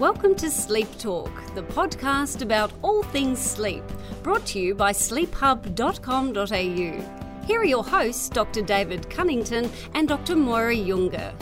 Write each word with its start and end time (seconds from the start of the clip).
Welcome 0.00 0.34
to 0.36 0.50
Sleep 0.50 0.88
Talk, 0.96 1.30
the 1.54 1.62
podcast 1.62 2.40
about 2.40 2.72
all 2.80 3.02
things 3.02 3.38
sleep, 3.38 3.84
brought 4.22 4.46
to 4.46 4.58
you 4.58 4.74
by 4.74 4.92
sleephub.com.au. 4.92 7.46
Here 7.46 7.60
are 7.60 7.64
your 7.66 7.84
hosts, 7.84 8.30
Dr. 8.30 8.62
David 8.62 9.10
Cunnington 9.10 9.70
and 9.92 10.08
Dr. 10.08 10.36
Moira 10.36 10.74
Junge. 10.74 11.34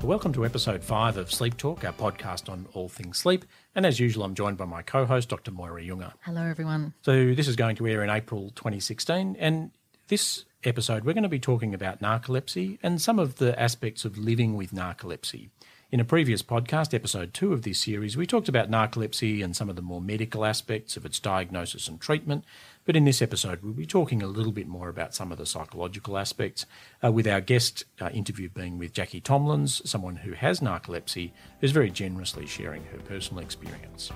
Welcome 0.00 0.32
to 0.32 0.46
episode 0.46 0.82
five 0.82 1.18
of 1.18 1.30
Sleep 1.30 1.58
Talk, 1.58 1.84
our 1.84 1.92
podcast 1.92 2.48
on 2.48 2.66
all 2.72 2.88
things 2.88 3.18
sleep. 3.18 3.44
And 3.74 3.84
as 3.84 4.00
usual, 4.00 4.24
I'm 4.24 4.34
joined 4.34 4.56
by 4.56 4.64
my 4.64 4.80
co 4.80 5.04
host, 5.04 5.28
Dr. 5.28 5.50
Moira 5.50 5.82
Junge. 5.82 6.10
Hello, 6.22 6.40
everyone. 6.40 6.94
So, 7.02 7.34
this 7.34 7.48
is 7.48 7.54
going 7.54 7.76
to 7.76 7.86
air 7.86 8.02
in 8.02 8.08
April 8.08 8.50
2016. 8.54 9.36
And 9.38 9.72
this 10.08 10.46
episode, 10.64 11.04
we're 11.04 11.12
going 11.12 11.24
to 11.24 11.28
be 11.28 11.38
talking 11.38 11.74
about 11.74 12.00
narcolepsy 12.00 12.78
and 12.82 12.98
some 12.98 13.18
of 13.18 13.36
the 13.36 13.60
aspects 13.60 14.06
of 14.06 14.16
living 14.16 14.56
with 14.56 14.72
narcolepsy. 14.72 15.50
In 15.96 16.00
a 16.00 16.04
previous 16.04 16.42
podcast, 16.42 16.92
episode 16.92 17.32
two 17.32 17.54
of 17.54 17.62
this 17.62 17.78
series, 17.78 18.18
we 18.18 18.26
talked 18.26 18.50
about 18.50 18.70
narcolepsy 18.70 19.42
and 19.42 19.56
some 19.56 19.70
of 19.70 19.76
the 19.76 19.80
more 19.80 20.02
medical 20.02 20.44
aspects 20.44 20.98
of 20.98 21.06
its 21.06 21.18
diagnosis 21.18 21.88
and 21.88 21.98
treatment. 21.98 22.44
But 22.84 22.96
in 22.96 23.06
this 23.06 23.22
episode, 23.22 23.62
we'll 23.62 23.72
be 23.72 23.86
talking 23.86 24.22
a 24.22 24.26
little 24.26 24.52
bit 24.52 24.68
more 24.68 24.90
about 24.90 25.14
some 25.14 25.32
of 25.32 25.38
the 25.38 25.46
psychological 25.46 26.18
aspects, 26.18 26.66
uh, 27.02 27.10
with 27.10 27.26
our 27.26 27.40
guest 27.40 27.86
uh, 27.98 28.10
interview 28.10 28.50
being 28.50 28.76
with 28.76 28.92
Jackie 28.92 29.22
Tomlins, 29.22 29.80
someone 29.88 30.16
who 30.16 30.32
has 30.32 30.60
narcolepsy, 30.60 31.30
who's 31.62 31.72
very 31.72 31.90
generously 31.90 32.44
sharing 32.44 32.84
her 32.84 32.98
personal 32.98 33.42
experience. 33.42 34.12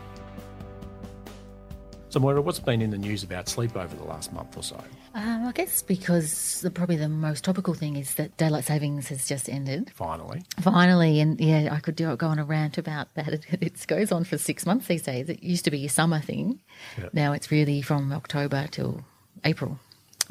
So, 2.11 2.19
Moira, 2.19 2.43
what's 2.43 2.59
been 2.59 2.83
in 2.83 2.91
the 2.91 2.99
news 2.99 3.23
about 3.23 3.49
sleep 3.49 3.77
over 3.77 3.95
the 3.95 4.03
last 4.03 4.33
month 4.33 4.57
or 4.57 4.65
so? 4.65 4.83
Um, 5.15 5.47
I 5.47 5.53
guess 5.53 5.81
because 5.81 6.61
the, 6.61 6.69
probably 6.69 6.97
the 6.97 7.09
most 7.09 7.45
topical 7.45 7.73
thing 7.73 7.95
is 7.95 8.15
that 8.15 8.37
daylight 8.37 8.65
savings 8.65 9.07
has 9.09 9.29
just 9.29 9.49
ended. 9.49 9.93
Finally. 9.95 10.43
Finally, 10.61 11.21
and 11.21 11.41
yeah, 11.41 11.69
I 11.71 11.79
could 11.79 11.95
do, 11.95 12.17
go 12.17 12.27
on 12.27 12.41
a 12.41 12.45
rant 12.45 12.79
about 12.79 13.07
that. 13.15 13.29
It, 13.29 13.47
it 13.61 13.87
goes 13.87 14.11
on 14.11 14.25
for 14.25 14.39
six 14.39 14.67
months 14.67 14.89
these 14.89 15.03
days. 15.03 15.29
It 15.29 15.45
used 15.45 15.65
to 15.67 15.71
be 15.71 15.87
a 15.87 15.89
summer 15.89 16.19
thing. 16.19 16.61
Yep. 17.01 17.15
Now 17.15 17.33
it's 17.33 17.53
really 17.53 17.81
from 17.81 18.13
October 18.13 18.67
till 18.69 19.05
April. 19.45 19.79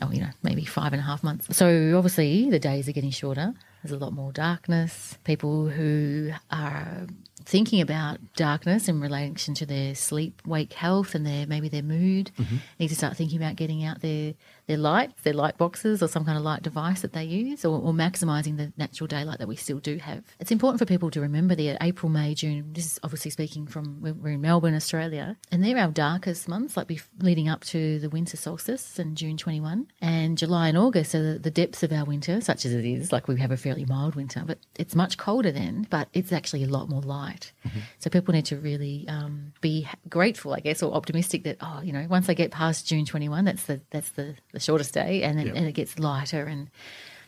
Oh, 0.02 0.12
you 0.12 0.20
know, 0.20 0.32
maybe 0.44 0.66
five 0.66 0.92
and 0.92 1.02
a 1.02 1.06
half 1.06 1.24
months. 1.24 1.56
So 1.56 1.96
obviously 1.96 2.50
the 2.50 2.60
days 2.60 2.90
are 2.90 2.94
getting 2.94 3.12
shorter. 3.12 3.54
There's 3.84 3.94
a 3.94 3.98
lot 3.98 4.14
more 4.14 4.32
darkness. 4.32 5.18
People 5.24 5.70
who 5.70 6.32
are 6.52 7.08
thinking 7.46 7.82
about 7.82 8.20
darkness 8.36 8.88
in 8.88 9.02
relation 9.02 9.54
to 9.56 9.66
their 9.66 9.96
sleep 9.96 10.42
wake 10.46 10.74
health 10.74 11.16
and 11.16 11.26
their 11.26 11.48
maybe 11.48 11.70
their 11.70 11.82
mood 11.82 12.32
mm-hmm. 12.38 12.58
need 12.78 12.90
to 12.90 12.96
start 12.96 13.16
thinking 13.16 13.38
about 13.38 13.56
getting 13.56 13.84
out 13.84 14.02
their 14.02 14.34
their 14.70 14.78
lights, 14.78 15.24
their 15.24 15.34
light 15.34 15.58
boxes 15.58 16.04
or 16.04 16.08
some 16.08 16.24
kind 16.24 16.38
of 16.38 16.44
light 16.44 16.62
device 16.62 17.02
that 17.02 17.12
they 17.14 17.24
use 17.24 17.66
or, 17.66 17.80
or 17.82 17.92
maximizing 17.92 18.56
the 18.58 18.72
natural 18.78 19.08
daylight 19.08 19.40
that 19.40 19.48
we 19.48 19.56
still 19.56 19.80
do 19.80 19.98
have. 19.98 20.24
It's 20.40 20.52
important 20.52 20.78
for 20.78 20.86
people 20.86 21.10
to 21.10 21.20
remember 21.20 21.56
that 21.56 21.78
April, 21.82 22.08
May, 22.12 22.36
June, 22.36 22.72
this 22.72 22.86
is 22.86 23.00
obviously 23.04 23.32
speaking 23.32 23.66
from 23.66 24.00
we're- 24.00 24.16
we're 24.22 24.34
in 24.34 24.42
Melbourne, 24.42 24.76
Australia, 24.76 25.38
and 25.52 25.64
they're 25.64 25.78
our 25.80 25.90
darkest 25.90 26.48
months, 26.48 26.78
like 26.78 26.88
leading 27.20 27.50
up 27.50 27.64
to 27.66 27.98
the 27.98 28.10
winter 28.10 28.38
solstice 28.38 29.00
in 29.00 29.16
June 29.16 29.38
21. 29.38 29.88
And 30.02 30.38
July 30.38 30.68
and 30.68 30.78
August 30.78 31.16
are 31.16 31.34
the, 31.34 31.40
the 31.40 31.50
depths 31.52 31.82
of 31.82 31.92
our 31.92 32.06
winter, 32.06 32.40
such 32.40 32.64
as 32.64 32.72
it 32.72 32.86
is, 32.86 33.12
like 33.12 33.28
we 33.28 33.40
have 33.40 33.50
a 33.50 33.58
fairly 33.58 33.86
mild 33.86 34.14
winter, 34.14 34.44
but 34.46 34.60
it's 34.78 34.94
much 34.94 35.18
colder 35.18 35.52
then, 35.52 35.88
but 35.90 36.10
it's 36.14 36.32
actually 36.32 36.64
a 36.64 36.68
lot 36.68 36.90
more 36.90 37.02
light. 37.02 37.54
So 37.98 38.12
people 38.12 38.34
need 38.36 38.46
to 38.46 38.58
really 38.58 39.06
um, 39.08 39.54
be 39.62 39.88
grateful, 40.10 40.54
I 40.54 40.60
guess, 40.60 40.84
or 40.84 40.94
optimistic 40.94 41.44
that, 41.46 41.58
oh, 41.62 41.82
you 41.84 41.92
know, 41.92 42.06
once 42.08 42.30
I 42.30 42.36
get 42.36 42.52
past 42.52 42.86
June 42.88 43.06
21, 43.06 43.46
that's 43.46 43.64
the, 43.64 43.82
that's 43.90 44.10
the, 44.12 44.36
the 44.54 44.59
shortest 44.60 44.94
day, 44.94 45.24
and, 45.24 45.38
then, 45.38 45.48
Yep. 45.48 45.56
and 45.56 45.68
it 45.68 45.72
gets 45.74 46.00
lighter 46.00 46.46
and 46.46 46.70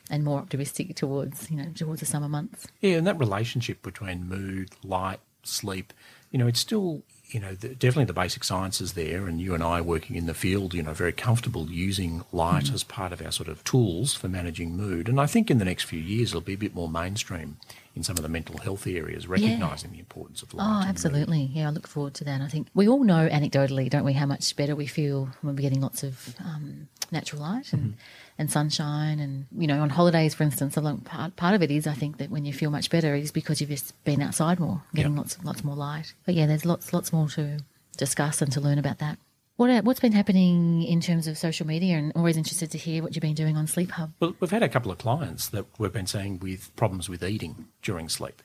and 0.10 0.24
more 0.26 0.40
optimistic 0.40 0.96
towards 0.96 1.50
you 1.50 1.58
know 1.58 1.70
towards 1.76 2.00
the 2.02 2.06
summer 2.06 2.28
months. 2.30 2.68
Yeah, 2.82 2.98
and 2.98 3.08
that 3.08 3.20
relationship 3.20 3.82
between 3.82 4.28
mood, 4.28 4.70
light, 4.84 5.20
sleep, 5.44 5.94
you 6.32 6.38
know, 6.40 6.48
it's 6.48 6.60
still, 6.60 7.04
you 7.30 7.40
know, 7.40 7.54
the, 7.56 7.70
definitely 7.70 8.06
the 8.06 8.14
basic 8.14 8.44
sciences 8.44 8.94
there, 8.94 9.26
and 9.28 9.40
you 9.40 9.54
and 9.54 9.64
I 9.64 9.80
working 9.82 10.16
in 10.18 10.26
the 10.26 10.34
field, 10.34 10.74
you 10.74 10.84
know, 10.84 10.94
very 10.94 11.14
comfortable 11.14 11.70
using 11.70 12.24
light 12.32 12.66
Mm-hmm. 12.66 12.76
as 12.76 12.84
part 12.84 13.12
of 13.14 13.22
our 13.22 13.32
sort 13.32 13.48
of 13.50 13.64
tools 13.64 14.14
for 14.14 14.28
managing 14.28 14.76
mood. 14.76 15.08
And 15.10 15.20
I 15.20 15.28
think 15.28 15.50
in 15.50 15.58
the 15.60 15.66
next 15.66 15.84
few 15.84 16.00
years 16.00 16.30
it'll 16.32 16.42
be 16.42 16.54
a 16.54 16.58
bit 16.58 16.76
more 16.76 16.90
mainstream 16.90 17.58
in 17.96 18.04
some 18.04 18.16
of 18.18 18.24
the 18.24 18.30
mental 18.30 18.58
health 18.58 18.88
areas, 18.88 19.28
recognising 19.28 19.92
the 19.92 20.00
importance 20.00 20.42
of 20.42 20.54
light. 20.54 20.66
Oh, 20.66 20.88
absolutely. 20.88 21.50
Yeah, 21.54 21.68
I 21.68 21.72
look 21.72 21.88
forward 21.88 22.14
to 22.16 22.24
that. 22.24 22.40
I 22.42 22.48
think 22.48 22.68
we 22.74 22.88
all 22.88 23.04
know 23.04 23.28
anecdotally, 23.28 23.90
don't 23.90 24.06
we, 24.06 24.14
how 24.14 24.26
much 24.26 24.56
better 24.56 24.76
we 24.76 24.88
feel 24.88 25.30
when 25.42 25.56
we're 25.56 25.62
getting 25.62 25.82
lots 25.82 26.02
of 26.04 26.36
um, 26.40 26.88
natural 27.12 27.42
light 27.42 27.74
and, 27.74 27.96
and 28.38 28.50
sunshine. 28.50 29.20
And, 29.20 29.46
you 29.58 29.68
know, 29.68 29.82
on 29.82 29.90
holidays, 29.90 30.34
for 30.34 30.44
instance, 30.44 30.78
a 30.78 30.82
long 30.82 31.00
part, 31.00 31.36
part 31.36 31.54
of 31.54 31.62
it 31.62 31.70
is, 31.72 31.86
I 31.86 31.94
think, 31.94 32.18
that 32.20 32.30
when 32.30 32.46
you 32.46 32.54
feel 32.54 32.72
much 32.72 32.90
better 32.90 33.14
is 33.14 33.32
because 33.32 33.60
you've 33.60 33.70
just 33.70 34.02
been 34.06 34.22
outside 34.22 34.60
more, 34.60 34.84
getting 34.96 35.12
Yeah. 35.14 35.20
lots, 35.20 35.44
lots 35.44 35.64
more 35.64 35.76
light. 35.76 36.14
But 36.26 36.36
yeah, 36.36 36.46
there's 36.46 36.66
lots, 36.66 36.94
lots 36.94 37.12
more 37.12 37.28
to 37.30 37.60
discuss 37.98 38.42
and 38.42 38.52
to 38.54 38.62
learn 38.62 38.78
about 38.80 39.00
that. 39.00 39.18
What, 39.62 39.70
uh, 39.70 39.82
what's 39.84 40.00
been 40.00 40.12
happening 40.12 40.82
in 40.82 41.02
terms 41.02 41.28
of 41.28 41.38
social 41.38 41.68
media? 41.68 41.96
And 41.96 42.12
always 42.16 42.36
interested 42.36 42.72
to 42.72 42.80
hear 42.80 43.04
what 43.04 43.14
you've 43.16 43.22
been 43.22 43.36
doing 43.36 43.58
on 43.58 43.68
Sleep 43.68 43.92
Hub. 43.92 44.12
Well, 44.20 44.36
we've 44.40 44.50
had 44.50 44.64
a 44.64 44.70
couple 44.70 44.92
of 44.92 44.98
clients 44.98 45.50
that 45.50 45.68
we've 45.78 45.94
been 45.94 46.08
seeing 46.08 46.40
with 46.40 46.76
problems 46.76 47.08
with 47.08 47.24
eating 47.24 47.68
during 47.84 48.10
sleep. 48.10 48.42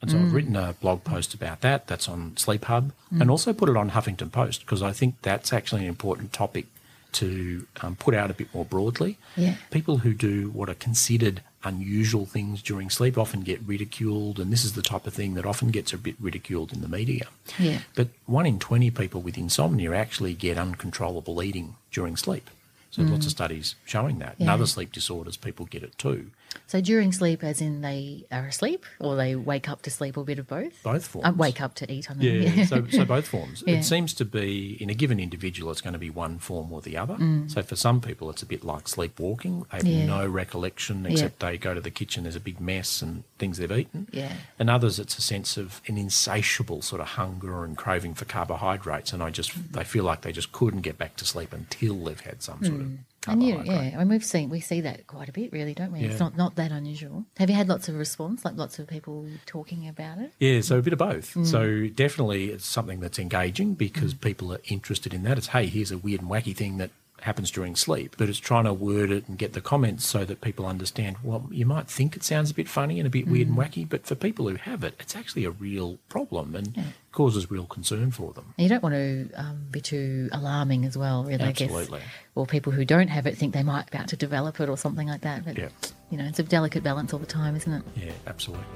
And 0.00 0.10
so 0.10 0.16
I've 0.16 0.24
mm. 0.24 0.32
written 0.32 0.56
a 0.56 0.72
blog 0.80 1.04
post 1.04 1.34
about 1.34 1.60
that. 1.60 1.86
That's 1.86 2.08
on 2.08 2.38
Sleep 2.38 2.64
Hub 2.64 2.92
mm. 3.12 3.20
and 3.20 3.30
also 3.30 3.52
put 3.52 3.68
it 3.68 3.76
on 3.76 3.90
Huffington 3.90 4.32
Post 4.32 4.62
because 4.62 4.82
I 4.82 4.92
think 4.92 5.16
that's 5.20 5.52
actually 5.52 5.82
an 5.82 5.88
important 5.88 6.32
topic 6.32 6.64
to 7.12 7.66
um, 7.82 7.96
put 7.96 8.14
out 8.14 8.30
a 8.30 8.34
bit 8.34 8.48
more 8.54 8.64
broadly. 8.64 9.18
Yeah. 9.36 9.56
People 9.70 9.98
who 9.98 10.14
do 10.14 10.48
what 10.48 10.70
are 10.70 10.74
considered 10.74 11.42
unusual 11.64 12.26
things 12.26 12.62
during 12.62 12.90
sleep 12.90 13.16
often 13.16 13.40
get 13.40 13.60
ridiculed, 13.66 14.38
and 14.38 14.52
this 14.52 14.64
is 14.64 14.74
the 14.74 14.82
type 14.82 15.06
of 15.06 15.14
thing 15.14 15.34
that 15.34 15.46
often 15.46 15.68
gets 15.68 15.92
a 15.92 15.98
bit 15.98 16.16
ridiculed 16.20 16.72
in 16.72 16.80
the 16.80 16.88
media. 16.88 17.26
Yeah. 17.58 17.80
But 17.94 18.08
one 18.26 18.46
in 18.46 18.58
20 18.58 18.90
people 18.90 19.20
with 19.20 19.38
insomnia 19.38 19.92
actually 19.92 20.34
get 20.34 20.58
uncontrollable 20.58 21.42
eating 21.42 21.76
during 21.90 22.16
sleep. 22.16 22.50
So 22.90 23.02
there's 23.02 23.12
lots 23.12 23.26
of 23.26 23.30
mm. 23.30 23.36
studies 23.36 23.74
showing 23.84 24.20
that. 24.20 24.36
Yeah. 24.38 24.54
other 24.54 24.66
sleep 24.66 24.92
disorders, 24.92 25.36
people 25.36 25.66
get 25.66 25.82
it 25.82 25.98
too. 25.98 26.30
So 26.66 26.80
during 26.80 27.12
sleep, 27.12 27.42
as 27.44 27.60
in 27.60 27.80
they 27.80 28.24
are 28.32 28.46
asleep 28.46 28.84
or 29.00 29.16
they 29.16 29.34
wake 29.36 29.68
up 29.68 29.82
to 29.82 29.90
sleep 29.90 30.16
or 30.16 30.20
a 30.20 30.24
bit 30.24 30.38
of 30.38 30.46
both? 30.46 30.82
Both 30.82 31.06
forms. 31.06 31.26
Uh, 31.28 31.32
wake 31.36 31.60
up 31.60 31.74
to 31.76 31.92
eat, 31.92 32.10
I 32.10 32.14
mean. 32.14 32.42
Yeah, 32.42 32.64
so, 32.66 32.84
so 32.88 33.04
both 33.16 33.26
forms. 33.28 33.62
Yeah. 33.66 33.76
It 33.76 33.82
seems 33.84 34.14
to 34.14 34.24
be, 34.24 34.76
in 34.80 34.90
a 34.90 34.94
given 34.94 35.18
individual, 35.20 35.70
it's 35.70 35.80
going 35.80 35.92
to 35.92 35.98
be 35.98 36.10
one 36.10 36.38
form 36.38 36.72
or 36.72 36.80
the 36.80 36.96
other. 36.96 37.16
So 37.48 37.62
for 37.62 37.76
some 37.76 38.00
people, 38.00 38.30
it's 38.30 38.42
a 38.42 38.46
bit 38.46 38.64
like 38.64 38.88
sleepwalking. 38.88 39.66
They 39.70 39.76
have 39.78 39.84
Mm. 39.84 39.98
Yeah. 39.98 40.06
no 40.06 40.26
recollection 40.26 41.06
except 41.06 41.40
they 41.40 41.58
go 41.58 41.74
to 41.74 41.80
the 41.80 41.90
kitchen, 41.90 42.24
there's 42.24 42.36
a 42.36 42.40
big 42.40 42.60
mess 42.60 43.02
and 43.02 43.24
things 43.38 43.58
they've 43.58 43.70
eaten. 43.70 44.08
Yeah. 44.12 44.32
And 44.58 44.70
others, 44.70 44.98
it's 44.98 45.18
a 45.18 45.22
sense 45.22 45.56
of 45.56 45.80
an 45.86 45.98
insatiable 45.98 46.82
sort 46.82 47.00
of 47.00 47.08
hunger 47.08 47.64
and 47.64 47.76
craving 47.76 48.14
for 48.14 48.24
carbohydrates. 48.24 49.12
And 49.12 49.22
I 49.22 49.30
just, 49.30 49.52
Mm. 49.52 49.72
they 49.72 49.84
feel 49.84 50.04
like 50.04 50.22
they 50.22 50.32
just 50.32 50.52
couldn't 50.52 50.80
get 50.80 50.96
back 50.98 51.16
to 51.16 51.24
sleep 51.24 51.52
until 51.52 52.02
they've 52.04 52.18
had 52.20 52.42
some 52.42 52.64
sort 52.64 52.80
of 52.80 52.88
And 53.26 53.42
you, 53.42 53.62
yeah, 53.64 53.92
I 53.94 53.98
mean, 53.98 54.08
we've 54.08 54.24
seen 54.24 54.50
we 54.50 54.60
see 54.60 54.80
that 54.82 55.06
quite 55.06 55.28
a 55.28 55.32
bit, 55.32 55.52
really, 55.52 55.74
don't 55.74 55.92
we? 55.92 56.00
Yeah. 56.00 56.08
It's 56.08 56.20
not 56.20 56.36
not 56.36 56.56
that 56.56 56.72
unusual. 56.72 57.24
Have 57.38 57.50
you 57.50 57.56
had 57.56 57.68
lots 57.68 57.88
of 57.88 57.96
response, 57.96 58.44
like 58.44 58.56
lots 58.56 58.78
of 58.78 58.86
people 58.86 59.26
talking 59.46 59.88
about 59.88 60.18
it? 60.18 60.32
Yeah, 60.38 60.60
so 60.60 60.78
a 60.78 60.82
bit 60.82 60.92
of 60.92 60.98
both. 60.98 61.34
Mm. 61.34 61.46
So 61.46 61.86
definitely 61.94 62.50
it's 62.50 62.66
something 62.66 63.00
that's 63.00 63.18
engaging 63.18 63.74
because 63.74 64.14
people 64.14 64.52
are 64.52 64.60
interested 64.64 65.14
in 65.14 65.22
that. 65.24 65.38
It's, 65.38 65.48
hey, 65.48 65.66
here's 65.66 65.90
a 65.90 65.98
weird 65.98 66.20
and 66.20 66.30
wacky 66.30 66.54
thing 66.54 66.78
that 66.78 66.90
happens 67.24 67.50
during 67.50 67.74
sleep. 67.76 68.14
But 68.18 68.28
it's 68.28 68.38
trying 68.38 68.64
to 68.64 68.72
word 68.72 69.10
it 69.10 69.28
and 69.28 69.36
get 69.38 69.52
the 69.52 69.60
comments 69.60 70.06
so 70.06 70.24
that 70.24 70.40
people 70.40 70.66
understand, 70.66 71.16
well, 71.22 71.48
you 71.50 71.66
might 71.66 71.88
think 71.88 72.16
it 72.16 72.22
sounds 72.22 72.50
a 72.50 72.54
bit 72.54 72.68
funny 72.68 72.98
and 73.00 73.06
a 73.06 73.10
bit 73.10 73.26
weird 73.26 73.48
and 73.48 73.56
Mm. 73.56 73.64
wacky, 73.66 73.88
but 73.88 74.06
for 74.06 74.14
people 74.14 74.48
who 74.48 74.56
have 74.56 74.84
it, 74.84 74.94
it's 75.00 75.16
actually 75.16 75.44
a 75.44 75.50
real 75.50 75.98
problem 76.08 76.54
and 76.54 76.84
causes 77.12 77.50
real 77.50 77.64
concern 77.66 78.10
for 78.10 78.32
them. 78.32 78.54
You 78.58 78.68
don't 78.68 78.82
want 78.82 78.94
to 78.94 79.30
um, 79.36 79.66
be 79.70 79.80
too 79.80 80.28
alarming 80.32 80.84
as 80.84 80.96
well, 80.98 81.24
really. 81.24 81.42
I 81.44 81.48
Absolutely. 81.48 81.98
guess. 82.00 82.08
Or 82.34 82.46
people 82.46 82.72
who 82.72 82.84
don't 82.84 83.08
have 83.08 83.26
it 83.26 83.36
think 83.38 83.54
they 83.54 83.62
might 83.62 83.90
be 83.90 83.96
about 83.96 84.08
to 84.08 84.16
develop 84.16 84.60
it 84.60 84.68
or 84.68 84.76
something 84.76 85.08
like 85.08 85.20
that. 85.22 85.44
But 85.44 85.56
Yeah. 85.58 85.68
you 86.10 86.18
know, 86.18 86.24
it's 86.24 86.38
a 86.38 86.42
delicate 86.42 86.82
balance 86.82 87.12
all 87.12 87.18
the 87.20 87.26
time, 87.26 87.56
isn't 87.56 87.72
it? 87.72 87.82
Yeah, 87.96 88.12
absolutely. 88.26 88.66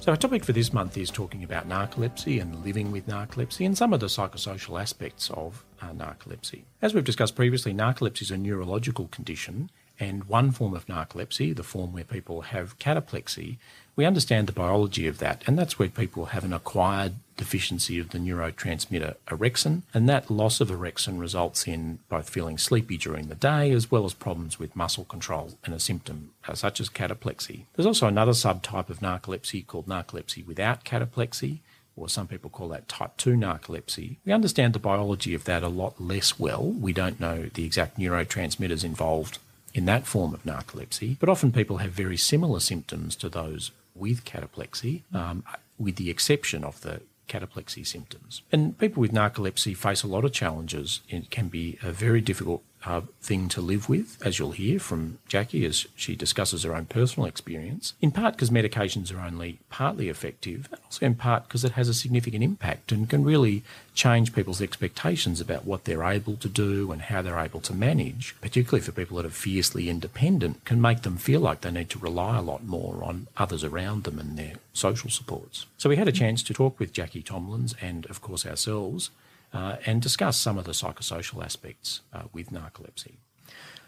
So, 0.00 0.12
our 0.12 0.16
topic 0.16 0.44
for 0.44 0.52
this 0.52 0.72
month 0.72 0.96
is 0.96 1.10
talking 1.10 1.44
about 1.44 1.68
narcolepsy 1.68 2.40
and 2.40 2.64
living 2.64 2.90
with 2.90 3.06
narcolepsy 3.06 3.66
and 3.66 3.76
some 3.76 3.92
of 3.92 4.00
the 4.00 4.06
psychosocial 4.06 4.80
aspects 4.80 5.28
of 5.34 5.62
uh, 5.82 5.90
narcolepsy. 5.90 6.62
As 6.80 6.94
we've 6.94 7.04
discussed 7.04 7.36
previously, 7.36 7.74
narcolepsy 7.74 8.22
is 8.22 8.30
a 8.30 8.38
neurological 8.38 9.08
condition, 9.08 9.70
and 9.98 10.24
one 10.24 10.52
form 10.52 10.72
of 10.72 10.86
narcolepsy, 10.86 11.54
the 11.54 11.62
form 11.62 11.92
where 11.92 12.04
people 12.04 12.40
have 12.40 12.78
cataplexy, 12.78 13.58
we 13.94 14.06
understand 14.06 14.46
the 14.46 14.54
biology 14.54 15.06
of 15.06 15.18
that, 15.18 15.42
and 15.46 15.58
that's 15.58 15.78
where 15.78 15.90
people 15.90 16.26
have 16.26 16.44
an 16.44 16.54
acquired 16.54 17.16
deficiency 17.40 17.98
of 17.98 18.10
the 18.10 18.18
neurotransmitter 18.18 19.16
orexin, 19.28 19.82
and 19.94 20.08
that 20.08 20.30
loss 20.30 20.60
of 20.60 20.68
orexin 20.68 21.18
results 21.18 21.66
in 21.66 21.98
both 22.10 22.28
feeling 22.28 22.58
sleepy 22.58 22.98
during 22.98 23.28
the 23.28 23.34
day 23.34 23.72
as 23.72 23.90
well 23.90 24.04
as 24.04 24.12
problems 24.12 24.58
with 24.58 24.76
muscle 24.76 25.04
control 25.04 25.58
and 25.64 25.74
a 25.74 25.80
symptom 25.80 26.30
uh, 26.46 26.54
such 26.54 26.80
as 26.80 26.90
cataplexy. 26.90 27.64
There's 27.74 27.86
also 27.86 28.06
another 28.06 28.32
subtype 28.32 28.90
of 28.90 29.00
narcolepsy 29.00 29.66
called 29.66 29.86
narcolepsy 29.86 30.46
without 30.46 30.84
cataplexy, 30.84 31.60
or 31.96 32.10
some 32.10 32.26
people 32.26 32.50
call 32.50 32.68
that 32.68 32.88
type 32.88 33.16
2 33.16 33.30
narcolepsy. 33.30 34.18
We 34.26 34.32
understand 34.32 34.74
the 34.74 34.78
biology 34.78 35.34
of 35.34 35.44
that 35.44 35.62
a 35.62 35.68
lot 35.68 35.98
less 35.98 36.38
well. 36.38 36.62
We 36.62 36.92
don't 36.92 37.18
know 37.18 37.48
the 37.54 37.64
exact 37.64 37.98
neurotransmitters 37.98 38.84
involved 38.84 39.38
in 39.72 39.86
that 39.86 40.06
form 40.06 40.34
of 40.34 40.44
narcolepsy, 40.44 41.16
but 41.18 41.30
often 41.30 41.52
people 41.52 41.78
have 41.78 41.92
very 41.92 42.18
similar 42.18 42.60
symptoms 42.60 43.16
to 43.16 43.30
those 43.30 43.70
with 43.94 44.24
cataplexy. 44.24 45.02
Um, 45.14 45.42
with 45.80 45.96
the 45.96 46.10
exception 46.10 46.62
of 46.62 46.82
the 46.82 47.00
cataplexy 47.30 47.86
symptoms. 47.86 48.42
And 48.50 48.76
people 48.78 49.00
with 49.00 49.12
narcolepsy 49.12 49.76
face 49.76 50.02
a 50.02 50.08
lot 50.08 50.24
of 50.24 50.32
challenges. 50.32 51.00
It 51.08 51.30
can 51.30 51.48
be 51.48 51.78
a 51.82 51.92
very 51.92 52.20
difficult 52.20 52.62
uh, 52.84 53.02
thing 53.20 53.48
to 53.48 53.60
live 53.60 53.88
with, 53.88 54.18
as 54.24 54.38
you'll 54.38 54.52
hear 54.52 54.78
from 54.78 55.18
Jackie 55.28 55.66
as 55.66 55.86
she 55.94 56.16
discusses 56.16 56.62
her 56.62 56.74
own 56.74 56.86
personal 56.86 57.26
experience, 57.28 57.94
in 58.00 58.10
part 58.10 58.34
because 58.34 58.50
medications 58.50 59.14
are 59.14 59.20
only 59.20 59.58
partly 59.68 60.08
effective, 60.08 60.68
and 60.72 60.80
also 60.84 61.04
in 61.04 61.14
part 61.14 61.46
because 61.46 61.64
it 61.64 61.72
has 61.72 61.88
a 61.88 61.94
significant 61.94 62.42
impact 62.42 62.90
and 62.90 63.10
can 63.10 63.24
really 63.24 63.62
change 63.94 64.34
people's 64.34 64.62
expectations 64.62 65.40
about 65.40 65.66
what 65.66 65.84
they're 65.84 66.04
able 66.04 66.36
to 66.36 66.48
do 66.48 66.90
and 66.90 67.02
how 67.02 67.20
they're 67.20 67.38
able 67.38 67.60
to 67.60 67.74
manage, 67.74 68.34
particularly 68.40 68.80
for 68.82 68.92
people 68.92 69.16
that 69.18 69.26
are 69.26 69.30
fiercely 69.30 69.90
independent, 69.90 70.64
can 70.64 70.80
make 70.80 71.02
them 71.02 71.18
feel 71.18 71.40
like 71.40 71.60
they 71.60 71.70
need 71.70 71.90
to 71.90 71.98
rely 71.98 72.38
a 72.38 72.42
lot 72.42 72.64
more 72.64 73.04
on 73.04 73.26
others 73.36 73.62
around 73.62 74.04
them 74.04 74.18
and 74.18 74.38
their 74.38 74.54
social 74.72 75.10
supports. 75.10 75.66
So 75.76 75.90
we 75.90 75.96
had 75.96 76.08
a 76.08 76.12
chance 76.12 76.42
to 76.44 76.54
talk 76.54 76.78
with 76.78 76.92
Jackie 76.92 77.22
Tomlins 77.22 77.74
and, 77.80 78.06
of 78.06 78.22
course, 78.22 78.46
ourselves 78.46 79.10
uh, 79.52 79.76
and 79.86 80.00
discuss 80.00 80.38
some 80.38 80.58
of 80.58 80.64
the 80.64 80.72
psychosocial 80.72 81.44
aspects 81.44 82.02
uh, 82.12 82.24
with 82.32 82.50
narcolepsy. 82.50 83.16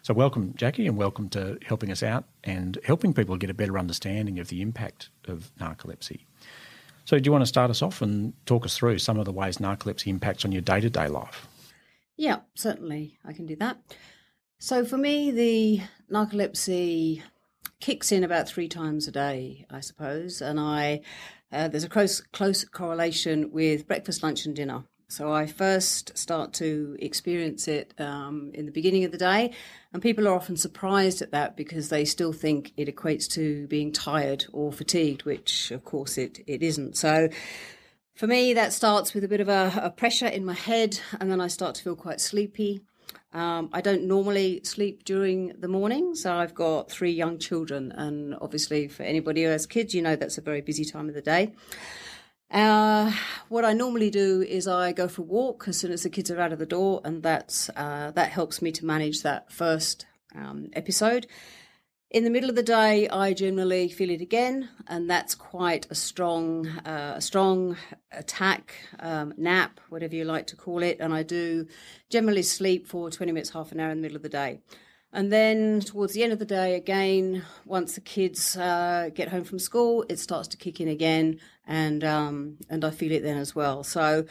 So, 0.02 0.12
welcome, 0.14 0.54
Jackie, 0.56 0.88
and 0.88 0.96
welcome 0.96 1.28
to 1.30 1.58
helping 1.64 1.92
us 1.92 2.02
out 2.02 2.24
and 2.42 2.78
helping 2.84 3.14
people 3.14 3.36
get 3.36 3.50
a 3.50 3.54
better 3.54 3.78
understanding 3.78 4.40
of 4.40 4.48
the 4.48 4.60
impact 4.60 5.10
of 5.28 5.52
narcolepsy. 5.60 6.22
So, 7.04 7.18
do 7.18 7.28
you 7.28 7.32
want 7.32 7.42
to 7.42 7.46
start 7.46 7.70
us 7.70 7.82
off 7.82 8.02
and 8.02 8.32
talk 8.44 8.64
us 8.64 8.76
through 8.76 8.98
some 8.98 9.18
of 9.18 9.26
the 9.26 9.32
ways 9.32 9.58
narcolepsy 9.58 10.08
impacts 10.08 10.44
on 10.44 10.50
your 10.50 10.62
day 10.62 10.80
to 10.80 10.90
day 10.90 11.06
life? 11.06 11.46
Yeah, 12.16 12.40
certainly, 12.54 13.18
I 13.24 13.32
can 13.32 13.46
do 13.46 13.56
that. 13.56 13.78
So, 14.58 14.84
for 14.84 14.96
me, 14.96 15.30
the 15.30 15.82
narcolepsy 16.10 17.22
kicks 17.80 18.12
in 18.12 18.24
about 18.24 18.48
three 18.48 18.68
times 18.68 19.06
a 19.06 19.12
day, 19.12 19.66
I 19.70 19.80
suppose, 19.80 20.40
and 20.40 20.58
I 20.58 21.02
uh, 21.52 21.68
there's 21.68 21.84
a 21.84 21.88
close 21.88 22.20
close 22.32 22.64
correlation 22.64 23.50
with 23.52 23.86
breakfast, 23.86 24.22
lunch, 24.22 24.46
and 24.46 24.56
dinner. 24.56 24.84
So 25.12 25.30
I 25.30 25.44
first 25.44 26.16
start 26.16 26.54
to 26.54 26.96
experience 26.98 27.68
it 27.68 27.92
um, 27.98 28.50
in 28.54 28.64
the 28.64 28.72
beginning 28.72 29.04
of 29.04 29.12
the 29.12 29.18
day, 29.18 29.52
and 29.92 30.00
people 30.00 30.26
are 30.26 30.34
often 30.34 30.56
surprised 30.56 31.20
at 31.20 31.32
that 31.32 31.54
because 31.54 31.90
they 31.90 32.06
still 32.06 32.32
think 32.32 32.72
it 32.78 32.88
equates 32.88 33.28
to 33.32 33.66
being 33.66 33.92
tired 33.92 34.46
or 34.54 34.72
fatigued, 34.72 35.26
which 35.26 35.70
of 35.70 35.84
course 35.84 36.16
it, 36.16 36.42
it 36.46 36.62
isn't. 36.62 36.96
So 36.96 37.28
for 38.14 38.26
me, 38.26 38.54
that 38.54 38.72
starts 38.72 39.12
with 39.12 39.22
a 39.22 39.28
bit 39.28 39.40
of 39.42 39.50
a, 39.50 39.70
a 39.82 39.90
pressure 39.90 40.28
in 40.28 40.46
my 40.46 40.54
head, 40.54 40.98
and 41.20 41.30
then 41.30 41.42
I 41.42 41.48
start 41.48 41.74
to 41.74 41.82
feel 41.82 41.94
quite 41.94 42.18
sleepy. 42.18 42.80
Um, 43.34 43.68
I 43.70 43.82
don't 43.82 44.04
normally 44.04 44.62
sleep 44.64 45.04
during 45.04 45.52
the 45.60 45.68
morning, 45.68 46.14
so 46.14 46.34
I've 46.34 46.54
got 46.54 46.90
three 46.90 47.12
young 47.12 47.36
children, 47.36 47.92
and 47.92 48.34
obviously, 48.40 48.88
for 48.88 49.02
anybody 49.02 49.42
who 49.44 49.50
has 49.50 49.66
kids, 49.66 49.94
you 49.94 50.00
know 50.00 50.16
that's 50.16 50.38
a 50.38 50.42
very 50.42 50.62
busy 50.62 50.86
time 50.86 51.10
of 51.10 51.14
the 51.14 51.20
day. 51.20 51.52
Uh, 52.52 53.10
what 53.48 53.64
I 53.64 53.72
normally 53.72 54.10
do 54.10 54.42
is 54.42 54.68
I 54.68 54.92
go 54.92 55.08
for 55.08 55.22
a 55.22 55.24
walk 55.24 55.64
as 55.68 55.78
soon 55.78 55.90
as 55.90 56.02
the 56.02 56.10
kids 56.10 56.30
are 56.30 56.40
out 56.40 56.52
of 56.52 56.58
the 56.58 56.66
door, 56.66 57.00
and 57.02 57.22
that's 57.22 57.70
uh, 57.70 58.12
that 58.14 58.30
helps 58.30 58.60
me 58.60 58.70
to 58.72 58.84
manage 58.84 59.22
that 59.22 59.50
first 59.50 60.04
um, 60.34 60.68
episode. 60.74 61.26
In 62.10 62.24
the 62.24 62.30
middle 62.30 62.50
of 62.50 62.56
the 62.56 62.62
day, 62.62 63.08
I 63.08 63.32
generally 63.32 63.88
feel 63.88 64.10
it 64.10 64.20
again, 64.20 64.68
and 64.86 65.08
that's 65.08 65.34
quite 65.34 65.86
a 65.90 65.94
strong, 65.94 66.68
uh, 66.68 67.14
a 67.16 67.22
strong 67.22 67.78
attack, 68.10 68.74
um, 69.00 69.32
nap, 69.38 69.80
whatever 69.88 70.14
you 70.14 70.24
like 70.24 70.46
to 70.48 70.56
call 70.56 70.82
it. 70.82 70.98
And 71.00 71.14
I 71.14 71.22
do 71.22 71.66
generally 72.10 72.42
sleep 72.42 72.86
for 72.86 73.08
20 73.08 73.32
minutes, 73.32 73.48
half 73.48 73.72
an 73.72 73.80
hour 73.80 73.90
in 73.90 73.96
the 73.96 74.02
middle 74.02 74.16
of 74.16 74.22
the 74.22 74.28
day. 74.28 74.60
And 75.10 75.32
then 75.32 75.80
towards 75.80 76.12
the 76.14 76.22
end 76.22 76.32
of 76.32 76.38
the 76.38 76.44
day, 76.44 76.74
again, 76.74 77.44
once 77.64 77.94
the 77.94 78.00
kids 78.00 78.56
uh, 78.56 79.10
get 79.14 79.28
home 79.28 79.44
from 79.44 79.58
school, 79.58 80.04
it 80.10 80.18
starts 80.18 80.48
to 80.48 80.56
kick 80.58 80.80
in 80.80 80.88
again, 80.88 81.38
and 81.66 82.04
um, 82.04 82.58
and 82.68 82.84
I 82.84 82.90
feel 82.90 83.12
it 83.12 83.22
then 83.22 83.36
as 83.36 83.54
well. 83.54 83.84
So 83.84 84.26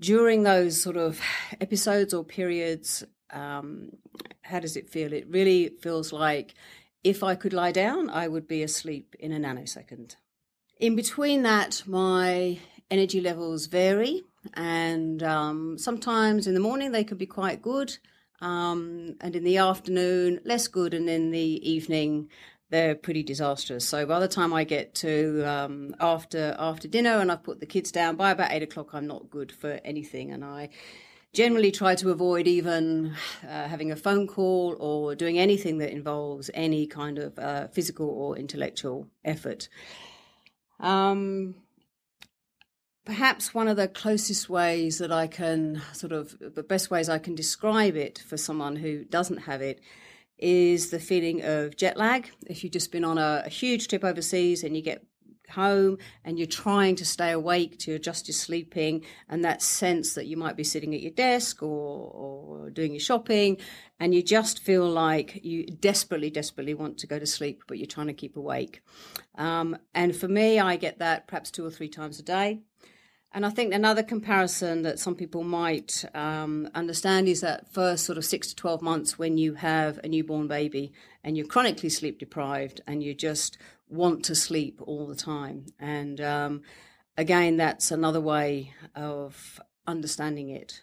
during 0.00 0.42
those 0.42 0.80
sort 0.80 0.96
of 0.96 1.20
episodes 1.60 2.12
or 2.14 2.24
periods, 2.24 3.04
um, 3.30 3.90
how 4.42 4.60
does 4.60 4.76
it 4.76 4.88
feel? 4.88 5.12
It 5.12 5.26
really 5.28 5.68
feels 5.80 6.12
like 6.12 6.54
if 7.02 7.22
I 7.22 7.34
could 7.34 7.52
lie 7.52 7.72
down, 7.72 8.10
I 8.10 8.28
would 8.28 8.48
be 8.48 8.62
asleep 8.62 9.14
in 9.18 9.32
a 9.32 9.38
nanosecond. 9.38 10.16
In 10.78 10.96
between 10.96 11.42
that, 11.42 11.82
my 11.86 12.58
energy 12.90 13.20
levels 13.20 13.66
vary, 13.66 14.22
and 14.54 15.22
um, 15.22 15.78
sometimes 15.78 16.46
in 16.46 16.54
the 16.54 16.60
morning 16.60 16.92
they 16.92 17.04
could 17.04 17.18
be 17.18 17.26
quite 17.26 17.62
good 17.62 17.96
um, 18.40 19.16
and 19.20 19.34
in 19.34 19.44
the 19.44 19.56
afternoon, 19.56 20.40
less 20.44 20.68
good, 20.68 20.92
and 20.92 21.08
in 21.08 21.30
the 21.30 21.70
evening, 21.70 22.28
they're 22.70 22.94
pretty 22.94 23.22
disastrous. 23.22 23.86
So 23.86 24.06
by 24.06 24.20
the 24.20 24.28
time 24.28 24.52
I 24.52 24.64
get 24.64 24.94
to 24.96 25.42
um, 25.44 25.94
after 26.00 26.56
after 26.58 26.88
dinner 26.88 27.18
and 27.18 27.30
I've 27.30 27.42
put 27.42 27.60
the 27.60 27.66
kids 27.66 27.92
down, 27.92 28.16
by 28.16 28.30
about 28.30 28.52
eight 28.52 28.62
o'clock, 28.62 28.90
I'm 28.92 29.06
not 29.06 29.30
good 29.30 29.52
for 29.52 29.80
anything, 29.84 30.32
and 30.32 30.44
I 30.44 30.70
generally 31.32 31.72
try 31.72 31.94
to 31.96 32.10
avoid 32.10 32.46
even 32.46 33.14
uh, 33.42 33.68
having 33.68 33.90
a 33.90 33.96
phone 33.96 34.26
call 34.26 34.76
or 34.78 35.14
doing 35.14 35.38
anything 35.38 35.78
that 35.78 35.90
involves 35.90 36.50
any 36.54 36.86
kind 36.86 37.18
of 37.18 37.38
uh, 37.38 37.68
physical 37.68 38.08
or 38.08 38.36
intellectual 38.36 39.08
effort. 39.24 39.68
Um, 40.80 41.56
Perhaps 43.04 43.52
one 43.52 43.68
of 43.68 43.76
the 43.76 43.86
closest 43.86 44.48
ways 44.48 44.96
that 44.96 45.12
I 45.12 45.26
can 45.26 45.82
sort 45.92 46.12
of, 46.12 46.34
the 46.40 46.62
best 46.62 46.90
ways 46.90 47.10
I 47.10 47.18
can 47.18 47.34
describe 47.34 47.96
it 47.96 48.18
for 48.26 48.38
someone 48.38 48.76
who 48.76 49.04
doesn't 49.04 49.42
have 49.42 49.60
it 49.60 49.80
is 50.38 50.90
the 50.90 50.98
feeling 50.98 51.42
of 51.42 51.76
jet 51.76 51.96
lag. 51.96 52.30
If 52.46 52.64
you've 52.64 52.72
just 52.72 52.92
been 52.92 53.04
on 53.04 53.18
a, 53.18 53.42
a 53.46 53.48
huge 53.48 53.88
trip 53.88 54.04
overseas 54.04 54.64
and 54.64 54.76
you 54.76 54.82
get 54.82 55.04
home 55.50 55.98
and 56.24 56.38
you're 56.38 56.46
trying 56.46 56.96
to 56.96 57.04
stay 57.04 57.30
awake 57.30 57.78
to 57.78 57.92
adjust 57.94 58.28
your 58.28 58.34
sleeping 58.34 59.04
and 59.28 59.44
that 59.44 59.62
sense 59.62 60.14
that 60.14 60.26
you 60.26 60.36
might 60.36 60.56
be 60.56 60.64
sitting 60.64 60.94
at 60.94 61.00
your 61.00 61.10
desk 61.10 61.62
or, 61.62 61.66
or 61.68 62.70
doing 62.70 62.92
your 62.92 63.00
shopping 63.00 63.56
and 64.00 64.14
you 64.14 64.22
just 64.22 64.58
feel 64.58 64.88
like 64.88 65.40
you 65.44 65.66
desperately 65.66 66.30
desperately 66.30 66.74
want 66.74 66.98
to 66.98 67.06
go 67.06 67.18
to 67.18 67.26
sleep 67.26 67.62
but 67.68 67.78
you're 67.78 67.86
trying 67.86 68.06
to 68.06 68.14
keep 68.14 68.36
awake 68.36 68.80
um, 69.36 69.76
and 69.94 70.16
for 70.16 70.28
me 70.28 70.58
i 70.58 70.76
get 70.76 70.98
that 70.98 71.26
perhaps 71.26 71.50
two 71.50 71.64
or 71.64 71.70
three 71.70 71.88
times 71.88 72.18
a 72.18 72.22
day 72.22 72.60
and 73.34 73.44
I 73.44 73.50
think 73.50 73.74
another 73.74 74.04
comparison 74.04 74.82
that 74.82 75.00
some 75.00 75.16
people 75.16 75.42
might 75.42 76.04
um, 76.14 76.70
understand 76.72 77.26
is 77.26 77.40
that 77.40 77.68
first 77.72 78.04
sort 78.04 78.16
of 78.16 78.24
six 78.24 78.48
to 78.48 78.54
12 78.54 78.80
months 78.80 79.18
when 79.18 79.36
you 79.36 79.54
have 79.54 79.98
a 80.04 80.08
newborn 80.08 80.46
baby 80.46 80.92
and 81.24 81.36
you're 81.36 81.46
chronically 81.46 81.88
sleep 81.88 82.20
deprived 82.20 82.80
and 82.86 83.02
you 83.02 83.12
just 83.12 83.58
want 83.88 84.24
to 84.26 84.36
sleep 84.36 84.80
all 84.82 85.08
the 85.08 85.16
time. 85.16 85.66
And 85.80 86.20
um, 86.20 86.62
again, 87.18 87.56
that's 87.56 87.90
another 87.90 88.20
way 88.20 88.72
of 88.94 89.60
understanding 89.84 90.50
it. 90.50 90.82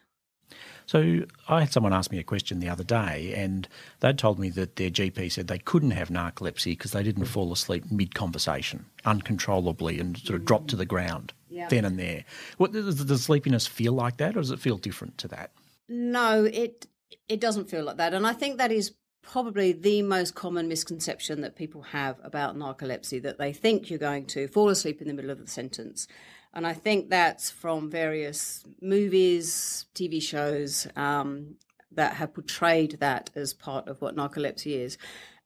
So 0.86 1.22
I 1.48 1.62
had 1.62 1.72
someone 1.72 1.94
ask 1.94 2.12
me 2.12 2.20
a 2.20 2.24
question 2.24 2.60
the 2.60 2.68
other 2.68 2.84
day, 2.84 3.34
and 3.34 3.66
they'd 4.02 4.18
told 4.18 4.40
me 4.40 4.50
that 4.50 4.76
their 4.76 4.90
GP 4.90 5.32
said 5.32 5.48
they 5.48 5.58
couldn't 5.58 5.92
have 5.92 6.10
narcolepsy 6.10 6.74
because 6.74 6.92
they 6.92 7.04
didn't 7.04 7.26
fall 7.26 7.54
asleep 7.54 7.90
mid 7.90 8.14
conversation 8.14 8.88
uncontrollably 9.06 10.02
and 10.02 10.18
sort 10.18 10.38
of 10.38 10.44
drop 10.44 10.68
to 10.68 10.76
the 10.76 10.86
ground 10.86 11.32
yeah. 11.52 11.68
then 11.68 11.86
and 11.86 12.00
there. 12.00 12.26
What 12.58 12.72
does 12.72 13.06
the 13.06 13.18
sleepiness 13.18 13.68
feel 13.68 13.94
like 13.94 14.18
that, 14.18 14.36
or 14.36 14.42
does 14.42 14.52
it 14.52 14.60
feel 14.60 14.78
different 14.78 15.18
to 15.20 15.28
that? 15.30 15.52
No, 15.88 16.46
it 16.46 16.88
it 17.28 17.40
doesn't 17.40 17.70
feel 17.70 17.84
like 17.84 17.98
that, 17.98 18.14
and 18.14 18.26
I 18.26 18.34
think 18.34 18.58
that 18.58 18.72
is 18.72 18.94
probably 19.22 19.72
the 19.72 20.02
most 20.02 20.36
common 20.36 20.68
misconception 20.68 21.42
that 21.42 21.56
people 21.56 21.82
have 21.84 22.20
about 22.24 22.58
narcolepsy 22.58 23.22
that 23.22 23.38
they 23.38 23.54
think 23.54 23.90
you're 23.90 24.00
going 24.00 24.26
to 24.26 24.48
fall 24.48 24.70
asleep 24.70 25.02
in 25.02 25.08
the 25.08 25.14
middle 25.14 25.32
of 25.32 25.40
the 25.40 25.48
sentence. 25.48 26.08
And 26.54 26.68
I 26.68 26.74
think 26.74 27.10
that's 27.10 27.50
from 27.50 27.90
various 27.90 28.64
movies, 28.82 29.86
TV 29.96 30.22
shows 30.22 30.88
um, 30.96 31.56
that 31.92 32.16
have 32.16 32.34
portrayed 32.34 32.98
that 33.00 33.30
as 33.36 33.54
part 33.54 33.88
of 33.88 34.02
what 34.02 34.16
narcolepsy 34.16 34.78
is. 34.78 34.98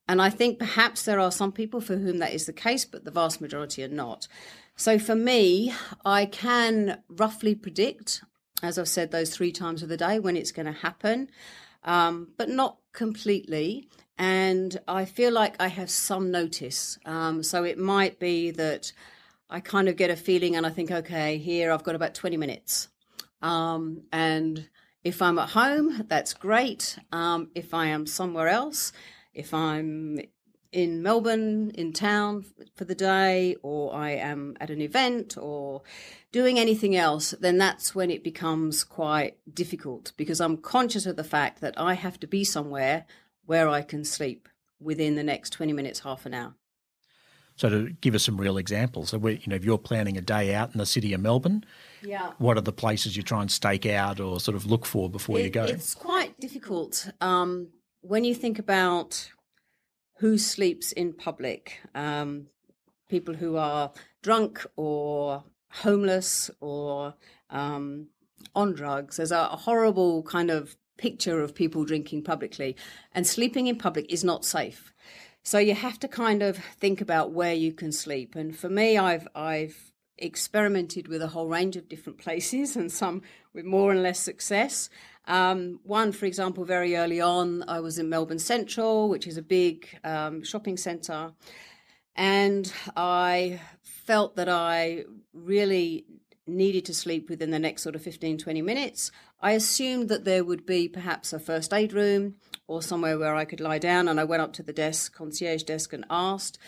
And 0.08 0.22
I 0.22 0.30
think 0.30 0.58
perhaps 0.58 1.04
there 1.04 1.20
are 1.20 1.32
some 1.32 1.52
people 1.52 1.80
for 1.80 1.96
whom 1.96 2.18
that 2.18 2.32
is 2.32 2.46
the 2.46 2.52
case, 2.52 2.84
but 2.84 3.04
the 3.04 3.10
vast 3.10 3.40
majority 3.40 3.84
are 3.84 3.88
not. 3.88 4.28
So 4.76 4.98
for 4.98 5.14
me, 5.14 5.72
I 6.04 6.26
can 6.26 7.02
roughly 7.08 7.54
predict, 7.54 8.22
as 8.62 8.78
I've 8.78 8.88
said, 8.88 9.10
those 9.10 9.34
three 9.34 9.50
times 9.50 9.82
of 9.82 9.88
the 9.88 9.96
day 9.96 10.18
when 10.18 10.36
it's 10.36 10.52
going 10.52 10.66
to 10.66 10.72
happen, 10.72 11.30
um, 11.82 12.28
but 12.36 12.50
not 12.50 12.76
completely. 12.92 13.88
And 14.18 14.78
I 14.86 15.06
feel 15.06 15.32
like 15.32 15.56
I 15.58 15.68
have 15.68 15.88
some 15.88 16.30
notice. 16.30 16.98
Um, 17.06 17.42
so 17.42 17.64
it 17.64 17.78
might 17.78 18.18
be 18.18 18.50
that 18.52 18.92
I 19.48 19.60
kind 19.60 19.88
of 19.88 19.96
get 19.96 20.10
a 20.10 20.16
feeling 20.16 20.56
and 20.56 20.66
I 20.66 20.70
think, 20.70 20.90
okay, 20.90 21.38
here 21.38 21.72
I've 21.72 21.84
got 21.84 21.94
about 21.94 22.14
20 22.14 22.36
minutes. 22.36 22.88
Um, 23.40 24.02
and 24.12 24.68
if 25.04 25.22
I'm 25.22 25.38
at 25.38 25.50
home, 25.50 26.04
that's 26.08 26.34
great. 26.34 26.98
Um, 27.12 27.50
if 27.54 27.72
I 27.72 27.86
am 27.86 28.06
somewhere 28.06 28.48
else, 28.48 28.92
if 29.32 29.54
I'm 29.54 30.18
in 30.76 31.02
Melbourne, 31.02 31.70
in 31.70 31.94
town 31.94 32.44
for 32.74 32.84
the 32.84 32.94
day, 32.94 33.56
or 33.62 33.94
I 33.94 34.10
am 34.10 34.58
at 34.60 34.68
an 34.68 34.82
event 34.82 35.38
or 35.38 35.80
doing 36.32 36.58
anything 36.58 36.94
else, 36.94 37.34
then 37.40 37.56
that's 37.56 37.94
when 37.94 38.10
it 38.10 38.22
becomes 38.22 38.84
quite 38.84 39.38
difficult 39.50 40.12
because 40.18 40.38
I'm 40.38 40.58
conscious 40.58 41.06
of 41.06 41.16
the 41.16 41.24
fact 41.24 41.62
that 41.62 41.80
I 41.80 41.94
have 41.94 42.20
to 42.20 42.26
be 42.26 42.44
somewhere 42.44 43.06
where 43.46 43.70
I 43.70 43.80
can 43.80 44.04
sleep 44.04 44.50
within 44.78 45.14
the 45.14 45.22
next 45.22 45.48
20 45.54 45.72
minutes, 45.72 46.00
half 46.00 46.26
an 46.26 46.34
hour. 46.34 46.54
So 47.54 47.70
to 47.70 47.90
give 48.02 48.14
us 48.14 48.22
some 48.24 48.36
real 48.36 48.58
examples, 48.58 49.08
so 49.08 49.26
you 49.28 49.40
know, 49.46 49.56
if 49.56 49.64
you're 49.64 49.78
planning 49.78 50.18
a 50.18 50.20
day 50.20 50.54
out 50.54 50.72
in 50.74 50.78
the 50.78 50.84
city 50.84 51.14
of 51.14 51.22
Melbourne, 51.22 51.64
Yeah. 52.02 52.32
what 52.36 52.58
are 52.58 52.60
the 52.60 52.70
places 52.70 53.16
you 53.16 53.22
try 53.22 53.40
and 53.40 53.50
stake 53.50 53.86
out 53.86 54.20
or 54.20 54.40
sort 54.40 54.56
of 54.56 54.66
look 54.66 54.84
for 54.84 55.08
before 55.08 55.40
you 55.40 55.48
go? 55.48 55.64
It's 55.64 55.94
quite 55.94 56.38
difficult 56.38 57.08
um, 57.22 57.68
when 58.02 58.24
you 58.24 58.34
think 58.34 58.58
about 58.58 59.30
who 60.18 60.38
sleeps 60.38 60.92
in 60.92 61.12
public. 61.12 61.80
Um, 61.94 62.46
people 63.08 63.34
who 63.34 63.56
are 63.56 63.92
drunk 64.22 64.64
or 64.76 65.44
homeless 65.70 66.50
or 66.60 67.14
um, 67.50 68.08
on 68.54 68.72
drugs. 68.74 69.16
There's 69.16 69.30
a 69.30 69.44
horrible 69.44 70.22
kind 70.22 70.50
of 70.50 70.76
picture 70.96 71.40
of 71.40 71.54
people 71.54 71.84
drinking 71.84 72.24
publicly, 72.24 72.76
and 73.12 73.26
sleeping 73.26 73.66
in 73.66 73.76
public 73.76 74.10
is 74.12 74.24
not 74.24 74.44
safe. 74.44 74.92
So 75.42 75.58
you 75.58 75.74
have 75.74 76.00
to 76.00 76.08
kind 76.08 76.42
of 76.42 76.56
think 76.56 77.00
about 77.00 77.32
where 77.32 77.54
you 77.54 77.72
can 77.72 77.92
sleep. 77.92 78.34
And 78.34 78.56
for 78.56 78.68
me, 78.68 78.98
I've 78.98 79.28
I've 79.34 79.92
experimented 80.18 81.08
with 81.08 81.20
a 81.20 81.28
whole 81.28 81.48
range 81.48 81.76
of 81.76 81.88
different 81.88 82.18
places, 82.26 82.76
and 82.76 82.90
some 82.90 83.22
with 83.54 83.64
more 83.64 83.92
and 83.92 84.02
less 84.02 84.20
success. 84.20 84.88
Um, 85.26 85.80
one, 85.82 86.12
for 86.12 86.26
example, 86.26 86.64
very 86.64 86.96
early 86.96 87.20
on, 87.20 87.64
I 87.68 87.80
was 87.80 87.98
in 87.98 88.08
Melbourne 88.08 88.38
Central, 88.38 89.08
which 89.08 89.26
is 89.26 89.36
a 89.36 89.42
big 89.42 89.98
um, 90.04 90.44
shopping 90.44 90.76
centre, 90.76 91.32
and 92.14 92.72
I 92.96 93.60
felt 93.82 94.36
that 94.36 94.48
I 94.48 95.04
really 95.32 96.06
needed 96.46 96.84
to 96.84 96.94
sleep 96.94 97.28
within 97.28 97.50
the 97.50 97.58
next 97.58 97.82
sort 97.82 97.96
of 97.96 98.02
15, 98.02 98.38
20 98.38 98.62
minutes. 98.62 99.10
I 99.40 99.52
assumed 99.52 100.08
that 100.08 100.24
there 100.24 100.44
would 100.44 100.64
be 100.64 100.88
perhaps 100.88 101.32
a 101.32 101.40
first 101.40 101.72
aid 101.72 101.92
room 101.92 102.36
or 102.68 102.82
somewhere 102.82 103.18
where 103.18 103.34
I 103.34 103.44
could 103.44 103.60
lie 103.60 103.78
down, 103.78 104.08
and 104.08 104.20
I 104.20 104.24
went 104.24 104.42
up 104.42 104.52
to 104.54 104.62
the 104.62 104.72
desk, 104.72 105.14
concierge 105.14 105.64
desk, 105.64 105.92
and 105.92 106.04
asked. 106.08 106.58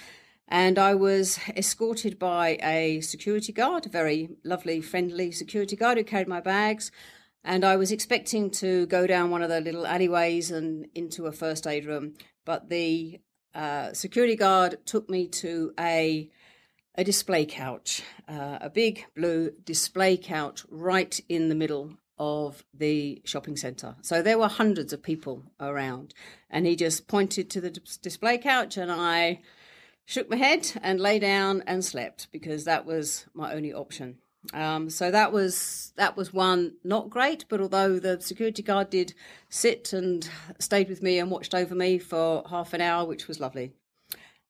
And 0.48 0.78
I 0.78 0.94
was 0.94 1.38
escorted 1.56 2.18
by 2.18 2.58
a 2.62 3.00
security 3.02 3.52
guard, 3.52 3.86
a 3.86 3.90
very 3.90 4.30
lovely, 4.42 4.80
friendly 4.80 5.30
security 5.30 5.76
guard 5.76 5.98
who 5.98 6.04
carried 6.04 6.28
my 6.28 6.40
bags. 6.40 6.90
And 7.44 7.64
I 7.64 7.76
was 7.76 7.92
expecting 7.92 8.50
to 8.52 8.86
go 8.86 9.06
down 9.06 9.30
one 9.30 9.42
of 9.42 9.48
the 9.48 9.60
little 9.60 9.86
alleyways 9.86 10.50
and 10.50 10.86
into 10.94 11.26
a 11.26 11.32
first 11.32 11.66
aid 11.66 11.86
room. 11.86 12.14
But 12.44 12.68
the 12.68 13.20
uh, 13.54 13.92
security 13.92 14.36
guard 14.36 14.78
took 14.84 15.08
me 15.08 15.28
to 15.28 15.72
a 15.78 16.30
a 16.98 17.04
display 17.04 17.46
couch, 17.46 18.02
uh, 18.28 18.58
a 18.60 18.68
big 18.68 19.04
blue 19.14 19.52
display 19.64 20.16
couch 20.16 20.64
right 20.68 21.20
in 21.28 21.48
the 21.48 21.54
middle 21.54 21.92
of 22.18 22.64
the 22.74 23.22
shopping 23.24 23.56
centre. 23.56 23.94
So 24.02 24.20
there 24.20 24.36
were 24.36 24.48
hundreds 24.48 24.92
of 24.92 25.00
people 25.00 25.44
around, 25.60 26.12
and 26.50 26.66
he 26.66 26.74
just 26.74 27.06
pointed 27.06 27.50
to 27.50 27.60
the 27.60 27.70
dis- 27.70 27.96
display 27.98 28.36
couch, 28.36 28.76
and 28.76 28.90
I 28.90 29.42
shook 30.06 30.28
my 30.28 30.36
head 30.36 30.72
and 30.82 30.98
lay 30.98 31.20
down 31.20 31.62
and 31.68 31.84
slept 31.84 32.26
because 32.32 32.64
that 32.64 32.84
was 32.84 33.26
my 33.32 33.54
only 33.54 33.72
option. 33.72 34.18
Um, 34.54 34.88
so 34.88 35.10
that 35.10 35.32
was 35.32 35.92
that 35.96 36.16
was 36.16 36.32
one 36.32 36.74
not 36.82 37.10
great, 37.10 37.44
but 37.48 37.60
although 37.60 37.98
the 37.98 38.20
security 38.20 38.62
guard 38.62 38.90
did 38.90 39.14
sit 39.50 39.92
and 39.92 40.28
stayed 40.58 40.88
with 40.88 41.02
me 41.02 41.18
and 41.18 41.30
watched 41.30 41.54
over 41.54 41.74
me 41.74 41.98
for 41.98 42.44
half 42.48 42.72
an 42.72 42.80
hour, 42.80 43.06
which 43.06 43.28
was 43.28 43.40
lovely. 43.40 43.72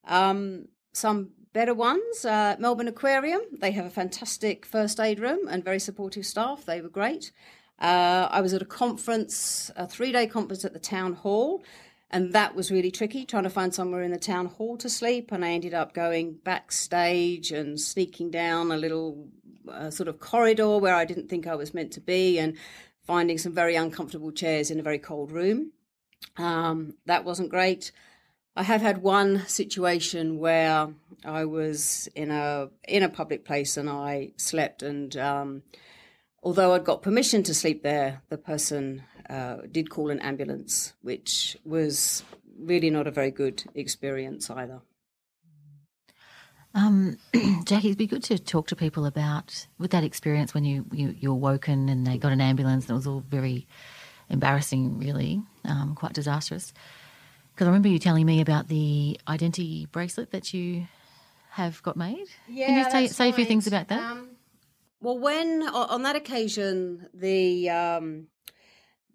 Um, 0.05 0.69
some 0.93 1.31
better 1.53 1.73
ones, 1.73 2.23
uh, 2.25 2.55
Melbourne 2.59 2.87
Aquarium. 2.87 3.41
They 3.59 3.71
have 3.71 3.85
a 3.85 3.89
fantastic 3.89 4.65
first 4.65 4.99
aid 4.99 5.19
room 5.19 5.47
and 5.49 5.63
very 5.63 5.79
supportive 5.79 6.25
staff. 6.25 6.65
They 6.65 6.81
were 6.81 6.89
great. 6.89 7.31
Uh, 7.79 8.27
I 8.29 8.41
was 8.41 8.53
at 8.53 8.61
a 8.61 8.65
conference, 8.65 9.71
a 9.75 9.87
three 9.87 10.11
day 10.11 10.27
conference 10.27 10.65
at 10.65 10.73
the 10.73 10.79
town 10.79 11.13
hall, 11.13 11.63
and 12.09 12.33
that 12.33 12.55
was 12.55 12.71
really 12.71 12.91
tricky 12.91 13.25
trying 13.25 13.43
to 13.43 13.49
find 13.49 13.73
somewhere 13.73 14.01
in 14.01 14.11
the 14.11 14.19
town 14.19 14.47
hall 14.47 14.77
to 14.77 14.89
sleep. 14.89 15.31
And 15.31 15.43
I 15.43 15.51
ended 15.51 15.73
up 15.73 15.93
going 15.93 16.39
backstage 16.43 17.51
and 17.51 17.79
sneaking 17.79 18.31
down 18.31 18.71
a 18.71 18.77
little 18.77 19.29
uh, 19.67 19.89
sort 19.89 20.07
of 20.07 20.19
corridor 20.19 20.77
where 20.77 20.95
I 20.95 21.05
didn't 21.05 21.29
think 21.29 21.47
I 21.47 21.55
was 21.55 21.73
meant 21.73 21.91
to 21.93 22.01
be 22.01 22.39
and 22.39 22.55
finding 23.03 23.37
some 23.37 23.53
very 23.53 23.75
uncomfortable 23.75 24.31
chairs 24.31 24.69
in 24.69 24.79
a 24.79 24.83
very 24.83 24.99
cold 24.99 25.31
room. 25.31 25.71
Um, 26.37 26.95
that 27.05 27.25
wasn't 27.25 27.49
great. 27.49 27.91
I 28.55 28.63
have 28.63 28.81
had 28.81 29.01
one 29.01 29.47
situation 29.47 30.37
where 30.37 30.89
I 31.23 31.45
was 31.45 32.09
in 32.15 32.29
a 32.29 32.69
in 32.87 33.03
a 33.03 33.09
public 33.09 33.45
place 33.45 33.77
and 33.77 33.89
I 33.89 34.31
slept, 34.37 34.83
and 34.83 35.15
um, 35.15 35.63
although 36.43 36.73
I'd 36.73 36.83
got 36.83 37.01
permission 37.01 37.41
to 37.43 37.53
sleep 37.53 37.83
there, 37.83 38.21
the 38.29 38.37
person 38.37 39.03
uh, 39.29 39.57
did 39.71 39.89
call 39.89 40.09
an 40.09 40.19
ambulance, 40.19 40.93
which 41.01 41.55
was 41.63 42.23
really 42.59 42.89
not 42.89 43.07
a 43.07 43.11
very 43.11 43.31
good 43.31 43.63
experience 43.75 44.49
either. 44.49 44.81
Um, 46.75 47.17
Jackie, 47.65 47.87
it'd 47.87 47.97
be 47.97 48.07
good 48.07 48.23
to 48.25 48.37
talk 48.37 48.67
to 48.67 48.75
people 48.75 49.05
about 49.05 49.67
with 49.77 49.91
that 49.91 50.03
experience 50.03 50.53
when 50.53 50.63
you, 50.63 50.85
you 50.91 51.15
you 51.17 51.29
were 51.29 51.39
woken 51.39 51.89
and 51.89 52.05
they 52.05 52.17
got 52.17 52.31
an 52.31 52.41
ambulance 52.41 52.85
and 52.85 52.91
it 52.91 52.95
was 52.95 53.07
all 53.07 53.23
very 53.27 53.67
embarrassing, 54.29 54.99
really, 54.99 55.41
um, 55.65 55.95
quite 55.95 56.13
disastrous. 56.13 56.73
Because 57.53 57.65
I 57.67 57.69
remember 57.71 57.89
you 57.89 57.99
telling 57.99 58.25
me 58.25 58.41
about 58.41 58.67
the 58.67 59.19
identity 59.27 59.87
bracelet 59.91 60.31
that 60.31 60.53
you 60.53 60.87
have 61.51 61.81
got 61.83 61.97
made. 61.97 62.27
Yeah, 62.47 62.67
Can 62.67 62.77
you 62.77 62.91
say, 62.91 63.07
say 63.07 63.29
a 63.29 63.33
few 63.33 63.45
things 63.45 63.67
about 63.67 63.87
that? 63.89 63.99
Um, 63.99 64.29
well, 65.01 65.17
when 65.17 65.63
on 65.63 66.03
that 66.03 66.15
occasion, 66.15 67.07
the 67.13 67.69
um, 67.69 68.27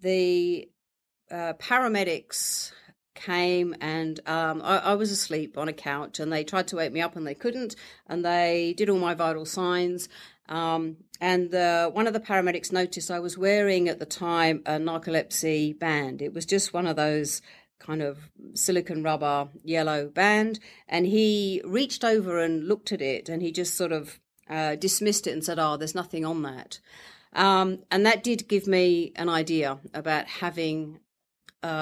the 0.01 0.69
uh, 1.31 1.55
paramedics 1.59 2.73
came 3.15 3.75
and 3.81 4.21
um, 4.27 4.61
I, 4.63 4.79
I 4.79 4.95
was 4.95 5.11
asleep 5.11 5.57
on 5.57 5.69
a 5.69 5.73
couch, 5.73 6.21
and 6.21 6.33
they 6.33 6.45
tried 6.45 6.69
to 6.69 6.77
wake 6.77 6.93
me 6.93 7.01
up, 7.01 7.17
and 7.17 7.27
they 7.27 7.35
couldn't, 7.35 7.77
and 8.07 8.25
they 8.25 8.75
did 8.77 8.89
all 8.89 8.99
my 8.99 9.15
vital 9.15 9.45
signs. 9.45 10.09
Um, 10.49 10.99
and 11.21 11.51
the, 11.51 11.91
one 11.93 12.07
of 12.07 12.13
the 12.13 12.21
paramedics 12.21 12.73
noticed 12.73 13.11
I 13.11 13.21
was 13.21 13.39
wearing 13.39 13.89
at 13.89 13.99
the 13.99 14.07
time 14.07 14.63
a 14.67 14.73
narcolepsy 14.73 15.79
band. 15.79 16.21
It 16.21 16.35
was 16.35 16.45
just 16.45 16.75
one 16.75 16.87
of 16.87 16.97
those 16.97 17.41
kind 17.79 18.03
of 18.03 18.31
silicon 18.55 19.03
rubber 19.03 19.49
yellow 19.63 20.09
band. 20.09 20.59
And 20.89 21.07
he 21.07 21.63
reached 21.65 22.05
over 22.05 22.39
and 22.39 22.67
looked 22.67 22.93
at 22.93 23.03
it 23.03 23.29
and 23.29 23.43
he 23.43 23.53
just 23.53 23.75
sort 23.75 23.93
of 23.93 24.19
uh, 24.49 24.77
dismissed 24.77 25.27
it 25.27 25.33
and 25.33 25.45
said, 25.45 25.59
Oh, 25.59 25.77
there's 25.77 25.95
nothing 25.95 26.25
on 26.25 26.43
that. 26.43 26.81
Um, 27.33 27.81
and 27.91 28.07
that 28.07 28.23
did 28.23 28.49
give 28.49 28.67
me 28.67 29.13
an 29.17 29.29
idea 29.29 29.79
about 29.93 30.27
having 30.27 31.01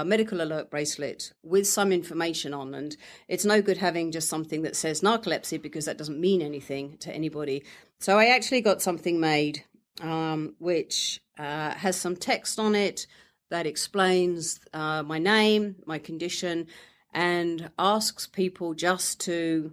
medical 0.05 0.41
alert 0.41 0.71
bracelet 0.71 1.33
with 1.43 1.67
some 1.67 1.93
information 1.93 2.55
on. 2.55 2.75
And 2.75 2.97
it's 3.29 3.45
no 3.45 3.61
good 3.61 3.79
having 3.79 4.13
just 4.13 4.29
something 4.29 4.63
that 4.63 4.77
says 4.77 5.01
narcolepsy 5.01 5.61
because 5.61 5.85
that 5.87 5.99
doesn't 5.99 6.21
mean 6.21 6.43
anything 6.43 6.97
to 6.99 7.13
anybody. 7.13 7.65
So 7.99 8.19
I 8.19 8.27
actually 8.27 8.61
got 8.61 8.83
something 8.83 9.19
made 9.21 9.65
um, 10.01 10.55
which 10.59 11.21
uh, 11.39 11.71
has 11.71 11.97
some 11.97 12.17
text 12.17 12.59
on 12.59 12.75
it 12.75 13.07
that 13.51 13.67
explains 13.67 14.61
uh, 14.73 15.03
my 15.03 15.19
name, 15.19 15.77
my 15.87 15.99
condition, 15.99 16.67
and 17.13 17.71
asks 17.79 18.27
people 18.27 18.75
just 18.75 19.21
to 19.21 19.73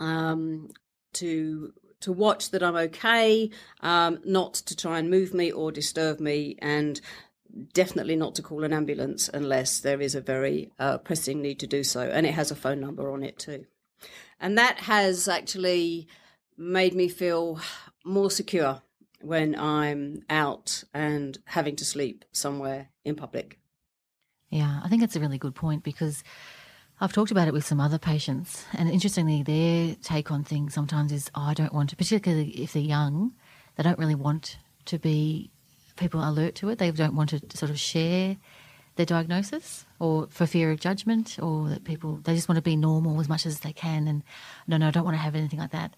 um, 0.00 0.70
to 1.12 1.72
to 2.00 2.12
watch 2.12 2.50
that 2.50 2.62
I'm 2.62 2.76
okay, 2.76 3.50
um, 3.80 4.20
not 4.24 4.54
to 4.54 4.76
try 4.76 4.98
and 4.98 5.10
move 5.10 5.32
me 5.32 5.50
or 5.52 5.72
disturb 5.72 6.20
me, 6.20 6.56
and 6.60 7.00
definitely 7.72 8.16
not 8.16 8.34
to 8.34 8.42
call 8.42 8.64
an 8.64 8.72
ambulance 8.72 9.28
unless 9.32 9.80
there 9.80 10.00
is 10.00 10.14
a 10.14 10.20
very 10.20 10.72
uh, 10.78 10.98
pressing 10.98 11.40
need 11.40 11.58
to 11.60 11.66
do 11.66 11.84
so. 11.84 12.00
And 12.00 12.26
it 12.26 12.34
has 12.34 12.50
a 12.50 12.56
phone 12.56 12.80
number 12.80 13.10
on 13.10 13.22
it 13.22 13.38
too. 13.38 13.66
And 14.40 14.58
that 14.58 14.80
has 14.80 15.28
actually 15.28 16.08
made 16.56 16.94
me 16.94 17.08
feel 17.08 17.60
more 18.04 18.30
secure 18.30 18.82
when 19.20 19.58
I'm 19.58 20.22
out 20.28 20.84
and 20.92 21.38
having 21.46 21.76
to 21.76 21.84
sleep 21.84 22.24
somewhere 22.32 22.88
in 23.04 23.14
public. 23.14 23.58
Yeah, 24.50 24.80
I 24.84 24.88
think 24.88 25.02
it's 25.02 25.16
a 25.16 25.20
really 25.20 25.38
good 25.38 25.54
point 25.54 25.82
because 25.82 26.22
I've 27.00 27.12
talked 27.12 27.30
about 27.30 27.48
it 27.48 27.54
with 27.54 27.66
some 27.66 27.80
other 27.80 27.98
patients, 27.98 28.64
and 28.72 28.88
interestingly, 28.88 29.42
their 29.42 29.96
take 29.96 30.30
on 30.30 30.44
things 30.44 30.74
sometimes 30.74 31.10
is, 31.10 31.28
oh, 31.34 31.42
I 31.42 31.54
don't 31.54 31.72
want 31.72 31.90
to, 31.90 31.96
particularly 31.96 32.50
if 32.50 32.72
they're 32.72 32.82
young, 32.82 33.34
they 33.74 33.82
don't 33.82 33.98
really 33.98 34.14
want 34.14 34.58
to 34.84 34.98
be 34.98 35.50
people 35.96 36.26
alert 36.26 36.54
to 36.56 36.68
it. 36.70 36.78
They 36.78 36.90
don't 36.90 37.16
want 37.16 37.30
to 37.30 37.40
sort 37.56 37.70
of 37.70 37.78
share 37.78 38.36
their 38.96 39.06
diagnosis 39.06 39.86
or 39.98 40.28
for 40.28 40.46
fear 40.46 40.70
of 40.70 40.80
judgment 40.80 41.38
or 41.40 41.68
that 41.68 41.84
people, 41.84 42.20
they 42.22 42.34
just 42.34 42.48
want 42.48 42.56
to 42.56 42.62
be 42.62 42.76
normal 42.76 43.20
as 43.20 43.28
much 43.28 43.44
as 43.46 43.60
they 43.60 43.72
can. 43.72 44.06
And 44.06 44.22
no, 44.66 44.76
no, 44.76 44.88
I 44.88 44.90
don't 44.90 45.04
want 45.04 45.16
to 45.16 45.22
have 45.22 45.34
anything 45.34 45.58
like 45.58 45.72
that. 45.72 45.94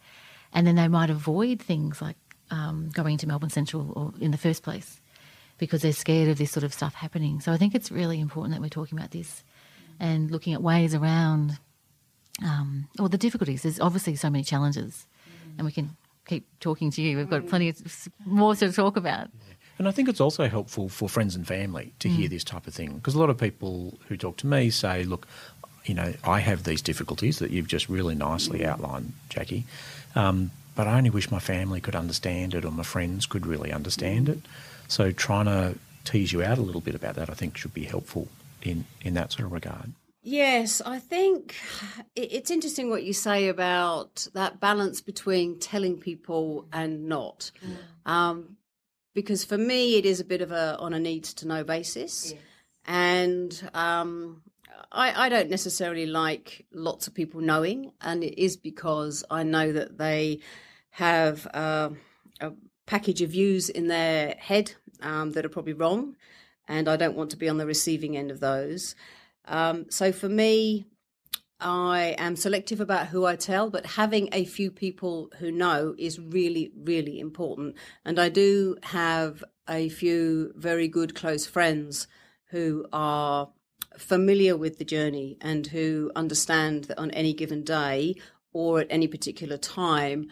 And 0.53 0.67
then 0.67 0.77
they 0.77 0.89
might 0.89 1.11
avoid 1.11 1.61
things 1.61 2.01
like 2.01 2.17
um, 2.51 2.91
going 2.93 3.19
to 3.19 3.27
Melbourne 3.27 3.51
Central 3.51 3.93
or 3.95 4.15
in 4.21 4.31
the 4.31 4.39
first 4.39 4.63
place 4.63 5.01
because 5.59 5.83
they're 5.83 5.93
scared 5.93 6.29
of 6.29 6.39
this 6.39 6.51
sort 6.51 6.65
of 6.65 6.73
stuff 6.73 6.95
happening. 6.95 7.41
So 7.41 7.53
I 7.53 7.57
think 7.57 7.75
it's 7.75 7.91
really 7.91 8.21
important 8.21 8.55
that 8.55 8.61
we're 8.63 8.69
talking 8.69 8.99
about 8.99 9.11
this 9.11 9.43
and 9.99 10.31
looking 10.31 10.55
at 10.55 10.63
ways 10.63 10.95
around 10.95 11.59
um, 12.45 12.89
or 12.99 13.09
the 13.09 13.19
difficulties. 13.19 13.63
There's 13.63 13.81
obviously 13.81 14.17
so 14.17 14.31
many 14.31 14.45
challenges, 14.45 15.07
and 15.57 15.65
we 15.65 15.73
can 15.73 15.97
keep 16.27 16.47
talking 16.61 16.91
to 16.91 17.03
you. 17.03 17.17
We've 17.17 17.31
got 17.31 17.49
plenty 17.49 17.69
of 17.71 18.09
more 18.25 18.55
to 18.57 18.73
talk 18.73 18.97
about. 18.97 19.29
And 19.79 19.87
I 19.87 19.91
think 19.91 20.09
it's 20.09 20.21
also 20.21 20.49
helpful 20.49 20.89
for 20.89 21.09
friends 21.09 21.37
and 21.37 21.47
family 21.47 21.93
to 21.99 22.09
hear 22.09 22.29
this 22.29 22.45
type 22.45 22.67
of 22.67 22.75
thing 22.75 22.97
because 22.97 23.15
a 23.15 23.19
lot 23.19 23.29
of 23.29 23.39
people 23.39 23.99
who 24.09 24.17
talk 24.17 24.39
to 24.39 24.47
me 24.47 24.71
say, 24.71 25.05
look, 25.05 25.27
you 25.85 25.95
know, 25.95 26.15
I 26.25 26.41
have 26.41 26.65
these 26.65 26.81
difficulties 26.81 27.39
that 27.41 27.51
you've 27.51 27.69
just 27.69 27.89
really 27.89 28.15
nicely 28.15 28.65
outlined, 28.65 29.13
Jackie. 29.29 29.65
Um, 30.15 30.51
but 30.75 30.87
I 30.87 30.97
only 30.97 31.11
wish 31.11 31.31
my 31.31 31.39
family 31.39 31.81
could 31.81 31.95
understand 31.95 32.55
it 32.55 32.65
or 32.65 32.71
my 32.71 32.83
friends 32.83 33.27
could 33.27 33.47
really 33.47 33.73
understand 33.73 34.29
it. 34.29 34.41
So 34.89 35.13
trying 35.13 35.47
to 35.47 35.79
tease 36.05 36.33
you 36.33 36.43
out 36.43 36.59
a 36.59 36.63
little 36.63 36.81
bit 36.81 36.95
about 36.95 37.15
that, 37.17 37.29
I 37.29 37.35
think, 37.35 37.57
should 37.57 37.75
be 37.75 37.85
helpful 37.85 38.29
in, 38.63 38.85
in 39.03 39.15
that 39.15 39.33
sort 39.33 39.47
of 39.47 39.53
regard. 39.53 39.93
Yes, 40.23 40.83
I 40.85 40.99
think 40.99 41.55
it's 42.17 42.51
interesting 42.51 42.91
what 42.91 43.05
you 43.05 43.13
say 43.13 43.49
about 43.49 44.27
that 44.35 44.59
balance 44.59 45.01
between 45.01 45.59
telling 45.59 45.99
people 45.99 46.67
and 46.73 47.09
not. 47.09 47.51
Mm. 47.65 48.11
Um, 48.11 48.56
because 49.17 49.47
for 49.47 49.57
me, 49.57 49.97
it 49.97 50.05
is 50.05 50.21
a 50.21 50.25
bit 50.25 50.43
of 50.43 50.53
a 50.53 50.77
on 50.79 50.93
a 50.93 51.01
needs 51.01 51.33
to 51.35 51.49
know 51.49 51.65
basis. 51.65 52.35
And 52.85 53.71
um, 53.73 54.43
I, 54.93 55.25
I, 55.25 55.29
don't 55.31 55.49
necessarily 55.49 56.07
like 56.07 56.67
lots 56.71 57.09
of 57.09 57.15
people 57.15 57.41
knowing, 57.41 57.93
and 58.03 58.23
it 58.23 58.41
is 58.41 58.59
because 58.59 59.25
I 59.29 59.43
know 59.43 59.73
that 59.73 59.97
they 59.97 60.41
have 60.91 61.49
uh, 61.53 61.91
a 62.41 62.53
package 62.87 63.23
of 63.23 63.31
views 63.31 63.71
in 63.71 63.89
their 63.89 64.37
head 64.39 64.75
um, 65.01 65.33
that 65.33 65.47
are 65.47 65.49
probably 65.49 65.73
wrong, 65.73 66.15
and 66.69 66.87
I 66.87 66.97
don't 66.97 67.17
want 67.17 67.31
to 67.31 67.39
be 67.39 67.49
on 67.49 67.57
the 67.57 67.67
receiving 67.67 68.19
end 68.19 68.31
of 68.31 68.41
those. 68.41 68.95
Um, 69.47 69.87
so 69.89 70.13
for 70.13 70.29
me, 70.29 70.85
I 71.59 72.15
am 72.19 72.37
selective 72.37 72.81
about 72.81 73.09
who 73.09 73.25
I 73.25 73.37
tell, 73.37 73.71
but 73.71 73.87
having 73.87 74.29
a 74.33 74.45
few 74.45 74.71
people 74.71 75.31
who 75.39 75.51
know 75.51 75.95
is 75.97 76.19
really, 76.19 76.71
really 76.77 77.19
important. 77.19 77.77
And 78.05 78.19
I 78.19 78.29
do 78.29 78.77
have 78.83 79.43
a 79.69 79.89
few 79.89 80.53
very 80.57 80.87
good 80.87 81.15
close 81.15 81.47
friends 81.47 82.07
who 82.51 82.87
are 82.93 83.51
familiar 83.97 84.57
with 84.57 84.79
the 84.79 84.85
journey 84.85 85.39
and 85.41 85.67
who 85.67 86.13
understand 86.15 86.85
that 86.85 86.99
on 86.99 87.11
any 87.13 87.33
given 87.33 87.65
day 87.65 88.15
or 88.53 88.81
at 88.81 88.87
any 88.91 89.09
particular 89.09 89.57
time, 89.57 90.31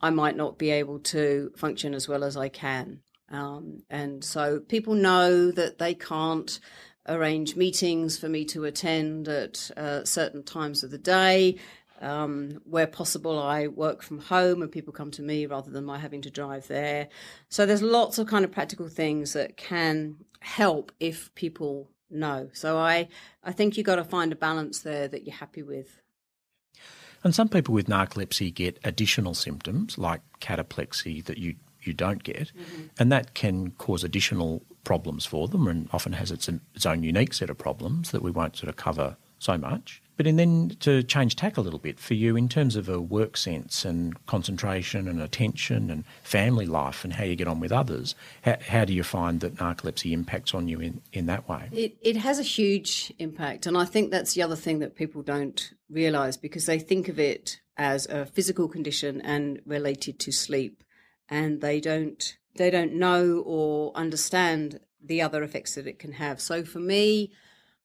I 0.00 0.10
might 0.10 0.36
not 0.36 0.58
be 0.58 0.70
able 0.70 0.98
to 1.00 1.52
function 1.56 1.94
as 1.94 2.08
well 2.08 2.24
as 2.24 2.36
I 2.36 2.48
can. 2.48 3.00
Um, 3.30 3.82
and 3.88 4.22
so 4.22 4.60
people 4.60 4.94
know 4.94 5.50
that 5.50 5.78
they 5.78 5.94
can't 5.94 6.58
arrange 7.06 7.56
meetings 7.56 8.18
for 8.18 8.28
me 8.28 8.44
to 8.46 8.64
attend 8.64 9.28
at 9.28 9.70
uh, 9.76 10.04
certain 10.04 10.42
times 10.42 10.82
of 10.82 10.90
the 10.90 10.98
day. 10.98 11.58
Um, 12.00 12.60
where 12.64 12.88
possible, 12.88 13.38
I 13.38 13.68
work 13.68 14.02
from 14.02 14.18
home 14.18 14.60
and 14.62 14.70
people 14.70 14.92
come 14.92 15.10
to 15.12 15.22
me 15.22 15.46
rather 15.46 15.70
than 15.70 15.84
my 15.84 15.98
having 15.98 16.22
to 16.22 16.30
drive 16.30 16.66
there. 16.66 17.08
So 17.48 17.64
there's 17.64 17.82
lots 17.82 18.18
of 18.18 18.26
kind 18.26 18.44
of 18.44 18.50
practical 18.50 18.88
things 18.88 19.32
that 19.32 19.56
can 19.56 20.16
help 20.40 20.92
if 21.00 21.34
people 21.34 21.88
know. 22.10 22.50
So 22.52 22.76
I, 22.76 23.08
I 23.42 23.52
think 23.52 23.76
you've 23.76 23.86
got 23.86 23.96
to 23.96 24.04
find 24.04 24.32
a 24.32 24.36
balance 24.36 24.80
there 24.80 25.08
that 25.08 25.24
you're 25.24 25.36
happy 25.36 25.62
with. 25.62 26.00
And 27.22 27.34
some 27.34 27.48
people 27.48 27.72
with 27.72 27.86
narcolepsy 27.86 28.52
get 28.52 28.78
additional 28.84 29.32
symptoms 29.34 29.96
like 29.96 30.20
cataplexy 30.40 31.24
that 31.24 31.38
you 31.38 31.56
you 31.80 31.92
don't 31.92 32.22
get, 32.22 32.50
mm-hmm. 32.56 32.84
and 32.98 33.12
that 33.12 33.34
can 33.34 33.70
cause 33.72 34.04
additional 34.04 34.62
problems 34.84 35.26
for 35.26 35.48
them, 35.48 35.66
and 35.66 35.88
often 35.92 36.12
has 36.12 36.30
its 36.30 36.48
its 36.74 36.86
own 36.86 37.02
unique 37.02 37.34
set 37.34 37.50
of 37.50 37.58
problems 37.58 38.10
that 38.10 38.22
we 38.22 38.30
won't 38.30 38.56
sort 38.56 38.68
of 38.68 38.76
cover 38.76 39.16
so 39.38 39.58
much. 39.58 40.02
But 40.16 40.26
and 40.26 40.38
then 40.38 40.76
to 40.80 41.02
change 41.02 41.34
tack 41.34 41.56
a 41.56 41.60
little 41.60 41.78
bit 41.78 41.98
for 41.98 42.14
you 42.14 42.36
in 42.36 42.48
terms 42.48 42.76
of 42.76 42.88
a 42.88 43.00
work 43.00 43.36
sense 43.36 43.84
and 43.84 44.24
concentration 44.26 45.08
and 45.08 45.20
attention 45.20 45.90
and 45.90 46.04
family 46.22 46.66
life 46.66 47.02
and 47.02 47.12
how 47.12 47.24
you 47.24 47.34
get 47.34 47.48
on 47.48 47.58
with 47.58 47.72
others, 47.72 48.14
how, 48.42 48.56
how 48.66 48.84
do 48.84 48.92
you 48.92 49.02
find 49.02 49.40
that 49.40 49.56
narcolepsy 49.56 50.12
impacts 50.12 50.54
on 50.54 50.68
you 50.68 50.78
in, 50.80 51.02
in 51.12 51.26
that 51.26 51.48
way? 51.48 51.68
It, 51.72 51.96
it 52.00 52.16
has 52.16 52.38
a 52.38 52.44
huge 52.44 53.12
impact. 53.18 53.66
And 53.66 53.76
I 53.76 53.84
think 53.84 54.12
that's 54.12 54.34
the 54.34 54.42
other 54.42 54.56
thing 54.56 54.78
that 54.78 54.94
people 54.94 55.22
don't 55.22 55.72
realise 55.90 56.36
because 56.36 56.66
they 56.66 56.78
think 56.78 57.08
of 57.08 57.18
it 57.18 57.60
as 57.76 58.06
a 58.06 58.24
physical 58.24 58.68
condition 58.68 59.20
and 59.20 59.60
related 59.66 60.20
to 60.20 60.32
sleep 60.32 60.84
and 61.28 61.60
they 61.60 61.80
don't 61.80 62.36
they 62.56 62.70
don't 62.70 62.94
know 62.94 63.42
or 63.44 63.92
understand 63.94 64.80
the 65.02 65.22
other 65.22 65.42
effects 65.42 65.74
that 65.74 65.86
it 65.86 65.98
can 65.98 66.12
have. 66.12 66.40
So 66.40 66.64
for 66.64 66.78
me, 66.78 67.32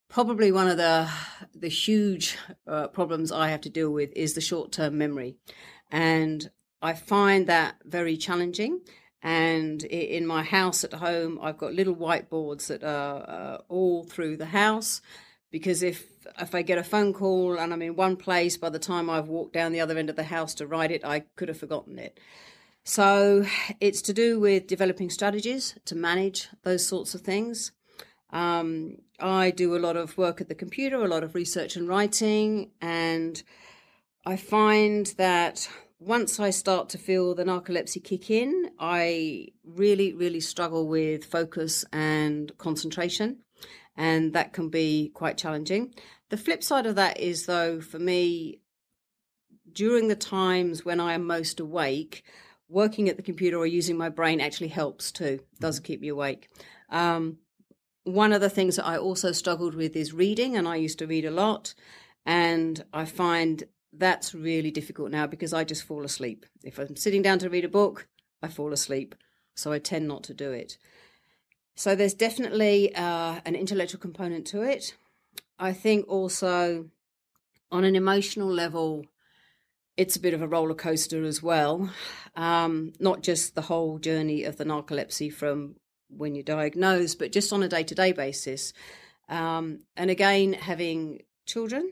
probably 0.07 0.51
one 0.51 0.67
of 0.67 0.77
the 0.77 1.09
the 1.53 1.69
huge 1.69 2.37
uh, 2.67 2.87
problems 2.87 3.31
I 3.31 3.49
have 3.49 3.61
to 3.61 3.69
deal 3.69 3.91
with 3.91 4.11
is 4.15 4.33
the 4.33 4.41
short 4.41 4.71
term 4.71 4.97
memory, 4.97 5.35
and 5.91 6.49
I 6.81 6.93
find 6.93 7.47
that 7.47 7.75
very 7.85 8.17
challenging. 8.17 8.81
And 9.21 9.83
in 9.83 10.25
my 10.25 10.43
house 10.43 10.85
at 10.85 10.93
home, 10.93 11.39
I've 11.41 11.57
got 11.57 11.73
little 11.73 11.95
whiteboards 11.95 12.67
that 12.67 12.85
are 12.85 13.29
uh, 13.29 13.57
all 13.67 14.05
through 14.05 14.37
the 14.37 14.45
house 14.45 15.01
because 15.51 15.83
if 15.83 16.05
if 16.39 16.53
I 16.53 16.61
get 16.61 16.77
a 16.77 16.83
phone 16.83 17.13
call 17.13 17.57
and 17.57 17.73
I'm 17.73 17.81
in 17.81 17.95
one 17.95 18.15
place, 18.15 18.57
by 18.57 18.69
the 18.69 18.79
time 18.79 19.09
I've 19.09 19.27
walked 19.27 19.53
down 19.53 19.71
the 19.71 19.81
other 19.81 19.97
end 19.97 20.09
of 20.09 20.15
the 20.15 20.23
house 20.23 20.53
to 20.55 20.67
write 20.67 20.91
it, 20.91 21.03
I 21.03 21.21
could 21.35 21.47
have 21.47 21.57
forgotten 21.57 21.99
it. 21.99 22.19
So 22.89 23.45
it's 23.79 24.01
to 24.01 24.13
do 24.13 24.39
with 24.39 24.65
developing 24.65 25.11
strategies 25.11 25.77
to 25.85 25.95
manage 25.95 26.47
those 26.63 26.87
sorts 26.87 27.13
of 27.13 27.21
things. 27.21 27.71
Um, 28.31 28.95
I 29.19 29.51
do 29.51 29.75
a 29.75 29.77
lot 29.77 29.95
of 29.95 30.17
work 30.17 30.41
at 30.41 30.49
the 30.49 30.55
computer, 30.55 30.95
a 30.95 31.07
lot 31.07 31.23
of 31.23 31.35
research 31.35 31.75
and 31.75 31.87
writing, 31.87 32.71
and 32.81 33.43
I 34.25 34.37
find 34.37 35.05
that 35.17 35.69
once 35.99 36.39
I 36.39 36.49
start 36.49 36.89
to 36.89 36.97
feel 36.97 37.35
the 37.35 37.43
narcolepsy 37.43 38.03
kick 38.03 38.31
in, 38.31 38.71
I 38.79 39.49
really, 39.63 40.13
really 40.13 40.39
struggle 40.39 40.87
with 40.87 41.25
focus 41.25 41.85
and 41.93 42.51
concentration, 42.57 43.43
and 43.95 44.33
that 44.33 44.51
can 44.51 44.69
be 44.69 45.11
quite 45.13 45.37
challenging. 45.37 45.93
The 46.29 46.37
flip 46.37 46.63
side 46.63 46.87
of 46.87 46.95
that 46.95 47.19
is, 47.19 47.45
though, 47.45 47.81
for 47.81 47.99
me, 47.99 48.61
during 49.71 50.07
the 50.07 50.15
times 50.15 50.83
when 50.83 50.99
I 50.99 51.13
am 51.13 51.27
most 51.27 51.59
awake, 51.59 52.23
working 52.69 53.09
at 53.09 53.17
the 53.17 53.23
computer 53.23 53.57
or 53.57 53.65
using 53.65 53.97
my 53.97 54.09
brain 54.09 54.39
actually 54.39 54.67
helps 54.69 55.11
too, 55.11 55.39
does 55.59 55.79
keep 55.79 56.03
you 56.03 56.13
awake. 56.13 56.49
Um, 56.89 57.39
one 58.03 58.31
of 58.31 58.41
the 58.41 58.49
things 58.49 58.75
that 58.77 58.85
I 58.85 58.97
also 58.97 59.31
struggled 59.31 59.75
with 59.75 59.95
is 59.95 60.13
reading, 60.13 60.55
and 60.55 60.67
I 60.67 60.75
used 60.77 60.99
to 60.99 61.07
read 61.07 61.25
a 61.25 61.31
lot. 61.31 61.73
And 62.25 62.83
I 62.93 63.05
find 63.05 63.63
that's 63.91 64.33
really 64.33 64.71
difficult 64.71 65.11
now 65.11 65.25
because 65.25 65.53
I 65.53 65.63
just 65.63 65.83
fall 65.83 66.05
asleep. 66.05 66.45
If 66.63 66.77
I'm 66.77 66.95
sitting 66.95 67.21
down 67.21 67.39
to 67.39 67.49
read 67.49 67.65
a 67.65 67.69
book, 67.69 68.07
I 68.41 68.47
fall 68.47 68.71
asleep. 68.71 69.15
So 69.55 69.71
I 69.71 69.79
tend 69.79 70.07
not 70.07 70.23
to 70.23 70.33
do 70.33 70.51
it. 70.51 70.77
So 71.75 71.95
there's 71.95 72.13
definitely 72.13 72.93
uh, 72.95 73.39
an 73.45 73.55
intellectual 73.55 73.99
component 73.99 74.45
to 74.47 74.61
it. 74.61 74.95
I 75.57 75.73
think 75.73 76.07
also 76.07 76.89
on 77.71 77.83
an 77.83 77.95
emotional 77.95 78.49
level, 78.49 79.05
it's 79.97 80.15
a 80.15 80.21
bit 80.21 80.33
of 80.33 80.41
a 80.41 80.47
roller 80.47 80.75
coaster 80.75 81.23
as 81.23 81.43
well. 81.43 81.89
Um, 82.35 82.93
not 82.99 83.21
just 83.21 83.55
the 83.55 83.61
whole 83.61 83.99
journey 83.99 84.43
of 84.43 84.57
the 84.57 84.65
narcolepsy 84.65 85.31
from 85.31 85.75
when 86.09 86.35
you're 86.35 86.43
diagnosed, 86.43 87.19
but 87.19 87.31
just 87.31 87.53
on 87.53 87.63
a 87.63 87.67
day 87.67 87.83
to 87.83 87.95
day 87.95 88.11
basis. 88.11 88.73
Um, 89.27 89.81
and 89.95 90.09
again, 90.09 90.53
having 90.53 91.21
children, 91.45 91.91